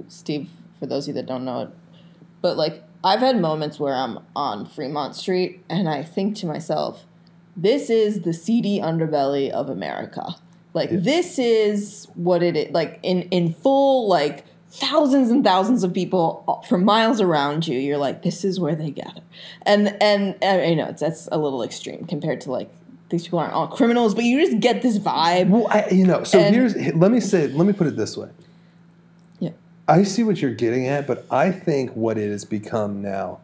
Steve, 0.07 0.49
for 0.79 0.85
those 0.85 1.05
of 1.05 1.09
you 1.09 1.13
that 1.21 1.25
don't 1.27 1.45
know 1.45 1.61
it, 1.63 1.69
but 2.41 2.57
like 2.57 2.83
I've 3.03 3.19
had 3.19 3.39
moments 3.39 3.79
where 3.79 3.93
I'm 3.93 4.19
on 4.35 4.65
Fremont 4.65 5.15
Street 5.15 5.63
and 5.69 5.87
I 5.89 6.03
think 6.03 6.35
to 6.37 6.45
myself, 6.45 7.05
this 7.55 7.89
is 7.89 8.21
the 8.21 8.33
seedy 8.33 8.79
underbelly 8.79 9.49
of 9.49 9.69
America. 9.69 10.35
Like 10.73 10.91
Yeah. 10.91 10.99
this 11.01 11.39
is 11.39 12.07
what 12.15 12.41
it 12.43 12.55
is. 12.55 12.71
Like 12.73 12.99
in 13.03 13.23
in 13.23 13.53
full 13.53 14.07
like 14.07 14.45
thousands 14.69 15.31
and 15.31 15.43
thousands 15.43 15.83
of 15.83 15.93
people 15.93 16.61
for 16.67 16.77
miles 16.77 17.21
around 17.21 17.67
you. 17.67 17.79
You're 17.79 17.97
like, 17.97 18.23
this 18.23 18.43
is 18.43 18.59
where 18.59 18.75
they 18.75 18.91
gather, 18.91 19.21
and 19.63 19.95
and, 20.01 20.35
and 20.41 20.69
you 20.69 20.75
know 20.75 20.87
it's, 20.89 21.01
that's 21.01 21.27
a 21.31 21.37
little 21.37 21.63
extreme 21.63 22.05
compared 22.05 22.41
to 22.41 22.51
like 22.51 22.69
these 23.09 23.23
people 23.23 23.39
aren't 23.39 23.53
all 23.53 23.67
criminals, 23.67 24.13
but 24.13 24.23
you 24.25 24.45
just 24.45 24.59
get 24.59 24.81
this 24.81 24.99
vibe. 24.99 25.49
Well, 25.49 25.67
I, 25.69 25.87
you 25.91 26.05
know, 26.05 26.23
so 26.23 26.39
And- 26.39 26.53
here's 26.53 26.75
let 26.95 27.11
me 27.11 27.19
say, 27.19 27.47
let 27.47 27.65
me 27.65 27.73
put 27.73 27.87
it 27.87 27.95
this 27.95 28.17
way. 28.17 28.29
Yeah. 29.39 29.51
I 29.87 30.03
see 30.03 30.23
what 30.23 30.41
you're 30.41 30.53
getting 30.53 30.87
at, 30.87 31.07
but 31.07 31.25
I 31.31 31.51
think 31.51 31.91
what 31.91 32.17
it 32.17 32.29
has 32.29 32.43
become 32.43 33.01
now 33.01 33.39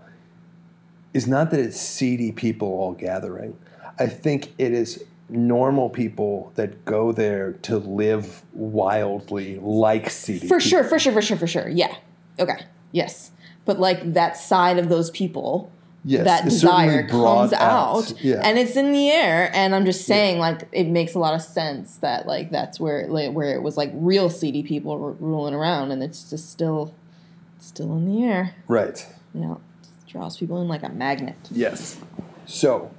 is 1.13 1.27
not 1.27 1.51
that 1.51 1.59
it's 1.59 1.79
seedy 1.79 2.31
people 2.31 2.67
all 2.67 2.91
gathering. 2.93 3.57
I 3.99 4.07
think 4.07 4.53
it 4.57 4.73
is 4.73 5.03
normal 5.29 5.89
people 5.89 6.51
that 6.55 6.83
go 6.85 7.11
there 7.11 7.53
to 7.63 7.77
live 7.77 8.43
wildly 8.53 9.57
like 9.61 10.09
seedy 10.09 10.39
For 10.47 10.57
people. 10.57 10.59
sure, 10.59 10.83
for 10.83 10.99
sure, 10.99 11.13
for 11.13 11.21
sure, 11.21 11.37
for 11.37 11.47
sure. 11.47 11.69
Yeah. 11.69 11.95
Okay. 12.39 12.65
Yes. 12.91 13.31
But 13.65 13.79
like 13.79 14.13
that 14.13 14.37
side 14.37 14.77
of 14.77 14.89
those 14.89 15.09
people, 15.11 15.71
Yes, 16.05 16.25
that 16.25 16.43
desire 16.43 17.07
comes 17.07 17.53
out, 17.53 18.13
Yeah. 18.21 18.41
and 18.43 18.57
it's 18.59 18.75
in 18.75 18.91
the 18.91 19.09
air. 19.09 19.49
And 19.55 19.73
I'm 19.73 19.85
just 19.85 20.05
saying, 20.05 20.37
like, 20.37 20.67
it 20.73 20.87
makes 20.87 21.13
a 21.15 21.19
lot 21.19 21.33
of 21.33 21.41
sense 21.41 21.95
that 21.97 22.27
like 22.27 22.51
that's 22.51 22.77
where 22.77 23.07
like, 23.07 23.31
where 23.31 23.55
it 23.55 23.63
was 23.63 23.77
like 23.77 23.89
real 23.93 24.29
seedy 24.29 24.63
people 24.63 24.91
r- 24.91 25.11
ruling 25.11 25.53
around, 25.53 25.91
and 25.91 26.03
it's 26.03 26.29
just 26.29 26.51
still 26.51 26.93
still 27.59 27.95
in 27.95 28.05
the 28.05 28.23
air. 28.25 28.53
right. 28.67 29.07
You 29.33 29.39
know, 29.41 29.61
draws 30.05 30.37
people 30.37 30.61
in 30.61 30.67
like 30.67 30.83
a 30.83 30.89
magnet. 30.89 31.37
Yes. 31.49 31.97
So, 32.45 32.91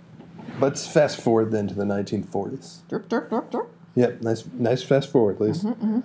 let's 0.60 0.86
fast 0.86 1.20
forward 1.20 1.50
then 1.50 1.68
to 1.68 1.74
the 1.74 1.84
1940s. 1.84 2.82
Derp, 2.88 3.04
derp, 3.08 3.28
derp, 3.28 3.50
derp. 3.50 3.68
Yep, 3.94 4.22
nice, 4.22 4.44
nice 4.52 4.82
fast 4.82 5.10
forward, 5.10 5.36
please. 5.36 5.62
Mm-hmm, 5.62 6.00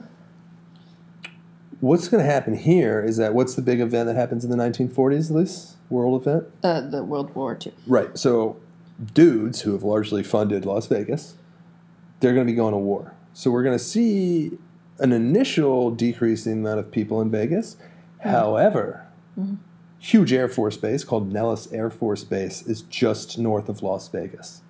What's 1.81 2.09
going 2.09 2.23
to 2.23 2.29
happen 2.29 2.55
here 2.55 3.01
is 3.01 3.15
that 3.17 3.33
what's 3.33 3.55
the 3.55 3.61
big 3.61 3.79
event 3.79 4.07
that 4.07 4.15
happens 4.15 4.43
in 4.43 4.51
the 4.51 4.57
1940s, 4.57 5.33
this 5.33 5.77
world 5.89 6.21
event? 6.21 6.45
Uh, 6.61 6.81
the 6.81 7.03
World 7.03 7.33
War 7.35 7.57
II. 7.65 7.73
Right. 7.87 8.17
So, 8.17 8.57
dudes 9.13 9.61
who 9.61 9.71
have 9.71 9.83
largely 9.83 10.21
funded 10.21 10.65
Las 10.65 10.87
Vegas, 10.87 11.35
they're 12.19 12.33
going 12.33 12.45
to 12.45 12.51
be 12.51 12.55
going 12.55 12.73
to 12.73 12.77
war. 12.77 13.13
So, 13.33 13.49
we're 13.49 13.63
going 13.63 13.77
to 13.77 13.83
see 13.83 14.51
an 14.99 15.13
initial 15.13 15.89
decrease 15.89 16.45
in 16.45 16.63
the 16.63 16.69
amount 16.69 16.85
of 16.85 16.91
people 16.91 17.21
in 17.21 17.31
Vegas. 17.31 17.77
However, 18.19 19.07
huge 19.99 20.33
Air 20.33 20.47
Force 20.47 20.77
base 20.77 21.03
called 21.03 21.31
Nellis 21.31 21.71
Air 21.71 21.89
Force 21.89 22.23
Base 22.23 22.61
is 22.63 22.81
just 22.83 23.37
north 23.37 23.69
of 23.69 23.83
Las 23.83 24.07
Vegas. 24.07 24.61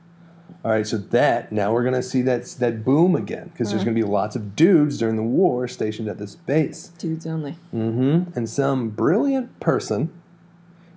All 0.65 0.71
right, 0.71 0.85
so 0.85 0.97
that 0.97 1.51
now 1.51 1.71
we're 1.71 1.85
gonna 1.85 2.03
see 2.03 2.21
that 2.23 2.45
that 2.59 2.83
boom 2.83 3.15
again 3.15 3.49
because 3.49 3.69
there's 3.69 3.83
gonna 3.83 3.95
be 3.95 4.03
lots 4.03 4.35
of 4.35 4.55
dudes 4.55 4.97
during 4.97 5.15
the 5.15 5.23
war 5.23 5.67
stationed 5.67 6.09
at 6.09 6.17
this 6.17 6.35
base. 6.35 6.89
Dudes 6.97 7.25
only. 7.25 7.51
Mm-hmm. 7.73 8.37
And 8.37 8.49
some 8.49 8.89
brilliant 8.89 9.57
person 9.61 10.11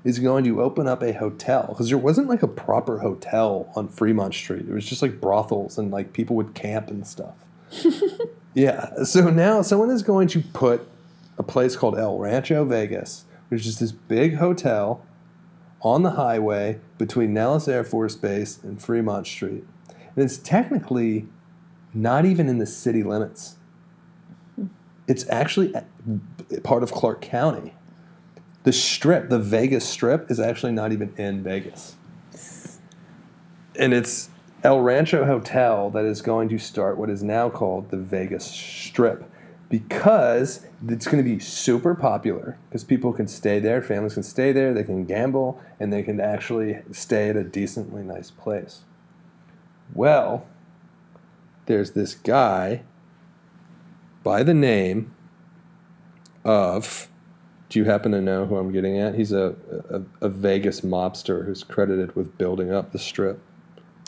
is 0.04 0.18
going 0.18 0.44
to 0.44 0.60
open 0.60 0.88
up 0.88 1.02
a 1.02 1.12
hotel 1.12 1.66
because 1.68 1.88
there 1.88 1.98
wasn't 1.98 2.28
like 2.28 2.42
a 2.42 2.48
proper 2.48 2.98
hotel 2.98 3.70
on 3.76 3.88
Fremont 3.88 4.34
Street. 4.34 4.66
It 4.68 4.72
was 4.72 4.84
just 4.84 5.02
like 5.02 5.20
brothels 5.20 5.78
and 5.78 5.90
like 5.90 6.12
people 6.12 6.34
would 6.36 6.54
camp 6.54 6.90
and 6.90 7.06
stuff. 7.06 7.34
yeah. 8.54 9.04
So 9.04 9.30
now 9.30 9.62
someone 9.62 9.90
is 9.90 10.02
going 10.02 10.28
to 10.28 10.40
put 10.40 10.88
a 11.38 11.42
place 11.42 11.76
called 11.76 11.96
El 11.96 12.18
Rancho 12.18 12.64
Vegas, 12.64 13.24
which 13.52 13.64
just 13.64 13.80
this 13.80 13.92
big 13.92 14.36
hotel 14.36 15.04
on 15.82 16.02
the 16.02 16.12
highway 16.12 16.80
between 16.96 17.34
Nellis 17.34 17.68
Air 17.68 17.84
Force 17.84 18.16
Base 18.16 18.58
and 18.62 18.80
Fremont 18.80 19.26
Street. 19.26 19.62
And 19.88 20.24
it's 20.24 20.38
technically 20.38 21.26
not 21.92 22.24
even 22.24 22.48
in 22.48 22.56
the 22.56 22.64
city 22.64 23.02
limits. 23.02 23.56
It's 25.06 25.28
actually 25.28 25.74
part 26.62 26.82
of 26.82 26.92
Clark 26.92 27.20
County. 27.20 27.74
The 28.62 28.72
strip, 28.72 29.28
the 29.28 29.38
Vegas 29.38 29.86
strip, 29.86 30.30
is 30.30 30.40
actually 30.40 30.72
not 30.72 30.90
even 30.92 31.12
in 31.18 31.42
Vegas. 31.42 31.96
And 33.78 33.92
it's 33.92 34.30
El 34.64 34.80
Rancho 34.80 35.26
Hotel 35.26 35.90
that 35.90 36.06
is 36.06 36.22
going 36.22 36.48
to 36.48 36.58
start 36.58 36.96
what 36.96 37.10
is 37.10 37.22
now 37.22 37.50
called 37.50 37.90
the 37.90 37.98
Vegas 37.98 38.46
Strip 38.46 39.30
because 39.72 40.66
it's 40.86 41.06
going 41.06 41.16
to 41.16 41.24
be 41.24 41.38
super 41.38 41.94
popular 41.94 42.58
because 42.68 42.84
people 42.84 43.10
can 43.10 43.26
stay 43.26 43.58
there, 43.58 43.80
families 43.80 44.12
can 44.12 44.22
stay 44.22 44.52
there, 44.52 44.74
they 44.74 44.84
can 44.84 45.06
gamble, 45.06 45.58
and 45.80 45.90
they 45.90 46.02
can 46.02 46.20
actually 46.20 46.80
stay 46.90 47.30
at 47.30 47.36
a 47.36 47.42
decently 47.42 48.02
nice 48.02 48.30
place. 48.30 48.82
Well, 49.94 50.46
there's 51.64 51.92
this 51.92 52.14
guy 52.14 52.82
by 54.22 54.42
the 54.42 54.52
name 54.52 55.14
of. 56.44 57.08
Do 57.70 57.78
you 57.78 57.86
happen 57.86 58.12
to 58.12 58.20
know 58.20 58.44
who 58.44 58.58
I'm 58.58 58.72
getting 58.72 58.98
at? 58.98 59.14
He's 59.14 59.32
a, 59.32 59.56
a, 59.88 60.02
a 60.26 60.28
Vegas 60.28 60.82
mobster 60.82 61.46
who's 61.46 61.64
credited 61.64 62.14
with 62.14 62.36
building 62.36 62.70
up 62.70 62.92
the 62.92 62.98
strip. 62.98 63.40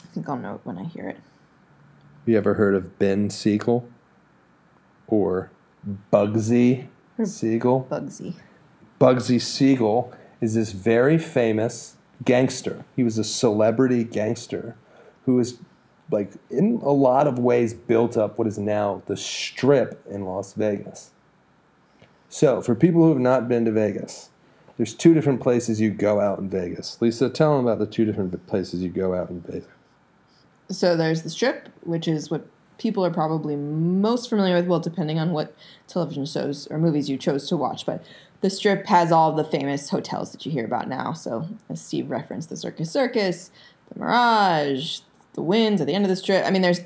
I 0.02 0.08
think 0.08 0.28
I'll 0.28 0.36
know 0.36 0.56
it 0.56 0.60
when 0.64 0.76
I 0.76 0.84
hear 0.84 1.08
it. 1.08 1.16
Have 1.16 2.26
you 2.26 2.36
ever 2.36 2.52
heard 2.52 2.74
of 2.74 2.98
Ben 2.98 3.30
Siegel? 3.30 3.88
Or 5.06 5.50
Bugsy 6.12 6.88
Siegel? 7.24 7.86
Bugsy. 7.90 8.34
Bugsy 9.00 9.40
Siegel 9.40 10.12
is 10.40 10.54
this 10.54 10.72
very 10.72 11.18
famous 11.18 11.96
gangster. 12.24 12.84
He 12.96 13.02
was 13.02 13.18
a 13.18 13.24
celebrity 13.24 14.04
gangster 14.04 14.76
who 15.26 15.36
was 15.36 15.58
like 16.10 16.32
in 16.50 16.80
a 16.82 16.92
lot 16.92 17.26
of 17.26 17.38
ways 17.38 17.74
built 17.74 18.16
up 18.16 18.38
what 18.38 18.46
is 18.46 18.58
now 18.58 19.02
the 19.06 19.16
strip 19.16 20.04
in 20.08 20.24
Las 20.24 20.52
Vegas. 20.54 21.10
So, 22.28 22.60
for 22.60 22.74
people 22.74 23.02
who 23.02 23.10
have 23.10 23.20
not 23.20 23.48
been 23.48 23.64
to 23.64 23.72
Vegas, 23.72 24.30
there's 24.76 24.94
two 24.94 25.14
different 25.14 25.40
places 25.40 25.80
you 25.80 25.90
go 25.90 26.20
out 26.20 26.38
in 26.38 26.50
Vegas. 26.50 27.00
Lisa, 27.00 27.30
tell 27.30 27.56
them 27.56 27.66
about 27.66 27.78
the 27.78 27.86
two 27.86 28.04
different 28.04 28.46
places 28.46 28.82
you 28.82 28.88
go 28.88 29.14
out 29.14 29.30
in 29.30 29.40
Vegas. 29.40 29.68
So 30.70 30.96
there's 30.96 31.22
the 31.22 31.30
strip, 31.30 31.68
which 31.82 32.08
is 32.08 32.30
what 32.30 32.46
people 32.78 33.04
are 33.04 33.10
probably 33.10 33.56
most 33.56 34.28
familiar 34.28 34.56
with. 34.56 34.66
Well, 34.66 34.80
depending 34.80 35.18
on 35.18 35.32
what 35.32 35.54
television 35.86 36.26
shows 36.26 36.66
or 36.68 36.78
movies 36.78 37.08
you 37.08 37.16
chose 37.16 37.48
to 37.48 37.56
watch, 37.56 37.86
but 37.86 38.04
the 38.40 38.50
strip 38.50 38.86
has 38.86 39.10
all 39.12 39.32
the 39.32 39.44
famous 39.44 39.88
hotels 39.90 40.32
that 40.32 40.44
you 40.44 40.52
hear 40.52 40.64
about 40.64 40.88
now. 40.88 41.12
So 41.12 41.48
as 41.70 41.80
Steve 41.80 42.10
referenced, 42.10 42.50
the 42.50 42.56
Circus 42.56 42.90
Circus, 42.90 43.50
the 43.92 43.98
Mirage, 44.00 45.00
the 45.34 45.42
Wynns 45.42 45.80
at 45.80 45.86
the 45.86 45.94
end 45.94 46.04
of 46.04 46.08
the 46.10 46.16
strip. 46.16 46.44
I 46.44 46.50
mean, 46.50 46.62
there's 46.62 46.80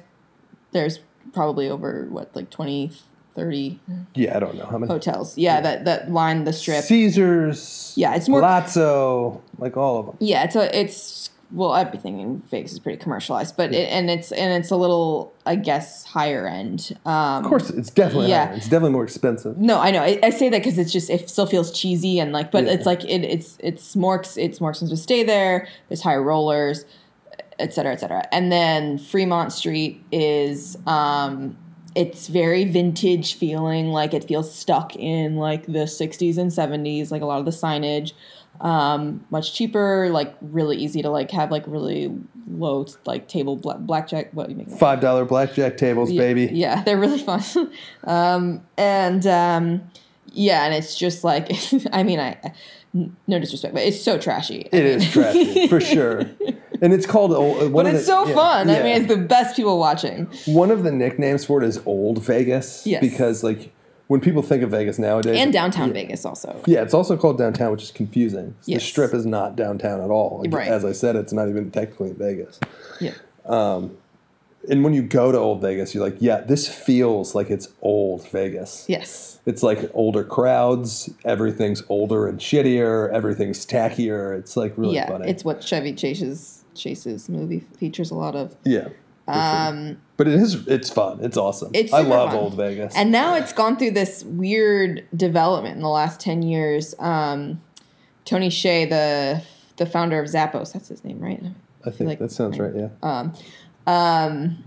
there's 0.72 1.00
probably 1.32 1.68
over 1.68 2.06
what 2.10 2.34
like 2.36 2.50
20, 2.50 2.90
30 3.34 3.80
Yeah, 4.14 4.36
I 4.36 4.40
don't 4.40 4.56
know 4.56 4.66
how 4.66 4.78
many. 4.78 4.90
hotels. 4.92 5.36
Yeah, 5.38 5.60
that 5.60 5.84
that 5.84 6.10
line 6.12 6.44
the 6.44 6.52
strip. 6.52 6.84
Caesars. 6.84 7.92
Yeah, 7.96 8.14
it's 8.14 8.28
more- 8.28 8.40
Palazzo, 8.40 9.42
like 9.58 9.76
all 9.76 9.98
of 9.98 10.06
them. 10.06 10.16
Yeah, 10.20 10.44
it's 10.44 10.56
a 10.56 10.78
it's 10.78 11.30
well 11.50 11.74
everything 11.74 12.20
in 12.20 12.40
Vegas 12.50 12.72
is 12.72 12.78
pretty 12.78 12.98
commercialized, 12.98 13.56
but 13.56 13.72
it, 13.72 13.88
and 13.90 14.10
it's 14.10 14.32
and 14.32 14.52
it's 14.62 14.70
a 14.70 14.76
little 14.76 15.32
I 15.46 15.54
guess 15.56 16.04
higher 16.04 16.46
end. 16.46 16.96
Um, 17.06 17.44
Of 17.44 17.48
course, 17.48 17.70
it's 17.70 17.90
definitely 17.90 18.28
Yeah. 18.28 18.46
higher. 18.48 18.56
it's 18.56 18.66
definitely 18.68 18.90
more 18.92 19.04
expensive. 19.04 19.56
No, 19.58 19.78
I 19.80 19.90
know. 19.90 20.02
I, 20.02 20.18
I 20.22 20.30
say 20.30 20.48
that 20.50 20.58
because 20.58 20.78
it's 20.78 20.92
just 20.92 21.08
it 21.10 21.30
still 21.30 21.46
feels 21.46 21.70
cheesy 21.72 22.18
and 22.18 22.32
like, 22.32 22.50
but 22.50 22.64
Yeah. 22.64 22.72
it's 22.72 22.86
like 22.86 23.04
it, 23.04 23.24
it's 23.24 23.56
it's 23.60 23.96
more 23.96 24.22
it's 24.36 24.60
more 24.60 24.70
expensive 24.70 24.96
to 24.98 25.02
stay 25.02 25.22
there. 25.24 25.66
There's 25.88 26.02
higher 26.02 26.22
rollers, 26.22 26.84
et 27.58 27.72
cetera, 27.72 27.92
et 27.92 28.00
cetera. 28.00 28.26
And 28.30 28.52
then 28.52 28.98
Fremont 28.98 29.52
Street 29.52 30.02
is 30.12 30.76
um, 30.86 31.56
it's 31.94 32.28
very 32.28 32.64
vintage 32.66 33.34
feeling, 33.34 33.88
like 33.88 34.12
it 34.14 34.24
feels 34.24 34.54
stuck 34.54 34.94
in 34.96 35.36
like 35.36 35.64
the 35.66 35.86
60s 35.86 36.36
and 36.38 36.50
70s, 36.50 37.10
like 37.10 37.22
a 37.22 37.26
lot 37.26 37.38
of 37.40 37.44
the 37.46 37.50
signage. 37.50 38.12
Um, 38.60 39.24
much 39.30 39.54
cheaper, 39.54 40.08
like 40.10 40.34
really 40.40 40.76
easy 40.76 41.00
to 41.02 41.10
like 41.10 41.30
have 41.30 41.50
like 41.50 41.64
really 41.66 42.12
low 42.50 42.86
like 43.06 43.28
table 43.28 43.56
bla- 43.56 43.78
blackjack. 43.78 44.30
What 44.32 44.46
do 44.48 44.52
you 44.52 44.58
make? 44.58 44.70
Five 44.70 45.00
dollar 45.00 45.24
blackjack 45.24 45.76
tables, 45.76 46.10
Yeah, 46.10 46.20
baby. 46.20 46.48
Yeah, 46.52 46.82
they're 46.84 46.98
really 46.98 47.18
fun. 47.20 47.42
um, 48.04 48.62
and 48.76 49.26
um, 49.26 49.90
yeah, 50.32 50.64
and 50.64 50.74
it's 50.74 50.96
just 50.96 51.22
like 51.24 51.50
I 51.92 52.02
mean, 52.02 52.18
I 52.18 52.36
no 52.92 53.38
disrespect, 53.38 53.74
but 53.74 53.82
it's 53.84 54.02
so 54.02 54.18
trashy. 54.18 54.68
It 54.72 54.84
is 54.84 55.08
trashy 55.12 55.68
for 55.68 55.80
sure, 55.80 56.20
and 56.82 56.92
it's 56.92 57.06
called. 57.06 57.32
Old, 57.32 57.72
But 57.72 57.86
it's 57.86 57.98
the- 58.00 58.04
so 58.04 58.26
yeah, 58.26 58.34
fun. 58.34 58.70
I 58.70 58.82
mean, 58.82 58.96
it's 59.02 59.06
the 59.08 59.18
best 59.18 59.54
people 59.56 59.78
watching. 59.78 60.26
one 60.46 60.70
of 60.70 60.82
the 60.82 60.90
nicknames 60.90 61.44
for 61.44 61.62
it 61.62 61.66
is 61.68 61.80
Old 61.86 62.24
Vegas. 62.24 62.86
Yes. 62.86 63.00
because 63.02 63.44
like 63.44 63.72
when 64.08 64.20
people 64.20 64.42
think 64.42 64.62
of 64.62 64.70
Vegas 64.70 64.98
nowadays, 64.98 65.38
And 65.38 65.52
downtown 65.52 65.92
Vegas 65.92 66.24
also. 66.24 66.60
Yeah, 66.66 66.82
it's 66.82 66.94
also 66.94 67.16
called 67.16 67.38
downtown, 67.38 67.70
which 67.70 67.82
is 67.82 67.90
confusing. 67.90 68.54
The 68.64 68.78
strip 68.80 69.14
is 69.14 69.24
not 69.24 69.54
downtown 69.54 70.00
at 70.00 70.10
all. 70.10 70.40
Like, 70.42 70.52
Right. 70.52 70.68
As 70.68 70.84
I 70.84 70.92
said, 70.92 71.14
it's 71.14 71.32
not 71.32 71.48
even 71.48 71.70
technically 71.70 72.10
in 72.10 72.16
Vegas. 72.16 72.58
Yeah. 73.00 73.12
Um, 73.44 73.96
and 74.68 74.82
when 74.82 74.92
you 74.92 75.02
go 75.02 75.30
to 75.30 75.38
Old 75.38 75.60
Vegas, 75.62 75.94
you're 75.94 76.02
like, 76.02 76.16
yeah, 76.20 76.40
this 76.40 76.66
feels 76.68 77.34
like 77.34 77.48
it's 77.50 77.68
old 77.80 78.28
Vegas. 78.30 78.84
Yes. 78.88 79.38
It's 79.46 79.62
like 79.62 79.90
older 79.94 80.24
crowds. 80.24 81.08
Everything's 81.24 81.82
older 81.88 82.26
and 82.26 82.38
shittier. 82.40 83.10
Everything's 83.12 83.64
tackier. 83.64 84.36
It's 84.38 84.56
like 84.56 84.72
really 84.76 84.96
yeah, 84.96 85.06
funny. 85.08 85.28
it's 85.30 85.44
what 85.44 85.62
Chevy 85.62 85.92
Chase's 85.94 86.64
Chase's 86.74 87.28
movie 87.28 87.60
features 87.78 88.10
a 88.10 88.14
lot 88.14 88.34
of. 88.36 88.56
yeah. 88.64 88.88
For 89.32 89.86
sure. 89.86 89.96
But 90.16 90.28
it 90.28 90.34
is. 90.34 90.66
It's 90.66 90.90
fun. 90.90 91.20
It's 91.22 91.36
awesome. 91.36 91.68
Um, 91.68 91.72
It's 91.74 91.92
I 91.92 92.00
love 92.00 92.30
fun. 92.30 92.38
Old 92.38 92.54
Vegas. 92.54 92.96
And 92.96 93.12
now 93.12 93.34
it's 93.34 93.52
gone 93.52 93.76
through 93.76 93.92
this 93.92 94.24
weird 94.24 95.06
development 95.16 95.76
in 95.76 95.82
the 95.82 95.88
last 95.88 96.18
ten 96.20 96.42
years. 96.42 96.94
Um, 96.98 97.62
Tony 98.24 98.48
Hsieh, 98.48 98.88
the 98.88 99.42
the 99.76 99.86
founder 99.86 100.20
of 100.20 100.26
Zappos, 100.28 100.72
that's 100.72 100.88
his 100.88 101.04
name, 101.04 101.20
right? 101.20 101.42
I 101.86 101.90
think 101.90 102.08
like- 102.08 102.18
that 102.18 102.32
sounds 102.32 102.58
right. 102.58 102.72
Yeah. 102.74 103.30
um, 103.86 104.64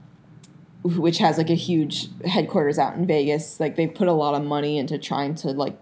which 0.84 1.20
has 1.20 1.38
like 1.38 1.50
a 1.50 1.56
huge 1.56 2.08
headquarters 2.26 2.80
out 2.80 2.96
in 2.96 3.06
Vegas. 3.06 3.60
Like 3.60 3.76
they 3.76 3.88
put 3.88 4.08
a 4.08 4.14
lot 4.14 4.34
of 4.34 4.44
money 4.48 4.78
into 4.78 4.98
trying 4.98 5.36
to 5.36 5.50
like 5.52 5.78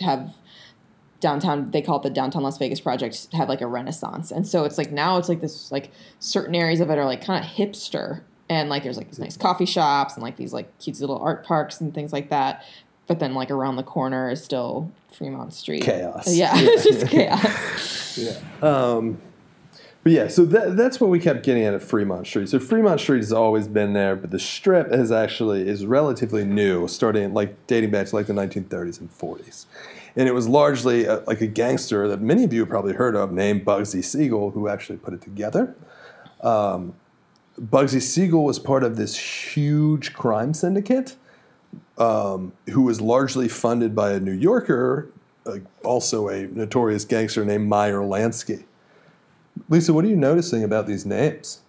have 0.00 0.32
downtown. 1.20 1.70
They 1.70 1.82
call 1.82 1.96
it 1.98 2.02
the 2.02 2.10
downtown 2.10 2.42
Las 2.42 2.58
Vegas 2.58 2.80
project. 2.80 3.28
Have 3.32 3.48
like 3.48 3.60
a 3.60 3.66
renaissance, 3.66 4.30
and 4.30 4.46
so 4.46 4.64
it's 4.64 4.78
like 4.78 4.92
now 4.92 5.18
it's 5.18 5.28
like 5.28 5.40
this 5.40 5.70
like 5.72 5.90
certain 6.20 6.54
areas 6.54 6.80
of 6.80 6.90
it 6.90 6.98
are 6.98 7.04
like 7.04 7.24
kind 7.24 7.44
of 7.44 7.50
hipster, 7.50 8.22
and 8.48 8.68
like 8.68 8.82
there's 8.82 8.96
like 8.96 9.08
these 9.08 9.18
nice 9.18 9.36
coffee 9.36 9.66
shops 9.66 10.14
and 10.14 10.22
like 10.22 10.36
these 10.36 10.52
like 10.52 10.76
cute 10.78 11.00
little 11.00 11.18
art 11.18 11.44
parks 11.44 11.80
and 11.80 11.94
things 11.94 12.12
like 12.12 12.30
that. 12.30 12.64
But 13.06 13.20
then 13.20 13.34
like 13.34 13.50
around 13.50 13.76
the 13.76 13.82
corner 13.82 14.30
is 14.30 14.42
still 14.44 14.90
Fremont 15.12 15.54
Street. 15.54 15.82
Chaos. 15.82 16.34
Yeah, 16.34 16.54
Yeah. 16.58 16.68
it's 16.70 16.84
just 17.00 17.06
chaos. 17.08 18.18
Yeah. 18.18 18.36
Um, 18.62 19.18
but 20.02 20.12
yeah, 20.12 20.26
so 20.28 20.44
that, 20.46 20.76
that's 20.76 21.00
what 21.00 21.08
we 21.10 21.20
kept 21.20 21.44
getting 21.44 21.62
at 21.64 21.72
at 21.74 21.82
Fremont 21.82 22.26
Street. 22.26 22.48
So 22.48 22.58
Fremont 22.58 22.98
Street 23.00 23.18
has 23.18 23.32
always 23.32 23.68
been 23.68 23.92
there, 23.92 24.16
but 24.16 24.30
the 24.30 24.38
strip 24.38 24.92
is 24.92 25.12
actually 25.12 25.68
is 25.68 25.86
relatively 25.86 26.44
new, 26.44 26.88
starting 26.88 27.32
like 27.32 27.66
dating 27.66 27.90
back 27.90 28.06
to 28.08 28.16
like 28.16 28.26
the 28.26 28.32
1930s 28.32 29.00
and 29.00 29.10
40s. 29.16 29.66
And 30.18 30.28
it 30.28 30.34
was 30.34 30.48
largely 30.48 31.04
a, 31.04 31.20
like 31.28 31.40
a 31.40 31.46
gangster 31.46 32.08
that 32.08 32.20
many 32.20 32.42
of 32.42 32.52
you 32.52 32.66
probably 32.66 32.92
heard 32.92 33.14
of 33.14 33.32
named 33.32 33.64
Bugsy 33.64 34.04
Siegel 34.04 34.50
who 34.50 34.68
actually 34.68 34.98
put 34.98 35.14
it 35.14 35.22
together. 35.22 35.76
Um, 36.42 36.94
Bugsy 37.58 38.02
Siegel 38.02 38.44
was 38.44 38.58
part 38.58 38.82
of 38.82 38.96
this 38.96 39.16
huge 39.16 40.12
crime 40.12 40.54
syndicate 40.54 41.16
um, 41.98 42.52
who 42.70 42.82
was 42.82 43.00
largely 43.00 43.48
funded 43.48 43.94
by 43.94 44.12
a 44.12 44.20
New 44.20 44.32
Yorker, 44.32 45.08
uh, 45.46 45.58
also 45.84 46.28
a 46.28 46.48
notorious 46.48 47.04
gangster 47.04 47.44
named 47.44 47.68
Meyer 47.68 48.00
Lansky. 48.00 48.64
Lisa, 49.68 49.92
what 49.92 50.04
are 50.04 50.08
you 50.08 50.16
noticing 50.16 50.64
about 50.64 50.88
these 50.88 51.06
names? 51.06 51.60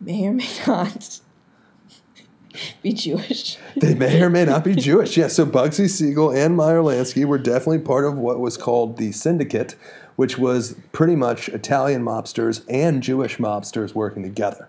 May 0.00 0.26
or 0.26 0.32
may 0.32 0.48
not 0.66 1.20
be 2.82 2.92
Jewish. 2.92 3.56
They 3.76 3.94
may 3.94 4.20
or 4.22 4.30
may 4.30 4.44
not 4.44 4.64
be 4.64 4.74
Jewish. 4.74 5.16
Yeah, 5.16 5.28
so 5.28 5.44
Bugsy 5.46 5.88
Siegel 5.88 6.30
and 6.30 6.56
Meyer 6.56 6.80
Lansky 6.80 7.24
were 7.24 7.38
definitely 7.38 7.80
part 7.80 8.04
of 8.04 8.16
what 8.16 8.40
was 8.40 8.56
called 8.56 8.96
the 8.96 9.12
Syndicate, 9.12 9.76
which 10.16 10.38
was 10.38 10.74
pretty 10.92 11.16
much 11.16 11.48
Italian 11.48 12.02
mobsters 12.02 12.62
and 12.68 13.02
Jewish 13.02 13.38
mobsters 13.38 13.94
working 13.94 14.22
together. 14.22 14.68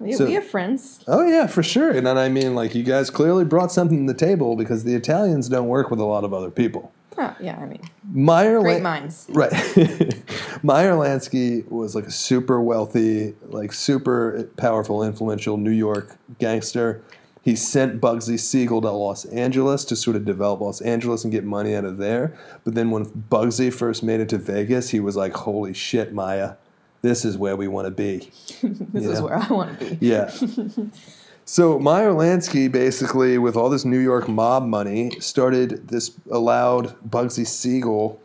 We, 0.00 0.12
So- 0.12 0.24
we 0.24 0.32
have 0.32 0.46
friends. 0.46 1.04
Oh 1.06 1.24
yeah, 1.26 1.46
for 1.46 1.62
sure. 1.62 1.90
And 1.90 2.06
then 2.06 2.18
I 2.18 2.28
mean, 2.28 2.54
like 2.54 2.74
you 2.74 2.82
guys 2.82 3.10
clearly 3.10 3.44
brought 3.44 3.70
something 3.70 4.06
to 4.06 4.12
the 4.12 4.18
table 4.18 4.56
because 4.56 4.84
the 4.84 4.94
Italians 4.94 5.48
don't 5.48 5.68
work 5.68 5.90
with 5.90 6.00
a 6.00 6.04
lot 6.04 6.24
of 6.24 6.34
other 6.34 6.50
people. 6.50 6.92
Oh, 7.20 7.34
yeah, 7.40 7.58
I 7.60 7.66
mean, 7.66 7.80
Meyer 8.12 8.60
great 8.60 8.74
Lan- 8.74 8.82
minds. 9.02 9.26
Right. 9.30 9.52
Meyer 10.62 10.92
Lansky 10.92 11.68
was 11.68 11.94
like 11.96 12.06
a 12.06 12.10
super 12.12 12.60
wealthy, 12.60 13.34
like 13.48 13.72
super 13.72 14.48
powerful, 14.56 15.02
influential 15.02 15.56
New 15.56 15.72
York 15.72 16.16
gangster. 16.38 17.02
He 17.42 17.56
sent 17.56 18.00
Bugsy 18.00 18.38
Siegel 18.38 18.80
to 18.82 18.90
Los 18.90 19.24
Angeles 19.26 19.84
to 19.86 19.96
sort 19.96 20.16
of 20.16 20.24
develop 20.24 20.60
Los 20.60 20.80
Angeles 20.80 21.24
and 21.24 21.32
get 21.32 21.44
money 21.44 21.74
out 21.74 21.84
of 21.84 21.96
there. 21.98 22.38
But 22.64 22.74
then 22.74 22.90
when 22.90 23.06
Bugsy 23.06 23.72
first 23.72 24.02
made 24.02 24.20
it 24.20 24.28
to 24.28 24.38
Vegas, 24.38 24.90
he 24.90 25.00
was 25.00 25.16
like, 25.16 25.32
holy 25.34 25.72
shit, 25.74 26.12
Meyer, 26.12 26.56
this 27.02 27.24
is 27.24 27.36
where 27.38 27.56
we 27.56 27.66
want 27.66 27.86
to 27.86 27.90
be. 27.90 28.30
This 28.62 29.06
is 29.06 29.18
Yeah. 29.18 29.20
where 29.24 29.36
I 29.38 29.48
want 29.52 29.78
to 29.80 29.94
be. 29.94 30.06
Yeah. 30.06 30.30
so 31.48 31.78
Meyer 31.78 32.10
Lansky 32.10 32.70
basically, 32.70 33.38
with 33.38 33.56
all 33.56 33.70
this 33.70 33.82
New 33.82 33.98
York 33.98 34.28
mob 34.28 34.66
money, 34.66 35.18
started 35.18 35.88
this 35.88 36.10
allowed 36.30 36.94
Bugsy 37.00 37.46
Siegel 37.46 38.20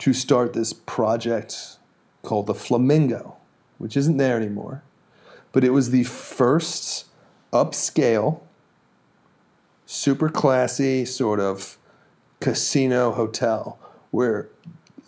to 0.00 0.12
start 0.12 0.52
this 0.52 0.74
project 0.74 1.78
called 2.20 2.46
the 2.46 2.54
Flamingo, 2.54 3.38
which 3.78 3.96
isn't 3.96 4.18
there 4.18 4.36
anymore. 4.36 4.82
But 5.50 5.64
it 5.64 5.70
was 5.70 5.92
the 5.92 6.04
first 6.04 7.06
upscale, 7.54 8.40
super 9.86 10.28
classy 10.28 11.06
sort 11.06 11.40
of 11.40 11.78
casino 12.38 13.12
hotel 13.12 13.78
where 14.10 14.50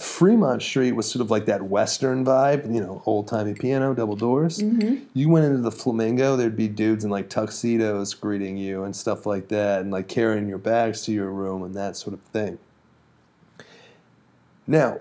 Fremont 0.01 0.63
Street 0.63 0.93
was 0.93 1.11
sort 1.11 1.21
of 1.21 1.31
like 1.31 1.45
that 1.45 1.63
Western 1.63 2.25
vibe, 2.25 2.73
you 2.73 2.81
know, 2.81 3.03
old 3.05 3.29
timey 3.29 3.53
piano, 3.53 3.95
double 3.95 4.17
doors. 4.17 4.59
Mm-hmm. 4.59 5.05
You 5.13 5.29
went 5.29 5.45
into 5.45 5.59
the 5.59 5.71
Flamingo, 5.71 6.37
there'd 6.37 6.57
be 6.57 6.69
dudes 6.69 7.05
in 7.05 7.11
like 7.11 7.29
tuxedos 7.29 8.15
greeting 8.15 8.57
you 8.57 8.85
and 8.85 8.97
stuff 8.97 9.27
like 9.27 9.49
that, 9.49 9.83
and 9.83 9.91
like 9.91 10.09
carrying 10.09 10.49
your 10.49 10.59
bags 10.59 11.03
to 11.03 11.13
your 11.13 11.31
room 11.31 11.63
and 11.63 11.75
that 11.75 11.97
sort 11.97 12.15
of 12.15 12.21
thing. 12.33 12.59
Now, 14.67 14.99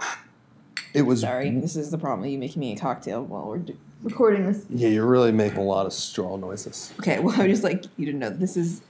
it 0.93 1.04
was. 1.04 1.22
Sorry, 1.22 1.50
this 1.52 1.76
is 1.78 1.91
the 1.91 1.97
problem. 1.97 2.30
You 2.30 2.38
making 2.38 2.60
me 2.60 2.74
a 2.74 2.78
cocktail 2.78 3.24
while 3.24 3.47
we're 3.47 3.60
do- 3.60 3.78
recording 4.04 4.45
this. 4.45 4.66
Yeah, 4.70 4.89
you're 4.89 5.06
really 5.06 5.32
making 5.32 5.60
a 5.60 5.64
lot 5.64 5.86
of 5.86 5.93
straw 5.93 6.36
noises. 6.36 6.93
Okay, 7.00 7.20
well, 7.20 7.36
I 7.36 7.43
would 7.43 7.50
just 7.50 7.64
like 7.64 7.86
you 7.95 8.06
to 8.08 8.14
know 8.14 8.30
this 8.32 8.58
is 8.58 8.82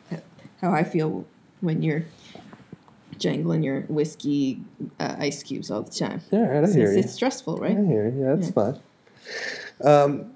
how 0.61 0.71
I 0.71 0.83
feel 0.83 1.25
when 1.61 1.83
you're 1.83 2.05
jangling 3.19 3.63
your 3.63 3.81
whiskey 3.81 4.61
uh, 4.99 5.15
ice 5.19 5.43
cubes 5.43 5.69
all 5.69 5.83
the 5.83 5.91
time. 5.91 6.21
Yeah, 6.31 6.47
right, 6.47 6.63
I 6.63 6.71
hear 6.71 6.85
it's, 6.85 6.93
you. 6.95 6.99
it's 6.99 7.13
stressful, 7.13 7.57
right? 7.57 7.77
I 7.77 7.85
hear 7.85 8.09
you. 8.09 8.21
Yeah, 8.21 8.35
that's 8.35 8.51
fine. 8.51 8.79
Um, 9.83 10.31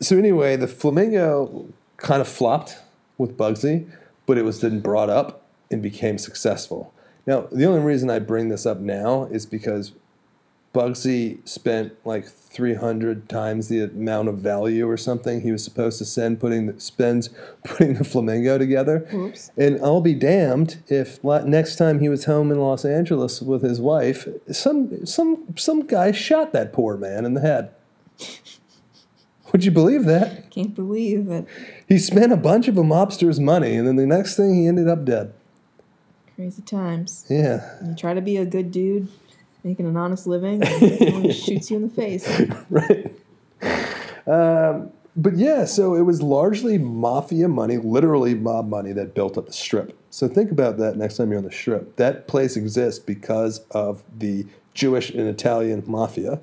so 0.00 0.16
anyway, 0.18 0.56
the 0.56 0.66
flamingo 0.66 1.66
kind 1.96 2.20
of 2.20 2.28
flopped 2.28 2.78
with 3.18 3.36
Bugsy, 3.36 3.88
but 4.26 4.38
it 4.38 4.44
was 4.44 4.60
then 4.60 4.80
brought 4.80 5.10
up 5.10 5.46
and 5.70 5.82
became 5.82 6.18
successful. 6.18 6.92
Now, 7.26 7.46
the 7.52 7.66
only 7.66 7.80
reason 7.80 8.10
I 8.10 8.18
bring 8.18 8.48
this 8.48 8.66
up 8.66 8.78
now 8.78 9.24
is 9.30 9.46
because 9.46 9.92
Bugsy 10.74 11.46
spent 11.46 11.92
like 12.06 12.26
300 12.26 13.28
times 13.28 13.68
the 13.68 13.82
amount 13.84 14.28
of 14.28 14.38
value 14.38 14.88
or 14.88 14.96
something 14.96 15.42
he 15.42 15.52
was 15.52 15.62
supposed 15.62 15.98
to 15.98 16.04
send 16.04 16.40
putting 16.40 16.66
the, 16.66 16.80
spend 16.80 17.28
putting 17.64 17.94
the 17.94 18.04
flamingo 18.04 18.56
together. 18.56 19.06
Oops. 19.12 19.50
And 19.56 19.78
I'll 19.82 20.00
be 20.00 20.14
damned 20.14 20.82
if 20.88 21.22
la- 21.22 21.44
next 21.44 21.76
time 21.76 22.00
he 22.00 22.08
was 22.08 22.24
home 22.24 22.50
in 22.50 22.58
Los 22.58 22.84
Angeles 22.84 23.42
with 23.42 23.62
his 23.62 23.80
wife, 23.80 24.26
some 24.50 25.04
some 25.04 25.44
some 25.56 25.86
guy 25.86 26.10
shot 26.12 26.52
that 26.52 26.72
poor 26.72 26.96
man 26.96 27.24
in 27.24 27.34
the 27.34 27.40
head. 27.42 27.70
Would 29.52 29.64
you 29.64 29.70
believe 29.70 30.04
that? 30.06 30.50
Can't 30.50 30.74
believe 30.74 31.28
it. 31.28 31.46
He 31.86 31.98
spent 31.98 32.32
a 32.32 32.38
bunch 32.38 32.68
of 32.68 32.78
a 32.78 32.82
mobster's 32.82 33.38
money, 33.38 33.74
and 33.76 33.86
then 33.86 33.96
the 33.96 34.06
next 34.06 34.36
thing 34.36 34.54
he 34.54 34.66
ended 34.66 34.88
up 34.88 35.04
dead. 35.04 35.34
Crazy 36.36 36.62
times. 36.62 37.26
Yeah, 37.28 37.76
You 37.86 37.94
try 37.94 38.14
to 38.14 38.22
be 38.22 38.38
a 38.38 38.46
good 38.46 38.72
dude, 38.72 39.08
making 39.64 39.86
an 39.86 39.96
honest 39.96 40.26
living, 40.26 40.62
and 40.64 41.34
shoots 41.34 41.70
you 41.70 41.76
in 41.76 41.82
the 41.82 41.88
face. 41.88 42.28
right. 42.70 43.14
Um, 44.26 44.90
but 45.14 45.36
yeah, 45.36 45.66
so 45.66 45.94
it 45.94 46.02
was 46.02 46.22
largely 46.22 46.78
mafia 46.78 47.48
money, 47.48 47.76
literally 47.76 48.34
mob 48.34 48.68
money, 48.68 48.92
that 48.92 49.14
built 49.14 49.36
up 49.36 49.46
the 49.46 49.52
strip. 49.52 49.98
So 50.10 50.26
think 50.26 50.50
about 50.50 50.78
that 50.78 50.96
next 50.96 51.16
time 51.16 51.30
you're 51.30 51.38
on 51.38 51.44
the 51.44 51.52
strip. 51.52 51.96
That 51.96 52.28
place 52.28 52.56
exists 52.56 52.98
because 52.98 53.60
of 53.70 54.02
the 54.18 54.46
Jewish 54.74 55.10
and 55.10 55.28
Italian 55.28 55.82
mafia. 55.86 56.40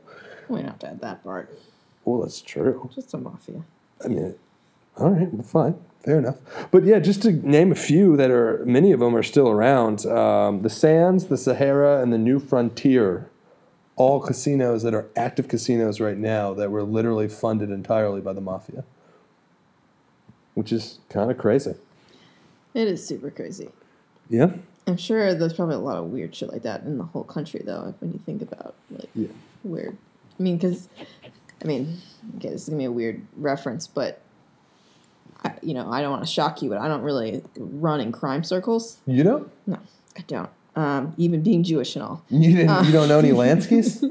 We 0.47 0.57
don't 0.57 0.67
have 0.67 0.79
to 0.79 0.87
add 0.87 1.01
that 1.01 1.23
part. 1.23 1.57
Well, 2.05 2.21
that's 2.21 2.41
true. 2.41 2.89
Just 2.93 3.13
a 3.13 3.17
mafia. 3.17 3.63
I 4.03 4.07
mean, 4.07 4.35
all 4.97 5.11
right, 5.11 5.31
well, 5.33 5.43
fine. 5.43 5.75
Fair 6.03 6.17
enough. 6.19 6.37
But 6.71 6.85
yeah, 6.85 6.99
just 6.99 7.21
to 7.23 7.31
name 7.31 7.71
a 7.71 7.75
few 7.75 8.15
that 8.17 8.31
are, 8.31 8.63
many 8.65 8.91
of 8.93 8.99
them 9.01 9.15
are 9.15 9.23
still 9.23 9.49
around. 9.49 10.05
Um, 10.05 10.61
the 10.61 10.69
Sands, 10.69 11.25
the 11.27 11.37
Sahara, 11.37 12.01
and 12.01 12.13
the 12.13 12.17
New 12.17 12.39
Frontier, 12.39 13.29
all 13.97 14.21
casinos 14.21 14.81
that 14.83 14.93
are 14.93 15.07
active 15.17 15.49
casinos 15.49 15.99
right 15.99 16.17
now 16.17 16.53
that 16.53 16.71
were 16.71 16.83
literally 16.83 17.27
funded 17.27 17.69
entirely 17.69 18.21
by 18.21 18.31
the 18.31 18.39
mafia, 18.39 18.85
which 20.53 20.71
is 20.71 20.99
kind 21.09 21.29
of 21.29 21.37
crazy. 21.37 21.75
It 22.73 22.87
is 22.87 23.05
super 23.05 23.29
crazy. 23.29 23.69
Yeah. 24.29 24.51
I'm 24.87 24.95
sure 24.97 25.35
there's 25.35 25.53
probably 25.53 25.75
a 25.75 25.79
lot 25.79 25.97
of 25.97 26.05
weird 26.05 26.33
shit 26.33 26.51
like 26.51 26.63
that 26.63 26.83
in 26.83 26.97
the 26.97 27.03
whole 27.03 27.23
country, 27.25 27.61
though. 27.65 27.93
When 27.99 28.13
you 28.13 28.19
think 28.19 28.41
about 28.41 28.73
like 28.89 29.09
Yeah. 29.13 29.27
weird, 29.63 29.97
I 30.39 30.43
mean, 30.43 30.57
because 30.57 30.87
I 31.61 31.65
mean, 31.65 31.97
okay, 32.37 32.49
this 32.49 32.63
is 32.63 32.69
gonna 32.69 32.77
be 32.77 32.85
a 32.85 32.91
weird 32.91 33.21
reference, 33.35 33.85
but 33.85 34.21
I, 35.43 35.53
you 35.61 35.73
know, 35.73 35.89
I 35.89 36.01
don't 36.01 36.11
want 36.11 36.23
to 36.23 36.29
shock 36.29 36.61
you, 36.61 36.69
but 36.69 36.79
I 36.79 36.87
don't 36.87 37.01
really 37.01 37.41
run 37.57 38.01
in 38.01 38.11
crime 38.11 38.43
circles. 38.43 38.99
You 39.05 39.23
don't? 39.23 39.51
No, 39.67 39.79
I 40.17 40.21
don't. 40.27 40.49
Um, 40.75 41.13
even 41.17 41.41
being 41.41 41.63
Jewish 41.63 41.95
and 41.95 42.03
all. 42.03 42.23
You 42.29 42.55
didn't? 42.55 42.85
you 42.85 42.91
don't 42.91 43.09
know 43.09 43.19
any 43.19 43.29
Lanskys? 43.31 44.03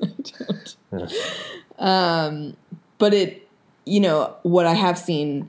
I 0.92 0.98
don't. 0.98 1.14
Um, 1.78 2.56
but 2.98 3.14
it, 3.14 3.48
you 3.84 4.00
know, 4.00 4.36
what 4.42 4.66
I 4.66 4.74
have 4.74 4.98
seen 4.98 5.48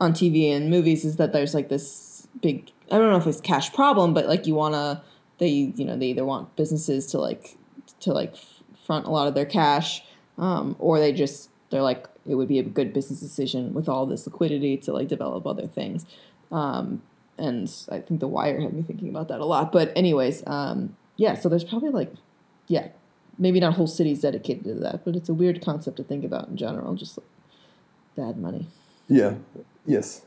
on 0.00 0.12
TV 0.12 0.50
and 0.50 0.70
movies 0.70 1.04
is 1.04 1.16
that 1.16 1.32
there's 1.32 1.54
like 1.54 1.68
this 1.68 2.28
big. 2.40 2.70
I 2.90 2.98
don't 2.98 3.10
know 3.10 3.16
if 3.16 3.26
it's 3.26 3.40
cash 3.40 3.72
problem, 3.72 4.14
but 4.14 4.26
like 4.26 4.46
you 4.46 4.54
wanna, 4.54 5.02
they 5.38 5.48
you 5.48 5.84
know 5.84 5.96
they 5.96 6.06
either 6.06 6.24
want 6.24 6.54
businesses 6.56 7.06
to 7.08 7.18
like 7.18 7.56
to 8.00 8.12
like 8.12 8.34
front 8.86 9.06
a 9.06 9.10
lot 9.10 9.26
of 9.26 9.34
their 9.34 9.46
cash, 9.46 10.02
um, 10.38 10.76
or 10.78 10.98
they 10.98 11.12
just 11.12 11.50
they're 11.70 11.82
like 11.82 12.06
it 12.26 12.34
would 12.34 12.48
be 12.48 12.58
a 12.58 12.62
good 12.62 12.92
business 12.92 13.20
decision 13.20 13.74
with 13.74 13.88
all 13.88 14.06
this 14.06 14.26
liquidity 14.26 14.76
to 14.78 14.92
like 14.92 15.08
develop 15.08 15.46
other 15.46 15.66
things. 15.66 16.06
Um, 16.50 17.02
and 17.36 17.70
I 17.90 17.98
think 17.98 18.20
The 18.20 18.28
Wire 18.28 18.60
had 18.60 18.72
me 18.72 18.82
thinking 18.82 19.08
about 19.08 19.28
that 19.28 19.40
a 19.40 19.44
lot. 19.44 19.72
But 19.72 19.92
anyways, 19.96 20.42
um, 20.46 20.96
yeah. 21.16 21.34
So 21.34 21.48
there's 21.48 21.64
probably 21.64 21.90
like, 21.90 22.12
yeah, 22.68 22.88
maybe 23.38 23.60
not 23.60 23.74
whole 23.74 23.86
cities 23.86 24.20
dedicated 24.20 24.64
to 24.64 24.74
that, 24.74 25.04
but 25.04 25.16
it's 25.16 25.28
a 25.28 25.34
weird 25.34 25.62
concept 25.62 25.96
to 25.98 26.04
think 26.04 26.24
about 26.24 26.48
in 26.48 26.56
general. 26.56 26.94
Just 26.94 27.18
like 27.18 27.26
bad 28.16 28.38
money. 28.38 28.68
Yeah. 29.08 29.34
Yes. 29.84 30.22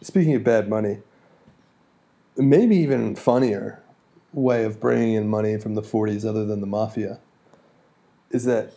Speaking 0.00 0.34
of 0.34 0.42
bad 0.42 0.68
money, 0.68 0.98
maybe 2.36 2.76
even 2.76 3.14
funnier 3.14 3.82
way 4.32 4.64
of 4.64 4.80
bringing 4.80 5.14
in 5.14 5.28
money 5.28 5.58
from 5.58 5.74
the 5.74 5.82
40s 5.82 6.28
other 6.28 6.44
than 6.44 6.60
the 6.60 6.66
mafia 6.66 7.18
is 8.30 8.44
that 8.44 8.72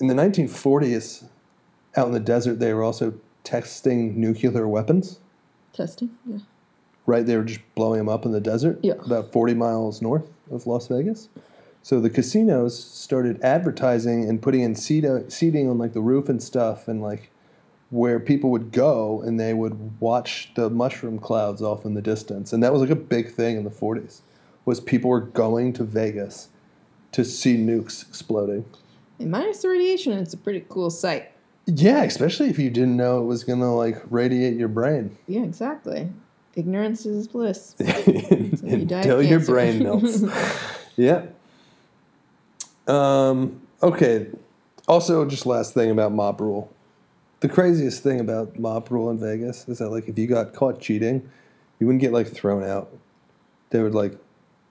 in 0.00 0.06
the 0.06 0.14
1940s 0.14 1.24
out 1.96 2.06
in 2.06 2.12
the 2.12 2.20
desert 2.20 2.58
they 2.58 2.72
were 2.72 2.82
also 2.82 3.14
testing 3.44 4.20
nuclear 4.20 4.66
weapons 4.68 5.20
Testing. 5.72 6.10
Yeah. 6.26 6.38
right 7.06 7.24
they 7.24 7.36
were 7.36 7.44
just 7.44 7.60
blowing 7.74 7.98
them 7.98 8.08
up 8.08 8.24
in 8.24 8.32
the 8.32 8.40
desert 8.40 8.78
Yeah. 8.82 8.94
about 9.04 9.32
40 9.32 9.54
miles 9.54 10.02
north 10.02 10.28
of 10.50 10.66
las 10.66 10.88
vegas 10.88 11.28
so 11.82 12.00
the 12.00 12.10
casinos 12.10 12.78
started 12.82 13.40
advertising 13.42 14.28
and 14.28 14.42
putting 14.42 14.62
in 14.62 14.74
seat- 14.74 15.04
uh, 15.04 15.28
seating 15.30 15.68
on 15.70 15.78
like 15.78 15.92
the 15.94 16.00
roof 16.00 16.28
and 16.28 16.42
stuff 16.42 16.88
and 16.88 17.00
like 17.02 17.30
where 17.90 18.20
people 18.20 18.50
would 18.50 18.70
go 18.70 19.22
and 19.22 19.40
they 19.40 19.54
would 19.54 19.98
watch 20.00 20.50
the 20.56 20.68
mushroom 20.68 21.18
clouds 21.18 21.62
off 21.62 21.84
in 21.86 21.94
the 21.94 22.02
distance 22.02 22.52
and 22.52 22.62
that 22.62 22.72
was 22.72 22.82
like 22.82 22.90
a 22.90 22.96
big 22.96 23.30
thing 23.32 23.56
in 23.56 23.64
the 23.64 23.70
40s 23.70 24.20
was 24.66 24.80
people 24.80 25.08
were 25.08 25.20
going 25.20 25.72
to 25.72 25.84
vegas 25.84 26.48
to 27.12 27.24
see 27.24 27.56
nukes 27.56 28.06
exploding 28.06 28.64
And 29.18 29.30
minus 29.30 29.62
the 29.62 29.68
radiation, 29.68 30.12
it's 30.12 30.34
a 30.34 30.36
pretty 30.36 30.64
cool 30.68 30.90
sight. 30.90 31.32
yeah 31.66 32.02
especially 32.04 32.48
if 32.48 32.58
you 32.58 32.70
didn't 32.70 32.96
know 32.96 33.20
it 33.20 33.24
was 33.24 33.44
gonna 33.44 33.74
like 33.74 34.02
radiate 34.10 34.56
your 34.56 34.68
brain. 34.68 35.16
Yeah, 35.26 35.42
exactly. 35.42 36.08
Ignorance 36.54 37.06
is 37.06 37.28
bliss. 37.28 37.74
you 37.78 38.58
until 38.64 39.22
your 39.22 39.40
brain 39.40 39.82
melts. 39.82 40.24
Yeah. 40.96 41.26
Um, 42.88 43.60
okay. 43.80 44.26
Also 44.88 45.24
just 45.26 45.46
last 45.46 45.74
thing 45.74 45.92
about 45.92 46.10
mob 46.10 46.40
rule. 46.40 46.72
The 47.38 47.48
craziest 47.48 48.02
thing 48.02 48.18
about 48.18 48.58
mob 48.58 48.90
rule 48.90 49.08
in 49.10 49.18
vegas 49.20 49.68
is 49.68 49.78
that 49.78 49.90
like 49.90 50.08
if 50.08 50.18
you 50.18 50.26
got 50.26 50.54
caught 50.54 50.80
cheating 50.80 51.30
you 51.78 51.86
wouldn't 51.86 52.00
get 52.00 52.12
like 52.12 52.26
thrown 52.26 52.64
out. 52.64 52.90
They 53.70 53.82
would 53.82 53.94
like 53.94 54.18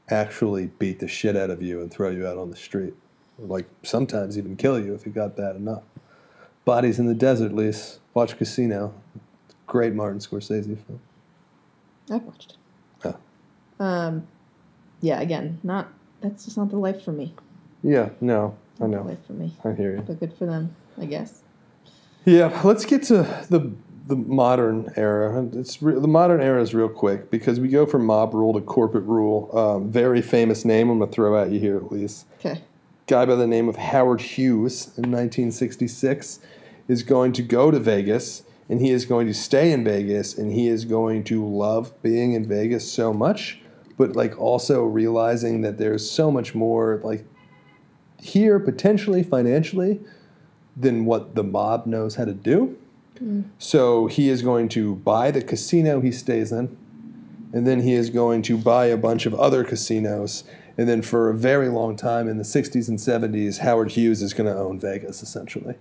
actually 0.09 0.67
beat 0.79 0.99
the 0.99 1.07
shit 1.07 1.35
out 1.35 1.49
of 1.49 1.61
you 1.61 1.81
and 1.81 1.91
throw 1.91 2.09
you 2.09 2.27
out 2.27 2.37
on 2.37 2.49
the 2.49 2.55
street 2.55 2.93
like 3.39 3.65
sometimes 3.83 4.37
even 4.37 4.55
kill 4.55 4.79
you 4.79 4.93
if 4.93 5.05
it 5.05 5.13
got 5.13 5.35
bad 5.35 5.55
enough 5.55 5.83
bodies 6.65 6.99
in 6.99 7.05
the 7.05 7.13
desert 7.13 7.53
least 7.53 7.99
watch 8.13 8.37
casino 8.37 8.93
great 9.67 9.93
martin 9.93 10.19
scorsese 10.19 10.77
film 10.85 10.99
I've 12.09 12.23
watched 12.23 12.55
it. 13.03 13.15
Oh. 13.79 13.83
Um, 13.85 14.27
yeah, 15.01 15.19
again, 15.19 15.59
not 15.63 15.89
that's 16.21 16.45
just 16.45 16.57
not 16.57 16.69
the 16.69 16.77
life 16.77 17.03
for 17.03 17.11
me. 17.11 17.33
yeah 17.83 18.09
no 18.21 18.55
i 18.79 18.83
Not 18.85 18.89
the 18.91 18.95
know 18.97 19.03
life 19.09 19.25
for 19.27 19.33
me. 19.33 19.53
i 19.65 19.71
hear 19.73 19.95
you 19.97 20.01
But 20.01 20.19
good 20.19 20.33
for 20.33 20.45
them, 20.45 20.75
I 20.97 21.05
guess. 21.05 21.41
Yeah, 22.25 22.61
let's 22.63 22.85
get 22.85 23.03
to 23.03 23.23
the 23.49 23.71
the 24.07 24.15
modern 24.15 24.91
era. 24.95 25.45
It's 25.53 25.81
re- 25.81 25.99
the 25.99 26.07
modern 26.07 26.39
era 26.41 26.61
is 26.61 26.73
real 26.73 26.87
quick 26.87 27.29
because 27.29 27.59
we 27.59 27.67
go 27.67 27.85
from 27.85 28.05
mob 28.05 28.33
rule 28.33 28.53
to 28.53 28.61
corporate 28.61 29.03
rule. 29.03 29.49
Um, 29.57 29.91
very 29.91 30.21
famous 30.21 30.63
name 30.63 30.89
I'm 30.89 30.99
gonna 30.99 31.11
throw 31.11 31.41
at 31.41 31.51
you 31.51 31.59
here 31.59 31.75
at 31.77 31.91
least. 31.91 32.25
Okay. 32.39 32.61
Guy 33.07 33.25
by 33.25 33.35
the 33.35 33.47
name 33.47 33.69
of 33.69 33.77
Howard 33.77 34.19
Hughes 34.19 34.87
in 34.97 35.09
1966 35.09 36.39
is 36.89 37.03
going 37.03 37.31
to 37.31 37.41
go 37.41 37.71
to 37.71 37.79
Vegas 37.79 38.43
and 38.67 38.81
he 38.81 38.91
is 38.91 39.05
going 39.05 39.27
to 39.27 39.33
stay 39.33 39.71
in 39.71 39.85
Vegas 39.85 40.37
and 40.37 40.51
he 40.51 40.67
is 40.67 40.83
going 40.83 41.23
to 41.23 41.45
love 41.47 41.93
being 42.03 42.33
in 42.33 42.45
Vegas 42.45 42.91
so 42.91 43.13
much, 43.13 43.61
but 43.97 44.17
like 44.17 44.37
also 44.37 44.83
realizing 44.83 45.61
that 45.61 45.77
there's 45.77 46.11
so 46.11 46.29
much 46.29 46.53
more 46.53 46.99
like 47.01 47.25
here 48.19 48.59
potentially 48.59 49.23
financially 49.23 50.01
than 50.75 51.05
what 51.05 51.33
the 51.33 51.43
mob 51.43 51.85
knows 51.85 52.15
how 52.15 52.25
to 52.25 52.33
do. 52.33 52.77
Hmm. 53.19 53.43
So 53.57 54.07
he 54.07 54.27
is 54.27 54.41
going 54.41 54.67
to 54.69 54.95
buy 54.95 55.31
the 55.31 55.41
casino 55.41 56.01
he 56.01 56.11
stays 56.11 56.51
in, 56.51 56.75
and 57.53 57.65
then 57.65 57.83
he 57.83 57.93
is 57.93 58.09
going 58.09 58.41
to 58.43 58.57
buy 58.57 58.87
a 58.87 58.97
bunch 58.97 59.25
of 59.25 59.33
other 59.33 59.63
casinos. 59.63 60.43
And 60.77 60.87
then 60.87 61.01
for 61.01 61.29
a 61.29 61.33
very 61.33 61.69
long 61.69 61.95
time 61.95 62.27
in 62.27 62.37
the 62.37 62.43
60s 62.43 62.87
and 62.87 62.99
70s, 62.99 63.59
Howard 63.59 63.91
Hughes 63.91 64.21
is 64.21 64.33
going 64.33 64.51
to 64.51 64.57
own 64.57 64.79
Vegas 64.79 65.23
essentially. 65.23 65.75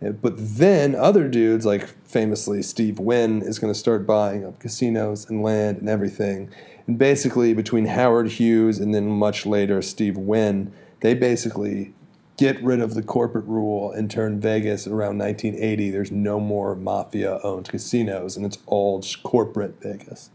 But 0.00 0.34
then 0.38 0.94
other 0.94 1.28
dudes, 1.28 1.66
like 1.66 1.88
famously 2.06 2.62
Steve 2.62 2.98
Wynn, 2.98 3.42
is 3.42 3.58
going 3.58 3.72
to 3.72 3.78
start 3.78 4.06
buying 4.06 4.46
up 4.46 4.58
casinos 4.58 5.28
and 5.28 5.42
land 5.42 5.78
and 5.78 5.88
everything. 5.90 6.50
And 6.86 6.98
basically, 6.98 7.52
between 7.52 7.86
Howard 7.86 8.32
Hughes 8.32 8.78
and 8.78 8.94
then 8.94 9.08
much 9.08 9.44
later 9.44 9.82
Steve 9.82 10.16
Wynn, 10.16 10.72
they 11.00 11.12
basically 11.12 11.92
get 12.38 12.62
rid 12.62 12.80
of 12.80 12.94
the 12.94 13.02
corporate 13.02 13.44
rule 13.44 13.92
and 13.92 14.10
turn 14.10 14.40
Vegas 14.40 14.86
around 14.86 15.18
1980. 15.18 15.90
There's 15.90 16.10
no 16.10 16.40
more 16.40 16.74
mafia 16.74 17.38
owned 17.42 17.68
casinos, 17.68 18.38
and 18.38 18.46
it's 18.46 18.56
all 18.64 19.02
corporate 19.22 19.82
Vegas. 19.82 20.30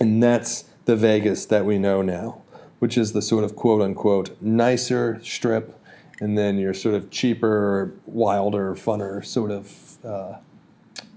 And 0.00 0.22
that's 0.22 0.64
the 0.86 0.96
Vegas 0.96 1.44
that 1.46 1.66
we 1.66 1.78
know 1.78 2.00
now, 2.00 2.40
which 2.84 2.98
is 2.98 3.14
the 3.14 3.22
sort 3.22 3.44
of 3.44 3.56
quote 3.56 3.80
unquote 3.80 4.36
nicer 4.42 5.18
strip, 5.22 5.74
and 6.20 6.36
then 6.36 6.58
your 6.58 6.74
sort 6.74 6.94
of 6.94 7.08
cheaper, 7.08 7.94
wilder, 8.04 8.74
funner 8.74 9.24
sort 9.24 9.50
of 9.50 9.96
uh, 10.04 10.34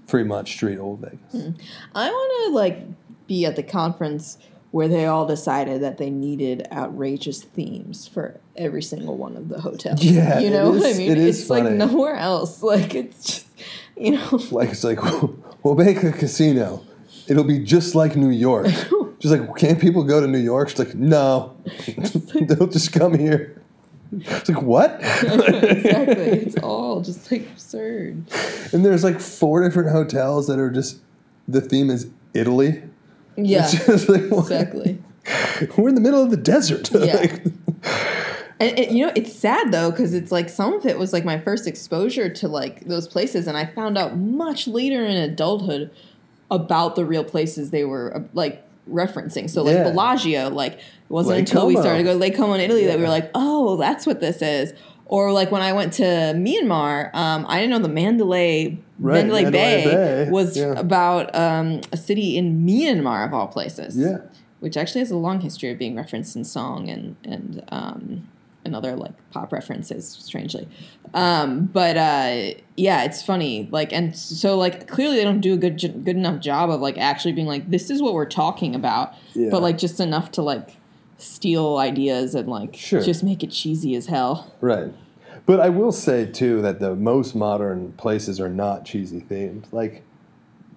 Fremont 0.06 0.48
Street 0.48 0.78
Old 0.78 1.00
Vegas. 1.00 1.60
I 1.94 2.08
want 2.08 2.46
to 2.46 2.54
like 2.54 2.86
be 3.26 3.44
at 3.44 3.54
the 3.54 3.62
conference 3.62 4.38
where 4.70 4.88
they 4.88 5.04
all 5.04 5.26
decided 5.26 5.82
that 5.82 5.98
they 5.98 6.08
needed 6.08 6.66
outrageous 6.72 7.42
themes 7.42 8.08
for 8.08 8.40
every 8.56 8.82
single 8.82 9.18
one 9.18 9.36
of 9.36 9.50
the 9.50 9.60
hotels. 9.60 10.02
Yeah, 10.02 10.38
you 10.38 10.48
know 10.48 10.70
what 10.70 10.86
I 10.86 10.96
mean? 10.96 11.12
it 11.12 11.18
is 11.18 11.40
it's 11.40 11.50
like 11.50 11.64
nowhere 11.64 12.16
else. 12.16 12.62
Like 12.68 12.94
it's 12.94 13.26
just 13.26 13.46
you 13.94 14.12
know. 14.12 14.40
Like 14.50 14.70
it's 14.70 14.84
like 14.84 15.02
we'll 15.62 15.74
make 15.74 16.02
a 16.02 16.12
casino. 16.12 16.82
It'll 17.26 17.44
be 17.44 17.58
just 17.58 17.94
like 17.94 18.16
New 18.16 18.30
York. 18.30 18.68
Just 19.18 19.36
like 19.36 19.56
can't 19.56 19.80
people 19.80 20.04
go 20.04 20.20
to 20.20 20.26
New 20.26 20.38
York? 20.38 20.68
She's 20.68 20.78
like 20.78 20.94
no, 20.94 21.56
they'll 22.40 22.66
just 22.66 22.92
come 22.92 23.18
here. 23.18 23.60
It's 24.12 24.48
like 24.48 24.62
what? 24.62 24.94
exactly. 25.00 26.24
It's 26.24 26.56
all 26.58 27.02
just 27.02 27.30
like 27.30 27.42
absurd. 27.42 28.24
and 28.72 28.84
there's 28.84 29.04
like 29.04 29.20
four 29.20 29.62
different 29.62 29.90
hotels 29.90 30.46
that 30.46 30.58
are 30.58 30.70
just 30.70 31.00
the 31.46 31.60
theme 31.60 31.90
is 31.90 32.08
Italy. 32.32 32.82
Yeah. 33.36 33.70
Like. 34.08 34.22
Exactly. 34.22 34.98
We're 35.76 35.90
in 35.90 35.94
the 35.94 36.00
middle 36.00 36.22
of 36.22 36.30
the 36.30 36.38
desert. 36.38 36.90
Yeah. 36.90 37.16
Like, 37.16 37.42
And 38.60 38.76
it, 38.78 38.90
you 38.90 39.06
know, 39.06 39.12
it's 39.14 39.32
sad 39.32 39.72
though 39.72 39.90
because 39.90 40.14
it's 40.14 40.32
like 40.32 40.48
some 40.48 40.74
of 40.74 40.84
it 40.84 40.98
was 40.98 41.12
like 41.12 41.24
my 41.24 41.38
first 41.38 41.66
exposure 41.66 42.28
to 42.28 42.48
like 42.48 42.86
those 42.86 43.06
places, 43.06 43.46
and 43.46 43.56
I 43.56 43.66
found 43.66 43.96
out 43.96 44.16
much 44.16 44.66
later 44.66 45.04
in 45.04 45.16
adulthood 45.16 45.90
about 46.50 46.96
the 46.96 47.04
real 47.04 47.24
places 47.24 47.70
they 47.70 47.84
were 47.84 48.16
uh, 48.16 48.20
like 48.32 48.64
referencing. 48.88 49.48
So 49.50 49.62
like 49.62 49.74
Yeah. 49.74 49.84
Bellagio, 49.84 50.48
like 50.50 50.74
it 50.74 50.80
wasn't 51.08 51.36
Lake 51.36 51.48
until 51.48 51.66
we 51.66 51.74
started 51.76 51.98
to 51.98 52.04
go 52.04 52.12
to 52.12 52.18
Lake 52.18 52.36
Como 52.36 52.54
in 52.54 52.60
Italy 52.60 52.86
that 52.86 52.96
we 52.96 53.02
were 53.02 53.08
like, 53.08 53.30
oh, 53.34 53.76
that's 53.76 54.06
what 54.06 54.20
this 54.20 54.42
is. 54.42 54.72
Or 55.06 55.32
like 55.32 55.50
when 55.50 55.62
I 55.62 55.72
went 55.72 55.94
to 55.94 56.02
Myanmar, 56.04 57.14
um, 57.14 57.46
I 57.48 57.60
didn't 57.60 57.70
know 57.70 57.78
the 57.78 57.88
Mandalay 57.92 58.78
Right, 59.00 59.14
Mandalay, 59.24 59.42
Mandalay 59.44 59.84
Bay, 59.84 60.24
Bay, 60.24 60.30
was 60.30 60.56
yeah. 60.56 60.72
about 60.72 61.34
um, 61.34 61.80
a 61.92 61.96
city 61.96 62.36
in 62.36 62.66
Myanmar 62.66 63.24
of 63.26 63.32
all 63.32 63.46
places. 63.46 63.96
Yeah. 63.96 64.18
which 64.60 64.76
actually 64.76 64.98
has 65.00 65.10
a 65.10 65.16
long 65.16 65.40
history 65.40 65.70
of 65.70 65.78
being 65.78 65.94
referenced 65.94 66.34
in 66.36 66.44
song 66.44 66.90
and 66.90 67.14
and 67.24 67.62
um, 67.70 68.28
and 68.68 68.76
other 68.76 68.94
like 68.94 69.12
pop 69.32 69.52
references, 69.52 70.08
strangely. 70.08 70.68
Um, 71.14 71.64
but 71.66 71.96
uh, 71.96 72.50
yeah, 72.76 73.02
it's 73.02 73.22
funny. 73.22 73.68
Like, 73.72 73.92
and 73.92 74.16
so 74.16 74.56
like 74.56 74.86
clearly 74.86 75.16
they 75.16 75.24
don't 75.24 75.40
do 75.40 75.54
a 75.54 75.56
good 75.56 75.78
good 75.80 76.16
enough 76.16 76.40
job 76.40 76.70
of 76.70 76.80
like 76.80 76.96
actually 76.98 77.32
being 77.32 77.48
like 77.48 77.68
this 77.70 77.90
is 77.90 78.00
what 78.00 78.14
we're 78.14 78.26
talking 78.26 78.74
about, 78.76 79.14
Yeah. 79.34 79.48
but 79.50 79.62
like 79.62 79.78
just 79.78 79.98
enough 79.98 80.30
to 80.32 80.42
like 80.42 80.76
steal 81.16 81.78
ideas 81.78 82.34
and 82.36 82.48
like 82.48 82.76
Sure. 82.76 83.02
just 83.02 83.24
make 83.24 83.42
it 83.42 83.50
cheesy 83.50 83.96
as 83.96 84.06
hell. 84.06 84.54
Right. 84.60 84.92
But 85.46 85.60
I 85.60 85.70
will 85.70 85.92
say 85.92 86.26
too 86.26 86.60
that 86.62 86.78
the 86.78 86.94
most 86.94 87.34
modern 87.34 87.92
places 87.92 88.38
are 88.38 88.50
not 88.50 88.84
cheesy 88.84 89.20
themed. 89.20 89.64
Like 89.72 90.04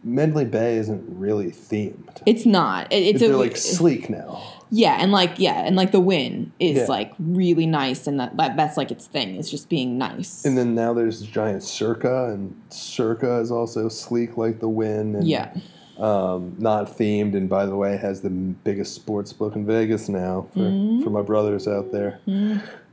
Mandalay 0.03 0.45
Bay 0.45 0.77
isn't 0.77 1.03
really 1.07 1.51
themed. 1.51 2.21
It's 2.25 2.45
not. 2.45 2.91
It, 2.91 3.03
it's 3.03 3.19
They're 3.19 3.33
a, 3.33 3.37
like 3.37 3.57
sleek 3.57 4.09
now. 4.09 4.41
Yeah, 4.73 4.97
and 4.99 5.11
like 5.11 5.37
yeah, 5.37 5.65
and 5.65 5.75
like 5.75 5.91
the 5.91 5.99
Wynn 5.99 6.53
is 6.59 6.77
Yeah. 6.77 6.85
like 6.87 7.11
really 7.19 7.65
nice, 7.65 8.07
and 8.07 8.19
that, 8.21 8.37
that 8.37 8.55
that's 8.55 8.77
like 8.77 8.89
its 8.89 9.05
thing. 9.05 9.35
It's 9.35 9.51
just 9.51 9.67
being 9.67 9.97
nice. 9.97 10.45
And 10.45 10.57
then 10.57 10.73
now 10.75 10.93
there's 10.93 11.21
giant 11.21 11.61
Circa, 11.63 12.29
and 12.31 12.55
Circa 12.69 13.39
is 13.39 13.51
also 13.51 13.89
sleek 13.89 14.37
like 14.37 14.59
the 14.59 14.69
Wynn. 14.69 15.15
And, 15.15 15.27
yeah, 15.27 15.53
Um, 15.99 16.55
not 16.57 16.97
themed, 16.97 17.35
and 17.35 17.49
by 17.49 17.65
the 17.65 17.75
way, 17.75 17.97
has 17.97 18.21
the 18.21 18.29
biggest 18.29 18.95
sports 18.95 19.33
book 19.33 19.55
in 19.55 19.65
Vegas 19.65 20.07
now 20.09 20.47
for, 20.53 20.59
Mm-hmm. 20.59 21.03
for 21.03 21.09
my 21.09 21.21
brothers 21.21 21.67
out 21.67 21.91
there. 21.91 22.19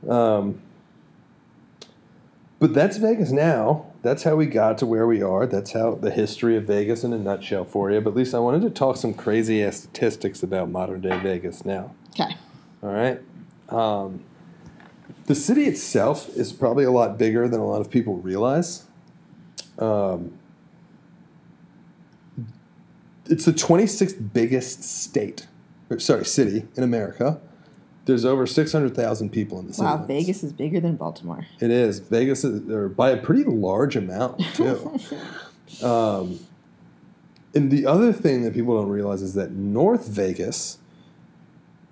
Um, 0.07 0.61
but 2.59 2.73
that's 2.73 2.97
Vegas 2.97 3.31
now. 3.31 3.85
That's 4.01 4.23
how 4.23 4.35
we 4.35 4.45
got 4.45 4.77
to 4.79 4.85
where 4.85 5.07
we 5.07 5.21
are. 5.21 5.45
That's 5.45 5.71
how 5.71 5.95
the 5.95 6.11
history 6.11 6.55
of 6.57 6.65
Vegas 6.65 7.03
in 7.03 7.13
a 7.13 7.17
nutshell 7.17 7.65
for 7.65 7.91
you. 7.91 8.01
But 8.01 8.11
at 8.11 8.15
least 8.15 8.33
I 8.33 8.39
wanted 8.39 8.61
to 8.63 8.69
talk 8.69 8.97
some 8.97 9.13
crazy 9.13 9.63
ass 9.63 9.77
statistics 9.77 10.43
about 10.43 10.69
modern 10.69 11.01
day 11.01 11.17
Vegas 11.19 11.65
now. 11.65 11.93
okay. 12.11 12.35
All 12.83 12.91
right. 12.91 13.21
Um, 13.69 14.23
the 15.25 15.35
city 15.35 15.65
itself 15.65 16.29
is 16.35 16.51
probably 16.51 16.85
a 16.85 16.91
lot 16.91 17.17
bigger 17.17 17.47
than 17.47 17.59
a 17.59 17.65
lot 17.65 17.81
of 17.81 17.89
people 17.89 18.17
realize. 18.17 18.85
Um, 19.77 20.37
it's 23.25 23.45
the 23.45 23.51
26th 23.53 24.33
biggest 24.33 24.83
state, 24.83 25.47
or, 25.89 25.99
sorry, 25.99 26.25
city 26.25 26.65
in 26.75 26.83
America. 26.83 27.39
There's 28.09 28.25
over 28.25 28.47
600,000 28.47 29.29
people 29.29 29.59
in 29.59 29.67
the 29.67 29.73
city. 29.73 29.85
Wow. 29.85 30.03
Vegas 30.05 30.43
is 30.43 30.51
bigger 30.51 30.79
than 30.79 30.95
Baltimore. 30.95 31.45
It 31.59 31.69
is. 31.69 31.99
Vegas 31.99 32.43
is 32.43 32.67
or 32.69 32.89
by 32.89 33.11
a 33.11 33.17
pretty 33.17 33.43
large 33.43 33.95
amount, 33.95 34.41
too. 34.55 34.99
um, 35.83 36.39
and 37.53 37.71
the 37.71 37.85
other 37.85 38.11
thing 38.11 38.41
that 38.43 38.53
people 38.53 38.79
don't 38.79 38.89
realize 38.89 39.21
is 39.21 39.35
that 39.35 39.51
North 39.51 40.07
Vegas 40.07 40.79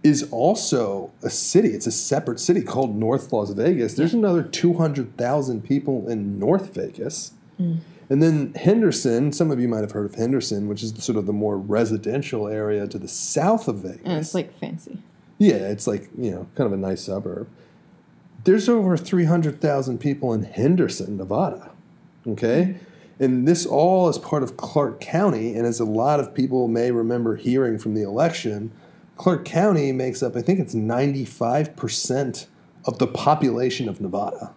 is 0.04 0.28
also 0.32 1.12
a 1.22 1.30
city. 1.30 1.70
It's 1.70 1.88
a 1.88 1.92
separate 1.92 2.40
city 2.40 2.62
called 2.62 2.96
North 2.96 3.32
Las 3.32 3.52
Vegas. 3.52 3.94
There's 3.94 4.14
another 4.14 4.42
200,000 4.42 5.64
people 5.64 6.10
in 6.10 6.40
North 6.40 6.74
Vegas. 6.74 7.32
And 8.10 8.24
then 8.24 8.54
Henderson, 8.54 9.34
some 9.34 9.52
of 9.52 9.60
you 9.60 9.68
might 9.68 9.82
have 9.82 9.92
heard 9.92 10.06
of 10.06 10.16
Henderson, 10.16 10.68
which 10.68 10.82
is 10.82 10.94
sort 11.04 11.18
of 11.18 11.26
the 11.26 11.34
more 11.34 11.58
residential 11.58 12.48
area 12.48 12.88
to 12.88 12.98
the 12.98 13.08
south 13.08 13.68
of 13.68 13.78
Vegas. 13.80 14.02
And 14.06 14.20
it's 14.20 14.34
like 14.34 14.58
fancy. 14.60 15.00
Yeah, 15.38 15.56
it's 15.56 15.88
like, 15.88 16.10
you 16.18 16.32
know, 16.32 16.48
kind 16.56 16.68
of 16.68 16.74
a 16.74 16.78
nice 16.78 17.02
suburb. 17.02 17.48
There's 18.44 18.70
over 18.70 18.98
300,000 18.98 20.00
people 20.00 20.34
in 20.34 20.44
Henderson, 20.44 21.18
Nevada. 21.18 21.72
Okay? 22.26 22.78
And 23.20 23.48
this 23.48 23.66
all 23.66 24.10
is 24.10 24.18
part 24.18 24.44
of 24.44 24.58
Clark 24.58 25.00
County. 25.00 25.56
And 25.56 25.66
as 25.66 25.80
a 25.80 25.86
lot 25.86 26.20
of 26.20 26.34
people 26.34 26.68
may 26.68 26.92
remember 26.92 27.36
hearing 27.36 27.78
from 27.78 27.94
the 27.94 28.04
election, 28.04 28.72
Clark 29.18 29.46
County 29.46 29.92
makes 29.92 30.22
up, 30.22 30.36
I 30.36 30.42
think 30.42 30.60
it's 30.60 30.76
95% 30.76 32.48
of 32.86 33.00
the 33.00 33.08
population 33.08 33.90
of 33.90 34.00
Nevada. 34.00 34.54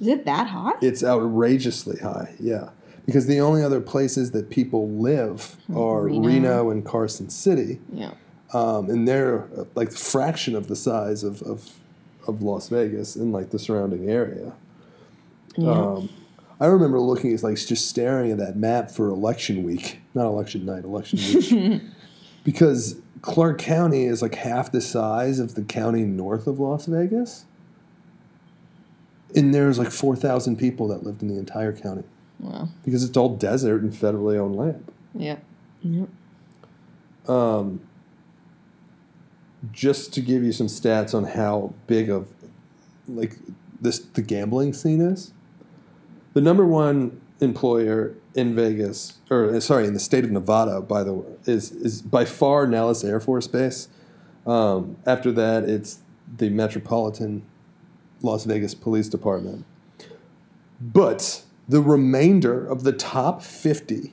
Is 0.00 0.08
it 0.08 0.24
that 0.26 0.48
high? 0.48 0.72
It's 0.80 1.02
outrageously 1.02 1.98
high, 1.98 2.34
yeah. 2.38 2.70
Because 3.06 3.26
the 3.26 3.40
only 3.40 3.62
other 3.62 3.80
places 3.80 4.32
that 4.32 4.50
people 4.50 4.88
live 4.90 5.56
hmm, 5.66 5.76
are 5.76 6.04
Reno. 6.04 6.26
Reno 6.26 6.70
and 6.70 6.84
Carson 6.84 7.30
City 7.30 7.80
yeah. 7.92 8.12
Um, 8.56 8.88
and 8.88 9.06
they're 9.06 9.44
uh, 9.56 9.64
like 9.74 9.88
a 9.88 9.96
fraction 9.96 10.56
of 10.56 10.68
the 10.68 10.76
size 10.76 11.22
of, 11.22 11.42
of, 11.42 11.78
of 12.26 12.42
Las 12.42 12.70
Vegas 12.70 13.14
and 13.14 13.30
like 13.30 13.50
the 13.50 13.58
surrounding 13.58 14.08
area. 14.08 14.54
Yeah. 15.56 15.70
Um, 15.70 16.08
I 16.58 16.66
remember 16.66 16.98
looking 16.98 17.34
at 17.34 17.42
like 17.42 17.56
just 17.56 17.86
staring 17.86 18.32
at 18.32 18.38
that 18.38 18.56
map 18.56 18.90
for 18.90 19.08
election 19.08 19.62
week, 19.62 20.00
not 20.14 20.24
election 20.24 20.64
night, 20.64 20.84
election 20.84 21.18
week, 21.18 21.82
because 22.44 22.96
Clark 23.20 23.58
County 23.58 24.04
is 24.04 24.22
like 24.22 24.36
half 24.36 24.72
the 24.72 24.80
size 24.80 25.38
of 25.38 25.54
the 25.54 25.62
county 25.62 26.04
north 26.04 26.46
of 26.46 26.58
Las 26.58 26.86
Vegas, 26.86 27.44
and 29.34 29.52
there's 29.52 29.78
like 29.78 29.90
four 29.90 30.16
thousand 30.16 30.56
people 30.56 30.88
that 30.88 31.02
lived 31.02 31.20
in 31.20 31.28
the 31.28 31.38
entire 31.38 31.74
county 31.74 32.04
wow. 32.40 32.70
because 32.86 33.04
it's 33.04 33.18
all 33.18 33.36
desert 33.36 33.82
and 33.82 33.92
federally 33.92 34.38
owned 34.38 34.56
land. 34.56 34.92
Yeah. 35.14 35.36
Yep. 35.82 36.08
Um, 37.28 37.80
just 39.72 40.12
to 40.14 40.20
give 40.20 40.42
you 40.42 40.52
some 40.52 40.66
stats 40.66 41.14
on 41.14 41.24
how 41.24 41.74
big 41.86 42.10
of 42.10 42.28
like 43.08 43.36
this 43.80 43.98
the 43.98 44.22
gambling 44.22 44.72
scene 44.72 45.00
is. 45.00 45.32
The 46.34 46.40
number 46.40 46.66
one 46.66 47.20
employer 47.40 48.14
in 48.34 48.54
Vegas, 48.54 49.18
or 49.30 49.54
uh, 49.54 49.60
sorry, 49.60 49.86
in 49.86 49.94
the 49.94 50.00
state 50.00 50.24
of 50.24 50.30
Nevada, 50.30 50.80
by 50.80 51.02
the 51.02 51.14
way, 51.14 51.32
is 51.46 51.72
is 51.72 52.02
by 52.02 52.24
far 52.24 52.66
Nellis 52.66 53.04
Air 53.04 53.20
Force 53.20 53.46
Base. 53.46 53.88
Um, 54.46 54.96
after 55.06 55.32
that, 55.32 55.64
it's 55.64 56.00
the 56.36 56.50
Metropolitan 56.50 57.42
Las 58.22 58.44
Vegas 58.44 58.74
Police 58.74 59.08
Department. 59.08 59.64
But 60.80 61.42
the 61.68 61.80
remainder 61.80 62.66
of 62.66 62.84
the 62.84 62.92
top 62.92 63.42
fifty 63.42 64.12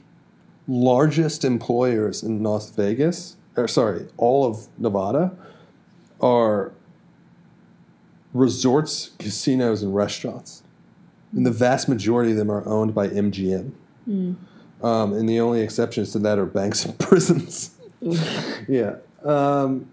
largest 0.68 1.44
employers 1.44 2.24
in 2.24 2.42
Las 2.42 2.70
Vegas, 2.70 3.36
or 3.56 3.68
sorry, 3.68 4.08
all 4.18 4.46
of 4.46 4.68
Nevada, 4.78 5.36
are 6.22 6.72
resorts, 8.34 9.12
casinos, 9.20 9.84
and 9.84 9.96
restaurants. 9.96 10.64
And 11.34 11.46
the 11.46 11.52
vast 11.52 11.90
majority 11.90 12.32
of 12.32 12.38
them 12.38 12.52
are 12.52 12.68
owned 12.68 12.94
by 12.94 13.08
MGM. 13.08 13.72
Um, 14.84 15.14
and 15.14 15.28
the 15.28 15.40
only 15.40 15.62
exceptions 15.62 16.12
to 16.12 16.20
that 16.20 16.38
are 16.38 16.46
banks 16.46 16.86
and 16.86 16.98
prisons. 17.00 17.78
yeah. 18.68 18.98
Um, 19.24 19.90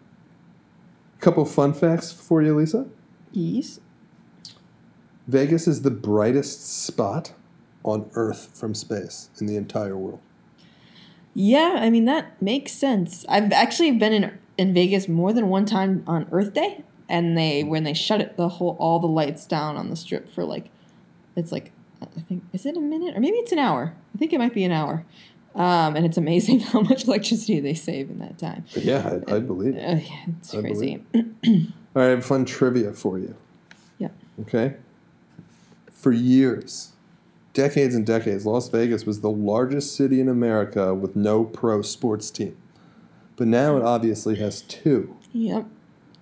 couple 1.20 1.44
fun 1.44 1.72
facts 1.74 2.10
for 2.10 2.42
you, 2.42 2.56
Lisa. 2.56 2.86
Yes. 3.32 3.78
Vegas 5.28 5.68
is 5.68 5.82
the 5.82 5.90
brightest 5.90 6.84
spot 6.84 7.32
on 7.84 8.10
Earth 8.14 8.50
from 8.54 8.74
space 8.74 9.30
in 9.38 9.46
the 9.46 9.56
entire 9.56 9.96
world. 9.96 10.20
Yeah, 11.34 11.76
I 11.76 11.90
mean 11.90 12.04
that 12.06 12.40
makes 12.42 12.72
sense. 12.72 13.24
I've 13.28 13.52
actually 13.52 13.92
been 13.92 14.12
in 14.12 14.38
in 14.58 14.74
Vegas 14.74 15.08
more 15.08 15.32
than 15.32 15.48
one 15.48 15.64
time 15.64 16.02
on 16.06 16.26
Earth 16.32 16.52
Day, 16.52 16.84
and 17.08 17.36
they 17.36 17.62
when 17.62 17.84
they 17.84 17.94
shut 17.94 18.20
it 18.20 18.36
the 18.36 18.48
whole 18.48 18.76
all 18.78 18.98
the 18.98 19.06
lights 19.06 19.46
down 19.46 19.76
on 19.76 19.90
the 19.90 19.96
strip 19.96 20.32
for 20.32 20.44
like, 20.44 20.70
it's 21.36 21.52
like 21.52 21.72
I 22.02 22.20
think 22.20 22.42
is 22.52 22.66
it 22.66 22.76
a 22.76 22.80
minute 22.80 23.16
or 23.16 23.20
maybe 23.20 23.36
it's 23.38 23.52
an 23.52 23.58
hour. 23.58 23.94
I 24.14 24.18
think 24.18 24.32
it 24.32 24.38
might 24.38 24.54
be 24.54 24.64
an 24.64 24.72
hour, 24.72 25.04
um, 25.54 25.96
and 25.96 26.04
it's 26.04 26.16
amazing 26.16 26.60
how 26.72 26.80
much 26.80 27.04
electricity 27.04 27.60
they 27.60 27.74
save 27.74 28.10
in 28.10 28.18
that 28.18 28.38
time. 28.38 28.64
Yeah, 28.74 29.18
I, 29.28 29.36
I 29.36 29.40
believe. 29.40 29.76
it. 29.76 29.84
Uh, 29.84 29.96
yeah, 29.96 30.24
it's 30.38 30.54
I 30.54 30.60
crazy. 30.60 31.04
All 31.14 31.22
right, 31.94 32.06
I 32.06 32.10
have 32.10 32.24
fun 32.24 32.44
trivia 32.44 32.92
for 32.92 33.18
you. 33.18 33.36
Yeah. 33.98 34.08
Okay. 34.42 34.76
For 35.92 36.12
years, 36.12 36.92
decades 37.52 37.94
and 37.94 38.06
decades, 38.06 38.46
Las 38.46 38.68
Vegas 38.68 39.04
was 39.04 39.20
the 39.20 39.30
largest 39.30 39.96
city 39.96 40.20
in 40.20 40.28
America 40.28 40.94
with 40.94 41.16
no 41.16 41.44
pro 41.44 41.82
sports 41.82 42.30
team. 42.30 42.56
But 43.36 43.46
now 43.46 43.76
it 43.76 43.82
obviously 43.82 44.36
has 44.36 44.62
two. 44.62 45.16
Yep, 45.32 45.66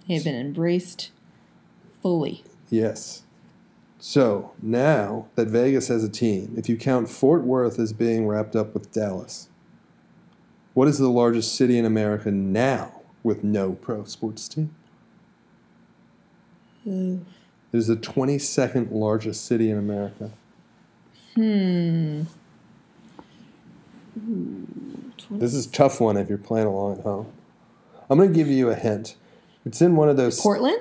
they've 0.09 0.23
been 0.25 0.35
embraced 0.35 1.11
fully. 2.03 2.45
Yes. 2.71 3.23
So 3.99 4.53
now 4.63 5.27
that 5.35 5.49
Vegas 5.49 5.89
has 5.89 6.05
a 6.05 6.09
team, 6.09 6.55
if 6.57 6.69
you 6.69 6.77
count 6.77 7.09
Fort 7.09 7.43
Worth 7.43 7.79
as 7.79 7.93
being 7.93 8.27
wrapped 8.29 8.55
up 8.55 8.73
with 8.73 8.93
Dallas, 8.93 9.49
what 10.75 10.87
is 10.87 10.99
the 10.99 11.09
largest 11.09 11.57
city 11.57 11.77
in 11.77 11.85
America 11.85 12.31
now 12.31 13.01
with 13.25 13.43
no 13.43 13.73
pro 13.73 14.05
sports 14.05 14.47
team? 14.47 14.75
It 16.87 17.21
is 17.73 17.89
the 17.89 17.97
22nd 17.97 18.93
largest 18.93 19.45
city 19.45 19.71
in 19.71 19.77
America. 19.77 20.31
Hmm. 21.39 22.23
This 25.31 25.55
is 25.55 25.67
a 25.67 25.71
tough 25.71 26.01
one 26.01 26.17
if 26.17 26.29
you're 26.29 26.37
playing 26.37 26.67
along 26.67 26.99
at 26.99 27.05
home. 27.05 27.27
I'm 28.11 28.19
going 28.19 28.29
to 28.31 28.35
give 28.35 28.49
you 28.49 28.71
a 28.71 28.75
hint. 28.75 29.15
It's 29.65 29.81
in 29.81 29.95
one 29.95 30.09
of 30.09 30.17
those. 30.17 30.41
Portland. 30.41 30.81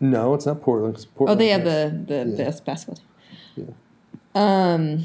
No, 0.00 0.34
it's 0.34 0.44
not 0.44 0.60
Portland. 0.60 0.96
Oh, 0.98 1.08
Portland 1.14 1.40
they 1.40 1.48
have 1.50 1.62
has- 1.62 1.92
the 1.92 2.24
the 2.24 2.30
Yeah. 2.30 2.36
best 2.44 2.64
basketball 2.64 2.96
team. 3.54 3.74
Yeah. 4.34 4.72
Um, 4.74 5.04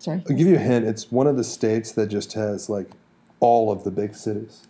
Sorry. 0.00 0.22
I'll 0.28 0.36
give 0.36 0.48
you 0.48 0.56
a 0.56 0.60
hint. 0.60 0.84
It's 0.86 1.12
one 1.12 1.28
of 1.28 1.36
the 1.36 1.44
states 1.44 1.92
that 1.92 2.08
just 2.08 2.32
has 2.32 2.68
like 2.68 2.90
all 3.38 3.70
of 3.70 3.84
the 3.84 3.90
big 3.92 4.14
cities. 4.16 4.66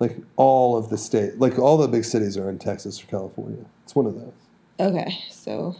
Like 0.00 0.16
all 0.36 0.76
of 0.76 0.88
the 0.90 0.98
state, 0.98 1.38
like 1.38 1.58
all 1.60 1.76
the 1.76 1.86
big 1.86 2.04
cities 2.04 2.36
are 2.36 2.50
in 2.50 2.58
Texas 2.58 3.00
or 3.02 3.06
California. 3.06 3.64
It's 3.84 3.94
one 3.94 4.06
of 4.06 4.14
those. 4.16 4.32
Okay, 4.80 5.16
so 5.30 5.76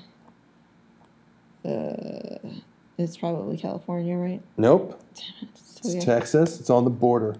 uh, 1.64 2.38
it's 2.98 3.16
probably 3.16 3.56
California, 3.56 4.16
right? 4.16 4.42
Nope. 4.56 5.00
Damn 5.14 5.48
it. 5.48 5.58
So 5.58 5.80
It's 5.84 5.94
yeah, 5.94 6.00
Texas. 6.14 6.60
It's 6.60 6.70
on 6.70 6.84
the 6.84 6.90
border. 6.90 7.36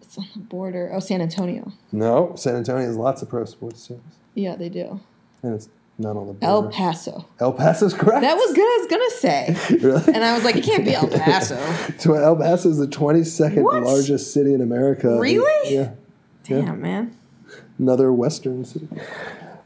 it's 0.00 0.16
on 0.18 0.26
the 0.34 0.40
border. 0.40 0.90
Oh, 0.92 1.00
San 1.00 1.20
Antonio. 1.20 1.72
No, 1.92 2.34
San 2.36 2.56
Antonio 2.56 2.86
has 2.86 2.96
lots 2.96 3.22
of 3.22 3.28
pro 3.28 3.44
sports 3.44 3.86
teams, 3.86 4.00
Yeah, 4.34 4.56
they 4.56 4.68
do. 4.68 5.00
and 5.42 5.54
it's 5.54 5.68
not 5.98 6.16
on 6.16 6.26
the 6.26 6.32
border. 6.34 6.66
El. 6.66 6.68
Paso. 6.70 7.26
El 7.40 7.52
Paso's 7.52 7.94
correct. 7.94 8.20
That 8.22 8.36
was 8.36 8.52
good. 8.52 8.60
I 8.62 8.78
was 8.78 8.86
gonna 8.88 9.10
say, 9.10 9.76
really. 9.86 10.14
and 10.14 10.24
I 10.24 10.34
was 10.34 10.44
like, 10.44 10.56
it 10.56 10.64
can't 10.64 10.84
be 10.84 10.94
El 10.94 11.08
Paso. 11.08 11.56
So 11.98 12.14
El 12.14 12.36
Paso 12.36 12.68
is 12.70 12.78
the 12.78 12.86
22nd 12.86 13.62
What? 13.62 13.82
largest 13.82 14.32
city 14.32 14.52
in 14.54 14.60
America. 14.60 15.18
Really? 15.18 15.74
Yeah. 15.74 15.92
Damn, 16.44 16.64
Yeah. 16.66 16.72
man. 16.74 17.16
Another 17.78 18.12
Western 18.12 18.64
city. 18.64 18.88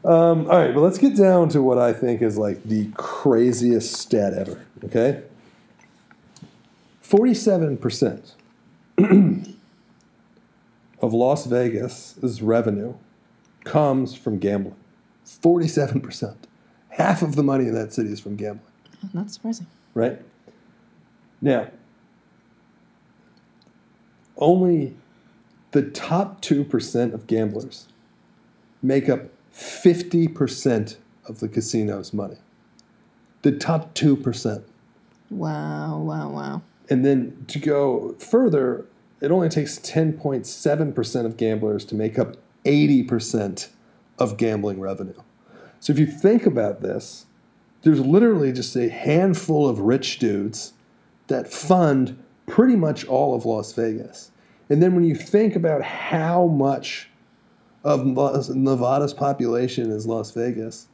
Um, 0.03 0.49
all 0.49 0.57
right, 0.57 0.73
but 0.73 0.81
let's 0.81 0.97
get 0.97 1.15
down 1.15 1.49
to 1.49 1.61
what 1.61 1.77
I 1.77 1.93
think 1.93 2.21
is 2.21 2.37
like 2.37 2.63
the 2.63 2.89
craziest 2.95 3.93
stat 3.93 4.33
ever. 4.33 4.65
Okay. 4.85 5.21
Forty-seven 7.01 7.77
percent 7.77 8.35
of 8.97 9.53
Las 11.13 11.45
Vegas's 11.45 12.41
revenue 12.41 12.95
comes 13.63 14.15
from 14.15 14.39
gambling. 14.39 14.75
Forty-seven 15.23 16.01
percent. 16.01 16.47
Half 16.89 17.21
of 17.21 17.35
the 17.35 17.43
money 17.43 17.67
in 17.67 17.73
that 17.75 17.93
city 17.93 18.09
is 18.11 18.19
from 18.19 18.35
gambling. 18.35 18.65
Not 19.13 19.29
surprising. 19.31 19.67
right? 19.93 20.21
Now, 21.41 21.67
only 24.37 24.95
the 25.71 25.83
top 25.83 26.41
2% 26.41 27.13
of 27.13 27.25
gamblers 27.27 27.87
make 28.83 29.09
up 29.09 29.21
50% 29.53 30.97
of 31.27 31.39
the 31.39 31.47
casino's 31.47 32.13
money. 32.13 32.37
The 33.41 33.51
top 33.51 33.93
2%. 33.95 34.63
Wow, 35.29 35.99
wow, 35.99 36.29
wow. 36.29 36.61
And 36.89 37.05
then 37.05 37.45
to 37.47 37.59
go 37.59 38.15
further, 38.19 38.85
it 39.21 39.31
only 39.31 39.49
takes 39.49 39.79
10.7% 39.79 41.25
of 41.25 41.37
gamblers 41.37 41.85
to 41.85 41.95
make 41.95 42.19
up 42.19 42.37
80% 42.65 43.69
of 44.19 44.37
gambling 44.37 44.79
revenue. 44.79 45.21
So 45.79 45.93
if 45.93 45.99
you 45.99 46.05
think 46.05 46.45
about 46.45 46.81
this, 46.81 47.25
there's 47.83 47.99
literally 47.99 48.51
just 48.51 48.75
a 48.75 48.89
handful 48.89 49.67
of 49.67 49.79
rich 49.79 50.19
dudes 50.19 50.73
that 51.27 51.51
fund 51.51 52.21
pretty 52.45 52.75
much 52.75 53.05
all 53.05 53.33
of 53.33 53.45
Las 53.45 53.73
Vegas. 53.73 54.31
And 54.69 54.81
then 54.81 54.93
when 54.93 55.03
you 55.03 55.15
think 55.15 55.55
about 55.55 55.81
how 55.81 56.47
much 56.47 57.09
of 57.83 58.05
Nevada's 58.05 59.13
population 59.13 59.91
is 59.91 60.05
Las 60.05 60.31
Vegas, 60.31 60.87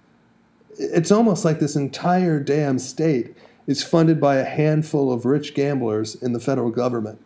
it's 0.80 1.12
almost 1.12 1.44
like 1.44 1.60
this 1.60 1.76
entire 1.76 2.40
damn 2.40 2.80
state 2.80 3.36
is 3.66 3.84
funded 3.84 4.22
by 4.22 4.38
a 4.38 4.46
handful 4.46 5.12
of 5.12 5.26
rich 5.26 5.54
gamblers 5.54 6.16
in 6.16 6.34
the 6.34 6.40
federal 6.40 6.70
government. 6.70 7.20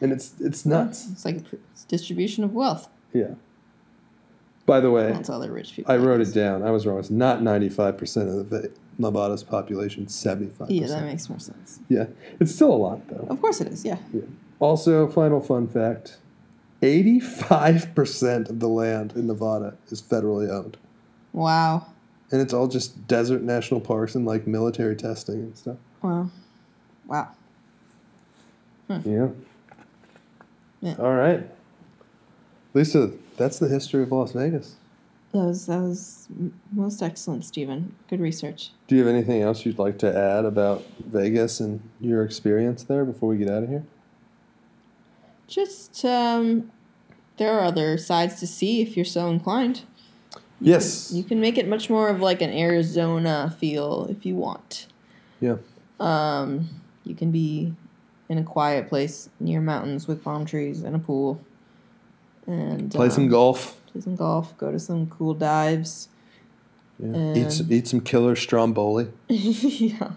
And 0.00 0.10
it's 0.10 0.34
it's 0.40 0.66
nuts. 0.66 1.08
It's 1.12 1.24
like 1.24 1.36
it's 1.52 1.84
distribution 1.84 2.42
of 2.42 2.52
wealth. 2.52 2.88
Yeah. 3.12 3.34
By 4.66 4.80
the 4.80 4.90
way, 4.90 5.12
That's 5.12 5.30
all 5.30 5.40
the 5.40 5.50
rich 5.50 5.74
people. 5.74 5.92
I 5.92 5.96
wrote 5.96 6.20
it 6.20 6.32
down. 6.32 6.62
I 6.62 6.70
was 6.70 6.86
wrong. 6.86 6.98
It's 6.98 7.10
not 7.10 7.40
95% 7.40 8.40
of 8.40 8.50
the 8.50 8.72
Nevada's 8.98 9.42
population, 9.42 10.06
75%. 10.06 10.66
Yeah, 10.68 10.86
that 10.86 11.04
makes 11.04 11.28
more 11.28 11.40
sense. 11.40 11.80
Yeah. 11.88 12.06
It's 12.38 12.54
still 12.54 12.72
a 12.72 12.76
lot, 12.76 13.08
though. 13.08 13.26
Of 13.28 13.40
course 13.40 13.60
it 13.60 13.66
is. 13.66 13.84
Yeah. 13.84 13.98
Yeah. 14.12 14.22
Also, 14.60 15.08
final 15.08 15.40
fun 15.40 15.66
fact 15.66 16.18
85% 16.82 18.50
of 18.50 18.60
the 18.60 18.68
land 18.68 19.12
in 19.14 19.28
Nevada 19.28 19.74
is 19.88 20.02
federally 20.02 20.50
owned. 20.50 20.76
Wow. 21.32 21.86
And 22.32 22.40
it's 22.40 22.52
all 22.52 22.66
just 22.66 23.06
desert 23.06 23.42
national 23.42 23.80
parks 23.80 24.14
and 24.14 24.26
like 24.26 24.46
military 24.46 24.96
testing 24.96 25.36
and 25.36 25.56
stuff. 25.56 25.76
Wow. 26.02 26.30
Wow. 27.06 27.28
Hmm. 28.88 29.00
Yeah. 29.08 29.28
Yeah. 30.80 30.96
All 30.98 31.14
right. 31.14 31.48
Lisa, 32.74 33.12
that's 33.36 33.58
the 33.58 33.68
history 33.68 34.02
of 34.02 34.10
Las 34.10 34.32
Vegas. 34.32 34.74
That 35.32 35.44
was 35.44 35.66
that 35.66 35.78
was 35.78 36.28
most 36.72 37.02
excellent, 37.02 37.44
Stephen. 37.44 37.94
Good 38.08 38.20
research. 38.20 38.70
Do 38.86 38.96
you 38.96 39.04
have 39.04 39.14
anything 39.14 39.40
else 39.40 39.64
you'd 39.64 39.78
like 39.78 39.98
to 40.00 40.14
add 40.14 40.44
about 40.44 40.84
Vegas 40.98 41.60
and 41.60 41.80
your 42.00 42.24
experience 42.24 42.82
there 42.82 43.04
before 43.04 43.28
we 43.28 43.38
get 43.38 43.48
out 43.48 43.62
of 43.62 43.68
here? 43.68 43.84
Just 45.46 46.04
um, 46.04 46.70
there 47.36 47.52
are 47.52 47.64
other 47.64 47.98
sides 47.98 48.40
to 48.40 48.46
see 48.46 48.80
if 48.82 48.96
you're 48.96 49.04
so 49.04 49.28
inclined. 49.28 49.82
Yes. 50.60 51.10
You 51.12 51.24
can 51.24 51.40
make 51.40 51.58
it 51.58 51.66
much 51.66 51.90
more 51.90 52.08
of 52.08 52.20
like 52.20 52.40
an 52.40 52.50
Arizona 52.50 53.54
feel 53.58 54.06
if 54.08 54.24
you 54.24 54.36
want. 54.36 54.86
Yeah. 55.40 55.56
Um, 55.98 56.68
you 57.04 57.14
can 57.14 57.32
be 57.32 57.74
in 58.28 58.38
a 58.38 58.44
quiet 58.44 58.88
place 58.88 59.28
near 59.40 59.60
mountains 59.60 60.06
with 60.06 60.22
palm 60.22 60.46
trees 60.46 60.82
and 60.82 60.94
a 60.94 60.98
pool. 60.98 61.40
And 62.46 62.90
Play 62.90 63.10
some 63.10 63.24
um, 63.24 63.30
golf. 63.30 63.76
Play 63.88 64.00
some 64.00 64.16
golf. 64.16 64.56
Go 64.56 64.70
to 64.70 64.78
some 64.78 65.08
cool 65.08 65.34
dives. 65.34 66.08
Yeah. 66.98 67.34
Eat, 67.34 67.52
some, 67.52 67.72
eat 67.72 67.88
some 67.88 68.00
killer 68.00 68.36
Stromboli. 68.36 69.08
yeah. 69.28 70.12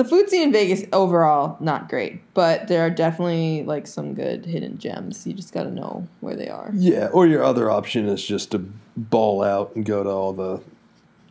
The 0.00 0.08
food 0.08 0.30
scene 0.30 0.44
in 0.44 0.50
Vegas 0.50 0.84
overall 0.94 1.58
not 1.60 1.90
great, 1.90 2.22
but 2.32 2.68
there 2.68 2.80
are 2.80 2.88
definitely 2.88 3.64
like 3.64 3.86
some 3.86 4.14
good 4.14 4.46
hidden 4.46 4.78
gems. 4.78 5.26
You 5.26 5.34
just 5.34 5.52
got 5.52 5.64
to 5.64 5.70
know 5.70 6.08
where 6.20 6.34
they 6.34 6.48
are. 6.48 6.70
Yeah, 6.72 7.08
or 7.08 7.26
your 7.26 7.44
other 7.44 7.70
option 7.70 8.08
is 8.08 8.24
just 8.24 8.52
to 8.52 8.60
ball 8.96 9.42
out 9.42 9.76
and 9.76 9.84
go 9.84 10.02
to 10.02 10.08
all 10.08 10.32
the 10.32 10.62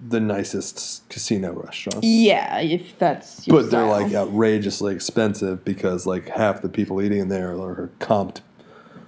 the 0.07 0.19
nicest 0.19 1.01
casino 1.09 1.53
restaurants. 1.53 2.05
Yeah, 2.05 2.59
if 2.59 2.99
that's 2.99 3.47
your 3.47 3.59
But 3.59 3.71
they're 3.71 3.87
like 3.87 4.13
outrageously 4.13 4.93
expensive 4.93 5.65
because 5.65 6.05
like 6.05 6.29
half 6.29 6.61
the 6.61 6.69
people 6.69 7.01
eating 7.01 7.21
in 7.21 7.29
there 7.29 7.49
are 7.53 7.89
comped 7.99 8.41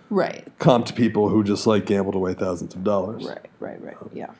right, 0.09 0.43
comped 0.57 0.95
people 0.95 1.29
who 1.29 1.43
just 1.43 1.67
like 1.67 1.85
gambled 1.85 2.15
away 2.15 2.33
thousands 2.33 2.73
of 2.73 2.83
dollars. 2.83 3.27
right, 3.27 3.45
right, 3.59 3.79
right. 3.83 3.97
Yeah. 4.11 4.31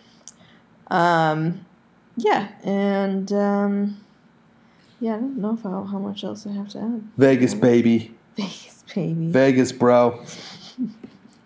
Um, 0.87 1.63
yeah, 2.17 2.47
and 2.63 3.31
um, 3.31 3.97
yeah, 5.01 5.15
I 5.15 5.17
don't 5.17 5.37
know 5.37 5.55
if 5.55 5.63
how, 5.63 5.83
how 5.83 5.99
much 5.99 6.23
else 6.23 6.47
I 6.47 6.51
have 6.51 6.69
to 6.69 6.79
add. 6.79 7.03
Vegas 7.17 7.53
baby. 7.53 8.15
Vegas, 8.37 8.83
baby. 8.95 9.31
Vegas 9.31 9.71
bro. 9.73 10.23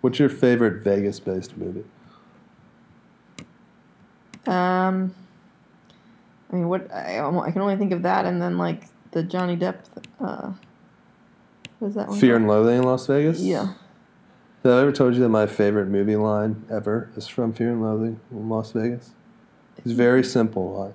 What's 0.02 0.18
your 0.20 0.28
favorite 0.28 0.84
Vegas 0.84 1.18
based 1.18 1.56
movie? 1.56 1.84
Um, 4.46 5.12
I 6.52 6.56
mean, 6.56 6.68
what 6.68 6.92
I, 6.92 7.18
I 7.18 7.50
can 7.50 7.60
only 7.62 7.76
think 7.76 7.92
of 7.92 8.02
that, 8.02 8.24
and 8.26 8.40
then 8.40 8.58
like 8.58 8.84
the 9.10 9.22
Johnny 9.22 9.56
Depp. 9.56 9.76
Uh, 10.20 10.52
what 11.78 11.88
is 11.88 11.94
that 11.94 12.08
one? 12.08 12.20
Fear 12.20 12.34
called? 12.34 12.42
and 12.42 12.48
Loathing 12.48 12.78
in 12.78 12.84
Las 12.84 13.06
Vegas? 13.06 13.40
Yeah. 13.40 13.72
Have 14.62 14.72
I 14.72 14.80
ever 14.82 14.92
told 14.92 15.14
you 15.14 15.20
that 15.20 15.28
my 15.28 15.46
favorite 15.46 15.86
movie 15.86 16.16
line 16.16 16.64
ever 16.70 17.10
is 17.16 17.26
from 17.26 17.52
Fear 17.52 17.72
and 17.72 17.82
Loathing 17.82 18.20
in 18.30 18.48
Las 18.48 18.72
Vegas? 18.72 19.10
It's 19.78 19.92
very 19.92 20.22
simple 20.24 20.72
line. 20.72 20.94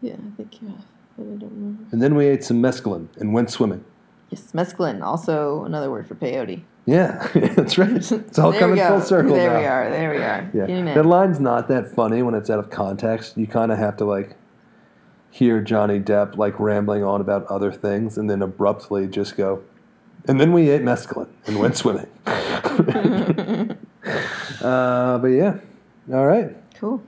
Yeah, 0.00 0.14
I 0.14 0.36
think 0.36 0.62
you 0.62 0.68
have, 0.68 0.84
but 1.18 1.24
I 1.24 1.36
don't 1.36 1.50
remember. 1.50 1.84
And 1.92 2.00
then 2.00 2.14
we 2.14 2.26
ate 2.26 2.44
some 2.44 2.62
mescaline 2.62 3.08
and 3.18 3.34
went 3.34 3.50
swimming. 3.50 3.84
Yes, 4.30 4.52
mescaline, 4.52 5.02
also 5.02 5.64
another 5.64 5.90
word 5.90 6.06
for 6.06 6.14
peyote. 6.14 6.62
Yeah, 6.86 7.28
that's 7.34 7.76
right. 7.76 7.90
It's 7.90 8.12
all 8.38 8.52
coming 8.52 8.78
full 8.78 9.00
circle 9.02 9.34
There 9.34 9.50
now. 9.52 9.58
we 9.58 9.64
are. 9.66 9.90
There 9.90 10.10
we 10.10 10.16
are. 10.18 10.50
Yeah, 10.54 10.66
Getting 10.66 10.84
that 10.86 11.04
line's 11.04 11.40
not 11.40 11.68
that 11.68 11.90
funny 11.94 12.22
when 12.22 12.34
it's 12.34 12.48
out 12.48 12.58
of 12.58 12.70
context. 12.70 13.36
You 13.36 13.46
kind 13.46 13.70
of 13.72 13.78
have 13.78 13.96
to 13.98 14.04
like 14.06 14.36
hear 15.30 15.60
Johnny 15.60 16.00
Depp 16.00 16.36
like 16.36 16.58
rambling 16.58 17.04
on 17.04 17.20
about 17.20 17.46
other 17.46 17.72
things, 17.72 18.16
and 18.16 18.30
then 18.30 18.40
abruptly 18.42 19.06
just 19.06 19.36
go. 19.36 19.62
And 20.26 20.40
then 20.40 20.52
we 20.52 20.68
ate 20.70 20.82
mescaline 20.82 21.28
and 21.46 21.58
went 21.58 21.76
swimming. 21.82 22.06
uh, 24.62 25.18
but 25.18 25.28
yeah, 25.28 25.58
all 26.12 26.26
right, 26.26 26.56
Cool. 26.74 27.02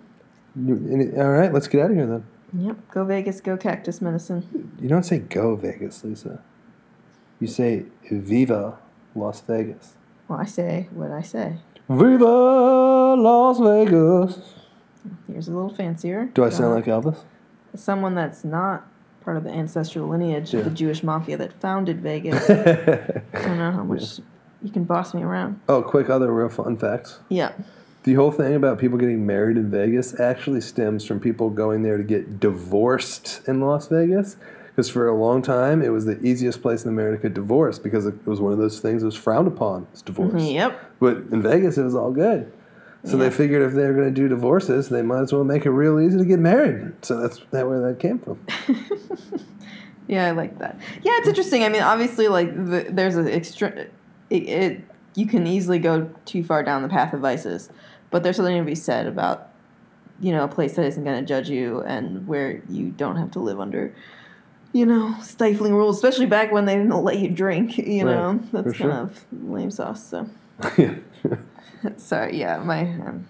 All 0.58 1.28
right. 1.30 1.52
Let's 1.52 1.68
get 1.68 1.80
out 1.84 1.90
of 1.90 1.96
here 1.96 2.06
then. 2.06 2.24
Yep. 2.56 2.76
Go 2.90 3.04
Vegas. 3.04 3.40
Go 3.40 3.56
cactus 3.56 4.00
medicine. 4.00 4.72
You 4.80 4.88
don't 4.88 5.04
say 5.04 5.18
go 5.18 5.56
Vegas, 5.56 6.02
Lisa. 6.04 6.42
You 7.38 7.46
say 7.46 7.84
Viva 8.10 8.78
Las 9.14 9.40
Vegas. 9.42 9.94
Well, 10.28 10.38
I 10.40 10.44
say 10.44 10.88
what 10.92 11.10
I 11.10 11.22
say. 11.22 11.56
Viva 11.88 13.14
Las 13.16 13.58
Vegas. 13.58 14.54
Here's 15.26 15.48
a 15.48 15.52
little 15.52 15.74
fancier. 15.74 16.26
Do 16.34 16.44
I 16.44 16.50
sound 16.50 16.74
like 16.74 16.84
Elvis? 16.84 17.18
someone 17.76 18.14
that's 18.16 18.42
not 18.44 18.84
part 19.22 19.36
of 19.36 19.44
the 19.44 19.50
ancestral 19.50 20.08
lineage 20.08 20.52
Yeah. 20.52 20.60
of 20.60 20.64
the 20.64 20.70
Jewish 20.72 21.02
mafia 21.04 21.36
that 21.36 21.52
founded 21.60 22.00
Vegas? 22.00 22.50
I 22.50 23.42
don't 23.42 23.58
know 23.58 23.70
how 23.72 23.84
much 23.84 24.18
you 24.62 24.70
can 24.70 24.84
boss 24.84 25.14
me 25.14 25.22
around. 25.22 25.60
oh, 25.68 25.80
quick 25.82 26.10
other 26.10 26.32
real 26.32 26.48
fun 26.48 26.76
facts. 26.76 27.20
Yeah. 27.28 27.52
The 28.04 28.14
whole 28.14 28.32
thing 28.32 28.54
about 28.54 28.78
people 28.78 28.96
getting 28.98 29.26
married 29.26 29.56
in 29.58 29.70
Vegas 29.70 30.18
actually 30.18 30.62
stems 30.62 31.04
from 31.04 31.20
people 31.20 31.50
going 31.50 31.82
there 31.82 31.98
to 31.98 32.02
get 32.04 32.40
divorced 32.40 33.42
in 33.46 33.60
Las 33.60 33.88
Vegas. 33.88 34.36
Because 34.68 34.88
for 34.88 35.06
a 35.08 35.14
long 35.14 35.42
time, 35.42 35.82
it 35.82 35.90
was 35.90 36.06
the 36.06 36.18
easiest 36.24 36.62
place 36.62 36.84
in 36.84 36.88
America 36.90 37.24
to 37.24 37.34
divorce 37.34 37.78
because 37.78 38.06
it 38.06 38.14
was 38.26 38.40
one 38.40 38.52
of 38.52 38.58
those 38.58 38.80
things 38.80 39.02
that 39.02 39.06
was 39.06 39.16
frowned 39.16 39.48
upon. 39.48 39.86
It's 39.92 40.00
divorce. 40.00 40.32
Mm-hmm, 40.32 40.54
yep. 40.54 40.92
But 41.00 41.16
in 41.30 41.42
Vegas, 41.42 41.76
it 41.76 41.82
was 41.82 41.94
all 41.94 42.12
good. 42.12 42.50
So 43.04 43.16
Yeah. 43.16 43.24
they 43.24 43.30
figured 43.30 43.62
if 43.62 43.72
they 43.74 43.82
were 43.84 43.92
going 43.94 44.14
to 44.14 44.20
do 44.20 44.28
divorces, 44.28 44.88
they 44.88 45.02
might 45.02 45.20
as 45.22 45.32
well 45.32 45.44
make 45.44 45.66
it 45.66 45.70
real 45.70 46.00
easy 46.00 46.16
to 46.18 46.24
get 46.24 46.38
married. 46.38 46.92
So 47.04 47.18
that's 47.20 47.40
that 47.50 47.66
where 47.68 47.80
that 47.80 47.98
came 47.98 48.18
from. 48.18 48.38
Yeah, 50.08 50.26
I 50.26 50.32
like 50.32 50.58
that. 50.58 50.76
Yeah, 51.04 51.12
it's 51.18 51.28
interesting. 51.28 51.62
I 51.62 51.68
mean, 51.68 51.82
obviously, 51.82 52.26
like 52.26 52.52
the, 52.52 52.86
there's 52.90 53.14
an 53.14 53.28
extra. 53.28 53.86
It, 54.28 54.42
it 54.48 54.80
you 55.14 55.24
can 55.24 55.46
easily 55.46 55.78
go 55.78 56.10
too 56.24 56.42
far 56.42 56.64
down 56.64 56.82
the 56.82 56.88
path 56.88 57.12
of 57.14 57.20
vices, 57.20 57.70
but 58.10 58.22
there's 58.22 58.36
something 58.36 58.56
to 58.58 58.64
be 58.64 58.74
said 58.74 59.06
about 59.06 59.48
you 60.20 60.32
know 60.32 60.44
a 60.44 60.48
place 60.48 60.74
that 60.76 60.84
isn't 60.84 61.04
going 61.04 61.18
to 61.20 61.26
judge 61.26 61.48
you 61.48 61.80
and 61.82 62.26
where 62.26 62.62
you 62.68 62.90
don't 62.90 63.16
have 63.16 63.30
to 63.32 63.38
live 63.38 63.58
under 63.60 63.94
you 64.72 64.84
know 64.86 65.14
stifling 65.22 65.74
rules, 65.74 65.96
especially 65.96 66.26
back 66.26 66.52
when 66.52 66.64
they 66.66 66.76
didn't 66.76 66.94
let 67.02 67.18
you 67.18 67.28
drink. 67.28 67.78
You 67.78 68.06
Right, 68.06 68.14
know, 68.14 68.40
for 68.50 68.62
that's 68.62 68.76
sure. 68.76 68.90
kind 68.90 69.00
of 69.10 69.24
lame 69.32 69.70
sauce. 69.70 70.04
So 70.06 70.28
yeah. 70.78 70.94
sorry. 71.96 72.38
Yeah, 72.38 72.58
my 72.58 72.82
um, 72.82 73.26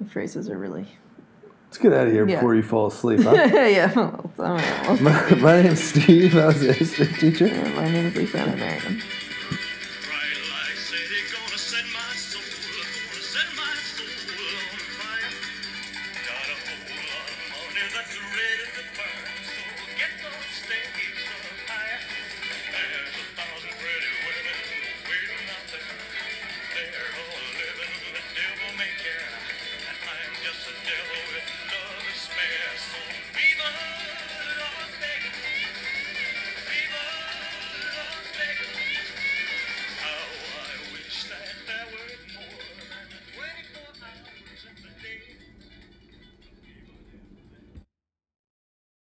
my 0.00 0.06
phrases 0.08 0.48
are 0.50 0.58
really. 0.58 0.86
Let's 1.66 1.78
get 1.78 1.92
out 1.92 2.08
of 2.08 2.12
here 2.12 2.26
Yeah. 2.28 2.34
before 2.34 2.56
you 2.56 2.64
fall 2.64 2.88
asleep. 2.88 3.20
Huh? 3.24 3.32
yeah. 3.32 3.92
Well, 3.94 4.32
I 4.40 4.84
don't 4.86 5.02
know. 5.04 5.10
my, 5.10 5.34
my 5.36 5.62
name's 5.62 5.80
Steve. 5.84 6.36
I 6.36 6.46
was 6.46 6.60
the 6.60 6.72
history 6.72 7.06
teacher. 7.06 7.46
My 7.76 7.84
name 7.88 8.06
is 8.06 8.16
Lisa 8.16 8.38
and 8.38 8.60
I 8.60 9.00